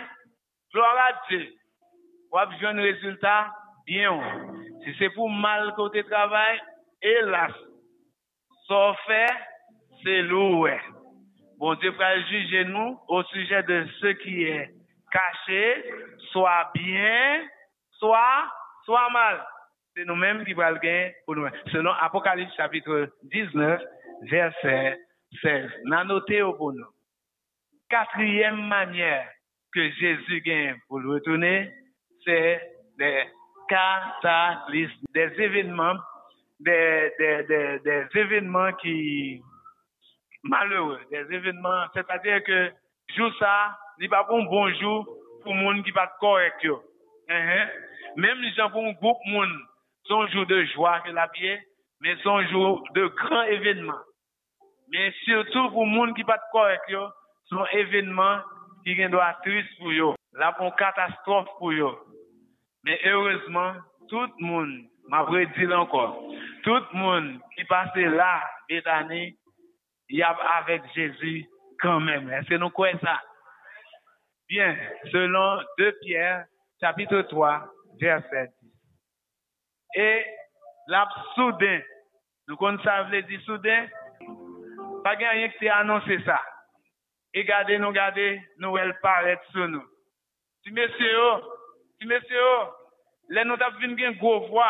gloire 0.73 0.97
à 0.97 1.27
Dieu. 1.29 1.47
Ou 2.31 2.37
un 2.37 2.81
résultat, 2.81 3.53
bien. 3.85 4.19
Si 4.83 4.93
c'est 4.99 5.11
pour 5.11 5.29
mal 5.29 5.73
que 5.77 5.89
tu 5.93 6.03
travailles, 6.03 6.61
hélas, 7.01 7.53
ça 8.67 8.93
fait, 9.07 9.33
c'est 10.03 10.21
lourd. 10.23 10.67
Bon 11.57 11.73
Dieu 11.75 11.91
va 11.91 12.19
juger 12.23 12.65
nous 12.65 12.99
au 13.07 13.23
sujet 13.23 13.63
de 13.63 13.87
ce 14.01 14.07
qui 14.07 14.43
est 14.43 14.71
caché, 15.09 15.85
soit 16.31 16.69
bien, 16.73 17.47
soit, 17.91 18.51
soit 18.83 19.09
mal. 19.09 19.41
C'est 19.95 20.03
nous-mêmes 20.03 20.43
qui 20.43 20.51
va 20.51 20.71
le 20.71 20.79
gagner 20.79 21.15
pour 21.25 21.37
nous. 21.37 21.47
Selon 21.71 21.91
Apocalypse 21.93 22.53
chapitre 22.57 23.09
19, 23.23 23.81
verset 24.23 24.99
16. 25.41 25.71
N'a 25.85 26.03
noté 26.03 26.41
au 26.41 26.73
nous. 26.73 26.94
Quatrième 27.89 28.67
manière 28.67 29.27
que 29.73 29.89
Jésus 29.91 30.41
gagne 30.41 30.75
pour 30.87 30.99
le 30.99 31.11
retourner, 31.11 31.71
c'est 32.23 32.61
des 32.97 33.23
cataclysmes, 33.69 35.05
des 35.13 35.31
événements, 35.37 35.97
des, 36.59 37.11
des, 37.19 37.43
des, 37.43 37.79
des 37.79 38.19
événements 38.19 38.71
qui, 38.73 39.41
malheureux, 40.43 40.99
des 41.11 41.35
événements, 41.35 41.85
c'est-à-dire 41.93 42.43
que 42.43 42.71
jour 43.15 43.31
ça, 43.39 43.77
il 43.99 44.09
pas 44.09 44.27
un 44.29 44.43
bon 44.43 44.73
jour 44.75 45.07
pour 45.43 45.53
monde 45.53 45.83
qui 45.83 45.91
pas 45.91 46.11
correct 46.19 46.63
yo. 46.63 46.81
Uh-huh. 47.29 47.67
Même 48.17 48.41
les 48.41 48.51
gens 48.53 48.69
pour 48.69 48.83
un 48.83 48.93
groupe 48.93 49.17
monde, 49.25 49.49
son 50.05 50.27
jour 50.27 50.45
de 50.45 50.63
joie 50.65 51.01
que 51.01 51.11
la 51.11 51.27
pied, 51.27 51.59
mais 52.01 52.15
son 52.23 52.41
jour 52.47 52.83
de 52.93 53.07
grand 53.07 53.43
événement. 53.43 53.99
Mais 54.89 55.11
surtout 55.23 55.69
pour 55.71 55.85
monde 55.85 56.15
qui 56.15 56.23
pas 56.23 56.39
correct 56.51 56.89
son 57.47 57.65
événement 57.67 58.39
qui 58.83 58.95
doit 59.09 59.37
triste 59.43 59.69
pour 59.79 60.15
là 60.33 60.51
pour 60.53 60.67
une 60.67 60.75
catastrophe 60.75 61.47
pour 61.57 61.73
yo. 61.73 61.97
Mais 62.83 62.99
heureusement, 63.05 63.73
tout 64.09 64.21
le 64.21 64.45
monde, 64.45 64.83
m'a 65.07 65.25
dit 65.57 65.73
encore, 65.73 66.21
tout 66.63 66.75
le 66.75 66.97
monde 66.97 67.39
qui 67.55 67.63
passait 67.65 68.05
là, 68.05 68.43
Bethany, 68.69 69.37
il 70.09 70.17
y 70.17 70.23
a 70.23 70.29
avec 70.57 70.83
Jésus 70.93 71.45
quand 71.79 71.99
même. 71.99 72.29
Est-ce 72.29 72.49
que 72.49 72.55
nous 72.55 72.69
croyons 72.69 72.99
ça? 72.99 73.19
Bien, 74.47 74.77
selon 75.11 75.63
2 75.79 75.97
Pierre, 76.03 76.45
chapitre 76.79 77.21
3, 77.23 77.67
verset 77.99 78.51
10. 78.61 78.71
Et 79.95 80.25
là, 80.87 81.07
soudain, 81.33 81.81
nous 82.47 82.57
connaissons 82.57 82.83
ça 82.83 83.03
veut 83.03 83.23
dire 83.23 83.41
soudain, 83.41 83.87
pas 85.03 85.11
rien 85.11 85.49
qui 85.49 85.67
a 85.67 85.77
annoncé 85.77 86.19
ça. 86.23 86.39
E 87.35 87.43
gade 87.43 87.77
nou 87.77 87.91
gade, 87.91 88.39
nou 88.63 88.77
el 88.79 88.93
paret 89.03 89.41
sou 89.51 89.67
nou. 89.67 89.83
Ti 90.63 90.71
mesye 90.71 91.07
yo, 91.11 91.31
ti 91.99 92.07
mesye 92.07 92.37
yo, 92.37 92.51
le 93.35 93.41
nou 93.43 93.59
tap 93.59 93.75
vin 93.81 93.97
gen 93.99 94.13
gwo 94.21 94.37
vwa. 94.45 94.69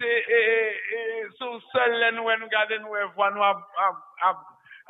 Se, 0.00 0.08
e, 0.10 0.40
e, 0.40 0.64
e, 0.96 1.28
sou 1.38 1.60
sol 1.68 1.94
le 2.00 2.08
nou 2.16 2.32
el 2.32 2.40
nou 2.42 2.50
gade 2.50 2.80
nou 2.82 2.98
el 2.98 3.12
vwa 3.14 3.28
nou 3.30 3.46
ap, 3.46 3.60
ap, 3.86 4.00
ap, 4.26 4.40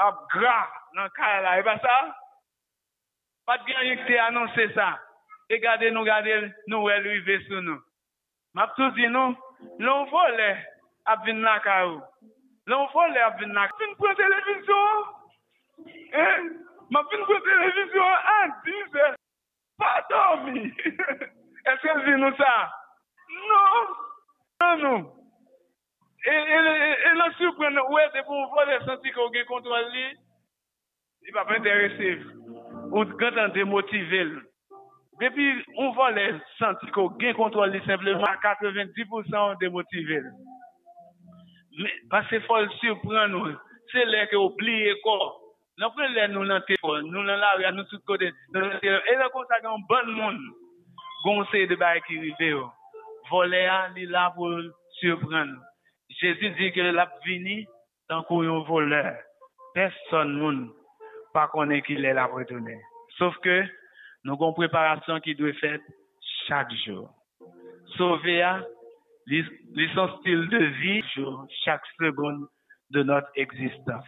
ap 0.07 0.22
gra 0.33 0.55
nan 0.97 1.12
kare 1.18 1.43
la. 1.45 1.59
E 1.61 1.66
pa 1.68 1.76
sa? 1.85 1.99
Pat 3.51 3.68
gen 3.68 3.85
yon 3.91 4.01
te 4.09 4.16
anonsen 4.31 4.72
sa. 4.78 4.89
E 5.53 5.61
gade 5.61 5.93
nou 5.93 6.09
gade 6.09 6.39
nou 6.72 6.89
el 6.95 7.11
uive 7.12 7.43
sou 7.45 7.61
nou. 7.66 7.76
Map 8.57 8.72
tou 8.78 8.89
di 8.97 9.12
nou, 9.12 9.37
nou 9.85 10.09
vole 10.14 10.49
ap 11.12 11.28
vin 11.28 11.45
nan 11.45 11.61
kare 11.68 11.93
ou. 11.93 12.01
Nou 12.72 12.89
vole 12.97 13.20
ap 13.28 13.37
vin 13.45 13.53
nan 13.53 13.68
kare 13.68 13.76
ou. 13.76 13.85
Vin 13.85 13.97
pou 14.01 14.16
televizyon 14.24 14.91
ou. 14.97 15.09
Eh? 16.24 16.70
Ma 16.91 17.05
fin 17.11 17.22
pou 17.28 17.38
televizyon 17.47 18.30
an, 18.34 18.53
dize, 18.66 19.09
pa 19.78 19.93
dormi. 20.11 20.66
Eske 21.70 21.95
zi 22.05 22.16
nou 22.18 22.34
sa? 22.38 22.53
Non, 23.30 23.91
nan 24.62 24.84
nou. 24.84 25.01
E 26.20 27.12
lan 27.16 27.32
soupren 27.38 27.78
ouè 27.86 28.05
de 28.16 28.24
pou 28.26 28.43
ou 28.43 28.51
vode 28.57 28.78
santi 28.84 29.12
kon 29.14 29.30
gen 29.32 29.47
kontrol 29.49 29.86
li, 29.95 30.07
li 31.24 31.34
pa 31.36 31.47
pa 31.49 31.57
interese. 31.61 32.12
Ou 32.91 33.07
gantan 33.20 33.55
demotive 33.55 34.24
l. 34.26 34.34
Depi 35.22 35.47
ou 35.78 35.95
vode 35.97 36.26
santi 36.59 36.91
kon 36.97 37.14
gen 37.22 37.38
kontrol 37.38 37.70
li, 37.72 37.80
simplement 37.86 38.26
a 38.26 38.57
90% 38.64 39.62
demotive 39.62 40.20
l. 40.24 40.28
Pase 42.12 42.43
fol 42.49 42.66
soupren 42.80 43.30
nou, 43.32 43.55
se 43.95 44.05
lè 44.11 44.26
ke 44.28 44.36
ou 44.36 44.53
plie 44.59 44.93
kon, 45.07 45.30
Nous 45.81 45.89
prenons 45.93 46.12
les 46.12 46.28
nous 46.28 46.47
dans 46.47 46.61
téléphone, 46.61 47.07
nous 47.07 47.24
dans 47.24 47.37
la 47.37 47.53
rue, 47.53 47.64
nous 47.74 47.85
côté. 48.07 48.31
nous 48.53 48.61
dans 48.61 48.78
téléphone. 48.81 49.01
Et 49.11 49.16
là, 49.16 49.31
comme 49.33 49.47
ça, 49.49 49.57
un 49.66 49.78
bon 49.89 50.12
monde. 50.12 50.41
Goncer 51.24 51.66
de 51.66 51.74
bail 51.74 52.03
qui 52.07 52.18
rive. 52.18 52.64
Voler, 53.31 53.70
il 53.97 54.03
est 54.03 54.07
là 54.07 54.31
pour 54.35 54.51
surprendre. 54.99 55.57
Jésus 56.11 56.51
dit 56.51 56.72
que 56.72 56.81
l'a 56.81 57.11
vini 57.24 57.66
tant 58.09 58.22
qu'on 58.24 58.43
un 58.43 58.62
voleur. 58.64 59.16
Personne 59.72 60.35
monde 60.35 60.70
pas 61.33 61.49
connaît 61.49 61.81
qu'il 61.81 62.05
est 62.05 62.12
là 62.12 62.28
pour 62.28 62.39
retourner. 62.39 62.78
Sauf 63.16 63.35
que 63.39 63.64
nous 64.24 64.35
avons 64.35 64.49
une 64.49 64.55
préparation 64.55 65.18
qui 65.20 65.35
doit 65.35 65.49
être 65.49 65.61
faite 65.61 65.83
chaque 66.47 66.72
jour. 66.85 67.11
Sauver, 67.97 68.61
li 69.26 69.89
son 69.95 70.18
style 70.18 70.47
de 70.49 70.59
vie 70.59 71.03
chaque 71.64 71.87
seconde 71.99 72.47
de 72.91 73.03
notre 73.03 73.31
existence. 73.37 74.05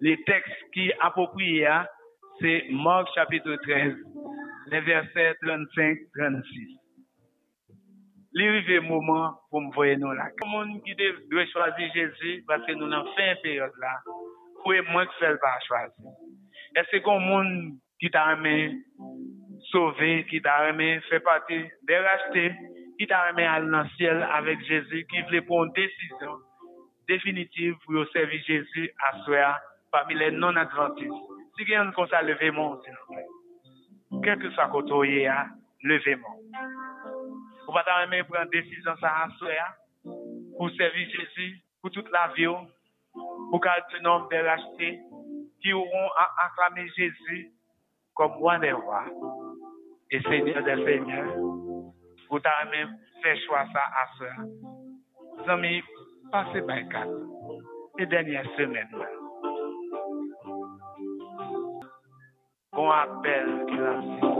Les 0.00 0.22
textes 0.24 0.52
qui 0.72 0.92
appropriés, 1.00 1.66
hein, 1.66 1.86
c'est 2.40 2.66
Marc 2.70 3.08
chapitre 3.14 3.56
13, 3.62 3.94
les 4.68 4.80
versets 4.80 5.34
35-36. 5.42 6.42
Li 8.34 8.48
rive 8.50 8.82
moment 8.82 9.40
pour 9.48 9.62
me 9.62 9.72
voir 9.72 9.96
nous 9.96 10.12
là. 10.12 10.28
Comme 10.38 10.54
on 10.54 10.80
qui 10.80 10.94
doit 10.94 11.46
choisir 11.46 11.90
Jésus, 11.94 12.44
parce 12.46 12.66
que 12.66 12.72
nous 12.72 12.86
n'avons 12.86 13.10
fin 13.14 13.34
période 13.42 13.72
là, 13.80 14.00
pour 14.62 14.74
moi 14.90 15.06
qui 15.06 15.14
fait 15.18 15.30
le 15.30 15.38
pas 15.38 15.58
choisir. 15.66 16.12
Est-ce 16.74 16.98
qu'on 16.98 17.20
monde 17.20 17.78
qui 17.98 18.10
t'a 18.10 18.34
aimé 18.34 18.74
sauver, 19.70 20.26
qui 20.28 20.42
t'a 20.42 20.68
aimé 20.68 21.00
faire 21.08 21.22
partie 21.22 21.64
des 21.88 21.98
rachetés, 21.98 22.52
qui 22.98 23.06
t'a 23.06 23.30
aimé 23.30 23.44
aller 23.44 23.70
dans 23.70 23.82
le 23.82 23.88
ciel 23.96 24.26
avec 24.30 24.60
Jésus, 24.66 25.06
qui 25.10 25.22
voulait 25.22 25.40
prendre 25.40 25.66
une 25.66 25.72
décision 25.72 26.36
définitive 27.08 27.74
pour 27.86 28.06
servir 28.12 28.42
Jésus 28.46 28.90
à 29.02 29.18
soi 29.24 29.56
parmi 29.90 30.14
les 30.14 30.30
non-adventistes. 30.30 31.10
Si 31.56 31.64
quelqu'un 31.64 31.92
comme 31.92 32.08
ça, 32.08 32.22
levez-moi, 32.22 32.80
s'il 32.84 32.92
vous 32.92 33.14
plaît. 33.14 34.22
Quel 34.22 34.38
que 34.38 34.50
soit 34.50 34.68
côté, 34.68 35.28
levez-moi. 35.82 36.30
Vous 37.66 37.72
pas 37.72 37.82
t'a 37.82 38.04
aimé 38.04 38.22
prendre 38.24 38.50
décision 38.50 38.96
ça 39.00 39.26
soi 39.38 39.48
pour 40.56 40.70
servir 40.70 41.08
Jésus, 41.08 41.60
pour 41.80 41.90
toute 41.90 42.10
la 42.10 42.28
vie, 42.36 42.46
pour 43.50 43.60
qu'un 43.60 44.00
nombre 44.02 44.28
de 44.28 44.36
rachetés 44.36 45.00
qui 45.60 45.72
auront 45.72 46.10
à 46.16 46.30
acclamer 46.46 46.88
Jésus 46.96 47.50
comme 48.14 48.32
roi 48.32 48.58
des 48.58 48.72
rois 48.72 49.04
et 50.10 50.20
Seigneur 50.22 50.62
des 50.62 50.84
seigneurs. 50.84 51.34
Vous 52.30 52.40
t'avez 52.40 52.70
même 52.70 52.96
fait 53.22 53.38
choix 53.46 53.66
ça 53.72 53.80
à 53.80 54.06
ça. 54.18 55.52
Amis, 55.52 55.82
passez 56.30 56.62
par 56.62 56.88
quatre. 56.88 57.10
Les 57.98 58.06
dernières 58.06 58.50
semaines. 58.56 58.88
Kon 62.76 62.90
apel 62.92 63.46
ki 63.70 63.76
la 63.80 63.92
se. 64.04 64.30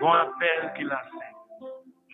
Kon 0.00 0.16
apel 0.16 0.64
ki 0.74 0.86
la 0.88 0.98
se. 1.10 1.28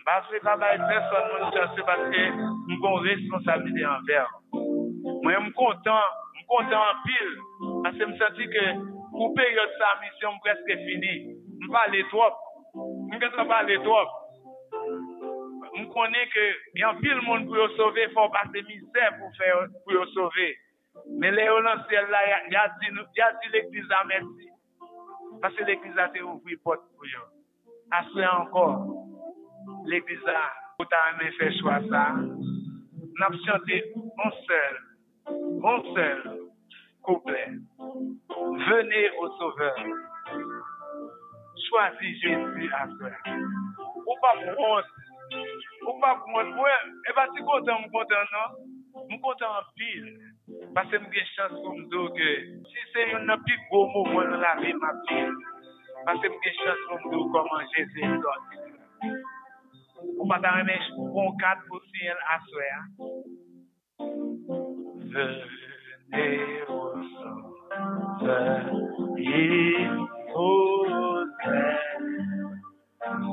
Mba 0.01 0.17
se 0.27 0.41
tabay 0.45 0.77
person 0.89 1.25
moun 1.31 1.55
chase 1.55 1.85
batke 1.87 2.21
mwen 2.35 2.83
kon 2.83 2.99
responsabilite 3.07 3.87
anver. 3.89 4.29
Mwen 5.23 5.47
m 5.47 5.49
kontan, 5.57 6.13
m 6.37 6.45
kontan 6.53 6.85
anpil. 6.91 7.33
Ase 7.89 8.11
m 8.11 8.13
senti 8.21 8.45
ke 8.53 8.67
pou 9.17 9.33
peryode 9.33 9.81
sa 9.81 9.95
misyon 10.05 10.37
preske 10.45 10.77
fini. 10.85 11.17
M 11.65 11.73
pa 11.73 11.87
le 11.89 12.05
trop. 12.13 12.37
M 13.09 13.17
kese 13.17 13.49
pa 13.49 13.63
le 13.65 13.81
trop. 13.81 14.13
M 15.73 15.89
konen 15.97 16.33
ke 16.37 16.47
yon 16.85 17.01
pil 17.01 17.25
moun 17.25 17.49
pou 17.49 17.57
yo 17.63 17.69
sove 17.81 18.11
fò 18.13 18.29
pa 18.29 18.45
se 18.53 18.61
misè 18.69 19.13
pou 19.17 19.97
yo 19.97 20.05
sove. 20.13 20.51
Men 21.17 21.33
le 21.35 21.45
yo 21.47 21.57
nan 21.65 21.81
sel 21.89 22.09
la, 22.13 22.21
ya 22.53 22.67
di, 22.79 22.91
di 22.93 23.47
l'Eglise 23.53 23.93
a 23.93 24.03
mersi. 24.05 24.49
Pase 25.41 25.65
l'Eglise 25.65 26.01
a 26.01 26.09
te 26.13 26.21
ouvri 26.21 26.57
pot 26.63 26.83
pou 26.95 27.09
yo. 27.09 27.23
Aswe 27.97 28.25
ankon, 28.27 28.85
l'Eglise 29.89 30.35
a, 30.35 30.45
ou 30.77 30.87
ta 30.91 30.99
amen 31.09 31.33
fè 31.39 31.49
chwa 31.57 31.79
sa, 31.89 32.03
nap 33.19 33.35
chante 33.45 33.81
on 33.97 34.37
sel, 34.45 34.77
on 35.73 35.89
sel, 35.95 36.23
kouple. 37.07 37.41
Vene 38.67 39.03
o 39.19 39.29
sauveur. 39.39 39.83
Chwazi 41.65 42.13
Jésus 42.21 42.71
aswe. 42.81 43.11
Ou 44.05 44.15
pa 44.21 44.33
pou 44.39 44.67
on, 44.69 44.83
ou 45.87 45.95
pa 46.01 46.15
pou 46.21 46.39
on, 46.41 46.53
ou 46.57 46.67
e, 46.67 46.77
e 47.09 47.15
ba 47.17 47.27
ti 47.33 47.43
kontan 47.45 47.83
mou 47.83 47.93
kontan 47.97 48.31
nan, 48.33 48.59
mou 49.09 49.19
kontan 49.25 49.57
an 49.59 49.67
pil. 49.77 50.07
Pile. 50.69 50.73
Parce 50.73 50.89
que 50.89 50.97
j'ai 51.13 51.25
chance 51.35 51.51
pour 51.61 51.73
me 51.73 51.83
dire 51.89 52.13
que 52.13 52.29
si 52.69 52.79
c'est 52.93 53.13
un 53.13 53.37
plus 53.37 53.59
beau 53.71 53.87
moment 53.87 54.23
dans 54.23 54.37
la 54.37 54.55
vie, 54.61 54.73
ma 54.73 54.91
vie, 54.93 55.31
parce 56.05 56.21
que 56.21 56.27
j'ai 56.43 56.53
chance 56.53 56.77
pour 56.87 56.97
me 56.97 57.17
dire 57.17 57.25
comment 57.31 57.61
Jésus 57.75 58.01
est 58.01 58.21
sorti. 58.21 58.57
Ou 60.17 60.27
pas 60.27 60.39
t'en 60.39 60.57
remettre 60.59 60.95
bon 60.95 61.35
cadre 61.37 61.61
pour 61.67 61.81
ciel 61.93 62.17
à 62.27 62.39
soi. 62.47 62.63
Venez 66.11 66.63
au 66.67 66.93
Sauveur, 68.19 68.61
il 69.17 70.07
faut 70.33 70.89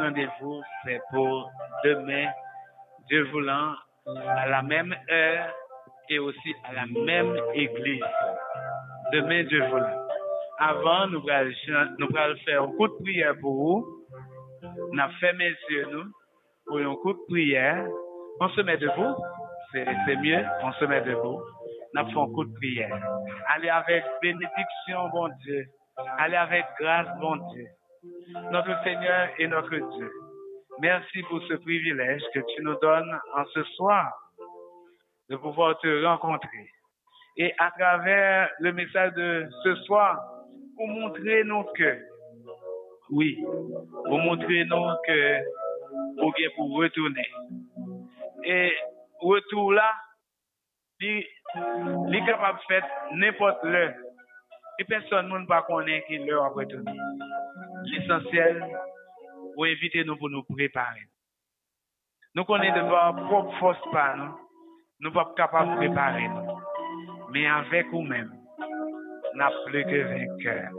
rendez-vous, 0.03 0.63
c'est 0.85 1.01
pour 1.11 1.51
demain, 1.85 2.29
Dieu 3.09 3.25
voulant, 3.31 3.75
à 4.07 4.49
la 4.49 4.63
même 4.63 4.95
heure 5.11 5.55
et 6.09 6.19
aussi 6.19 6.55
à 6.65 6.73
la 6.73 6.87
même 6.87 7.37
église. 7.55 8.05
Demain, 9.13 9.45
Dieu 9.45 9.65
voulant. 9.69 10.07
Avant, 10.59 11.07
nous 11.09 11.23
allons 11.29 11.53
nous 11.99 12.09
faire 12.45 12.63
un 12.63 12.73
coup 12.73 12.89
de 12.89 13.03
prière 13.03 13.35
pour 13.41 13.55
vous. 13.55 14.07
On 14.93 14.99
a 14.99 15.09
fermé 15.21 15.51
les 15.51 15.77
yeux, 15.77 15.87
nous, 15.91 16.05
pour 16.67 16.79
un 16.79 16.95
coup 16.97 17.13
de 17.13 17.25
prière. 17.29 17.87
On 18.41 18.49
se 18.49 18.61
met 18.61 18.77
debout. 18.77 19.15
C'est 19.73 20.17
mieux. 20.17 20.45
On 20.63 20.73
se 20.73 20.85
met 20.85 21.01
debout. 21.03 21.41
On 21.95 22.01
a 22.01 22.05
fait 22.05 22.19
un 22.19 22.27
coup 22.27 22.45
de 22.45 22.55
prière. 22.55 23.01
Allez 23.55 23.69
avec 23.71 24.05
bénédiction, 24.21 25.09
bon 25.13 25.29
Dieu. 25.45 25.67
Allez 26.19 26.37
avec 26.37 26.65
grâce, 26.79 27.09
bon 27.21 27.37
Dieu. 27.53 27.67
Notre 28.51 28.83
Seigneur 28.83 29.29
et 29.39 29.47
notre 29.47 29.77
Dieu. 29.77 30.11
Merci 30.81 31.23
pour 31.29 31.41
ce 31.47 31.55
privilège 31.55 32.23
que 32.35 32.41
tu 32.41 32.63
nous 32.63 32.75
donnes 32.81 33.19
en 33.35 33.45
ce 33.55 33.63
soir 33.77 34.11
de 35.29 35.37
pouvoir 35.37 35.79
te 35.79 36.05
rencontrer. 36.05 36.71
Et 37.37 37.55
à 37.59 37.71
travers 37.71 38.51
le 38.59 38.73
message 38.73 39.13
de 39.15 39.49
ce 39.63 39.75
soir, 39.85 40.21
pour 40.77 40.89
montrer 40.89 41.45
nous 41.45 41.65
que, 41.77 41.99
oui, 43.11 43.39
pour 43.43 44.19
montrer 44.19 44.65
nous 44.65 44.87
que, 45.07 45.39
ou 46.23 46.33
bien 46.33 46.49
pour 46.57 46.77
retourner. 46.77 47.29
Et 48.45 48.73
retour 49.21 49.73
là, 49.73 49.93
il 51.01 51.25
est 52.15 52.27
capable 52.27 52.59
de 52.59 52.65
faire 52.65 52.87
n'importe 53.13 53.63
l'heure. 53.65 53.95
Et 54.79 54.85
personne 54.85 55.29
ne 55.29 55.47
pas 55.47 55.63
connaître 55.63 56.07
qui 56.07 56.19
l'heure 56.19 56.45
après 56.45 56.67
tout. 56.67 56.85
L'essentiel, 57.85 58.65
vous 59.57 59.65
inviter 59.65 60.05
nous 60.05 60.17
pour 60.17 60.31
nous 60.31 60.43
préparer. 60.45 61.07
Nous 62.35 62.45
connaissons 62.45 62.77
de 62.77 62.81
notre 62.83 63.27
propre 63.27 63.59
force 63.59 63.91
pas, 63.93 64.17
nous. 64.17 64.35
Nous 65.01 65.13
pas 65.13 65.33
capables 65.37 65.73
de 65.73 65.77
préparer. 65.77 66.29
Mais 67.33 67.47
avec 67.47 67.89
vous-même, 67.89 68.33
n'avons 69.35 69.65
plus 69.67 69.85
que 69.85 70.03
vainqueur. 70.03 70.71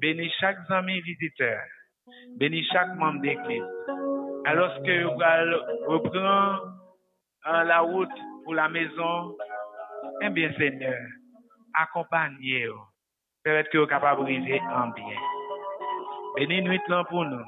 Bénis 0.00 0.32
chaque 0.38 0.58
ami 0.70 1.00
visiteur. 1.00 1.60
Bénis 2.36 2.64
chaque 2.72 2.94
membre 2.96 3.20
d'église. 3.20 3.62
Alors 4.44 4.82
que 4.82 5.04
vous 5.04 5.92
reprend 5.92 6.58
la 7.44 7.80
route 7.80 8.08
pour 8.44 8.54
la 8.54 8.68
maison, 8.68 9.36
eh 10.22 10.30
bien, 10.30 10.52
Seigneur, 10.56 10.98
accompagnez-vous. 11.74 12.80
Peut-être 13.44 13.70
que 13.70 13.78
vous 13.78 13.84
êtes 13.84 13.90
capable 13.90 14.20
de 14.20 14.24
briser 14.24 14.60
en 14.60 14.88
bien. 14.88 15.37
Bénis 16.38 16.62
nuit 16.62 16.80
là 16.86 17.02
pour 17.02 17.24
nous. 17.24 17.44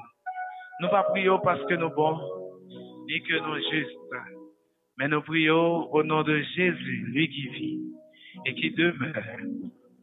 Nous 0.81 0.89
pas 0.89 1.03
prions 1.03 1.39
parce 1.39 1.63
que 1.65 1.75
nous 1.75 1.91
bons, 1.91 2.19
ni 3.07 3.23
que 3.23 3.39
nous 3.39 3.55
justes, 3.71 3.97
mais 4.97 5.07
nous 5.07 5.21
prions 5.21 5.89
au 5.93 6.03
nom 6.03 6.23
de 6.23 6.37
Jésus, 6.41 7.05
lui 7.07 7.29
qui 7.29 7.47
vit 7.47 7.79
et 8.45 8.53
qui 8.53 8.71
demeure 8.71 9.23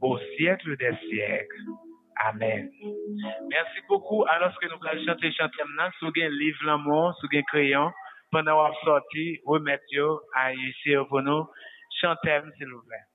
au 0.00 0.18
siècle 0.38 0.74
des 0.78 0.96
siècles. 1.06 1.64
Amen. 2.28 2.70
Merci 3.50 3.78
beaucoup. 3.90 4.24
Alors 4.26 4.58
que 4.58 4.66
nous 4.66 4.78
allons 4.88 5.04
chanter, 5.04 5.32
chanter 5.32 5.62
maintenant, 5.76 5.90
si 6.14 6.22
un 6.22 6.30
livre 6.30 6.64
l'amour, 6.64 7.14
si 7.20 7.36
un 7.36 7.42
crayon, 7.42 7.92
pendant 8.30 8.52
avoir 8.52 8.72
sorti, 8.84 9.38
remettre 9.44 9.84
à 10.34 10.54
ici 10.54 10.94
pour 11.10 11.20
nous. 11.20 11.46
Chantez, 12.00 12.40
s'il 12.56 12.68
vous 12.68 12.82
plaît. 12.88 13.07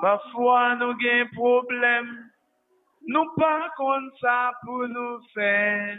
Parfois, 0.00 0.76
nous 0.76 0.90
un 0.90 1.26
problème. 1.34 2.30
Nous 3.06 3.26
pas 3.36 3.68
comme 3.76 4.10
ça 4.20 4.52
pour 4.64 4.86
nous 4.88 5.18
faire. 5.34 5.98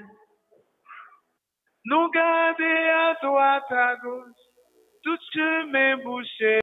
Nous 1.86 2.10
garder 2.12 2.90
à 2.90 3.14
droite, 3.22 3.72
à 3.72 3.96
gauche, 3.98 4.44
tout 5.04 5.18
chemin 5.34 5.98
bouché. 5.98 6.62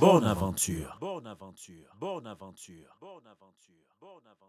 Bonne 0.00 0.24
aventure. 0.24 0.98
Bonne 1.00 1.28
aventure. 1.28 1.94
Bonne 2.00 2.26
aventure. 2.26 2.96
Bonne 3.00 3.26
aventure. 3.28 3.86
Bonne 4.00 4.26
aventure. 4.26 4.47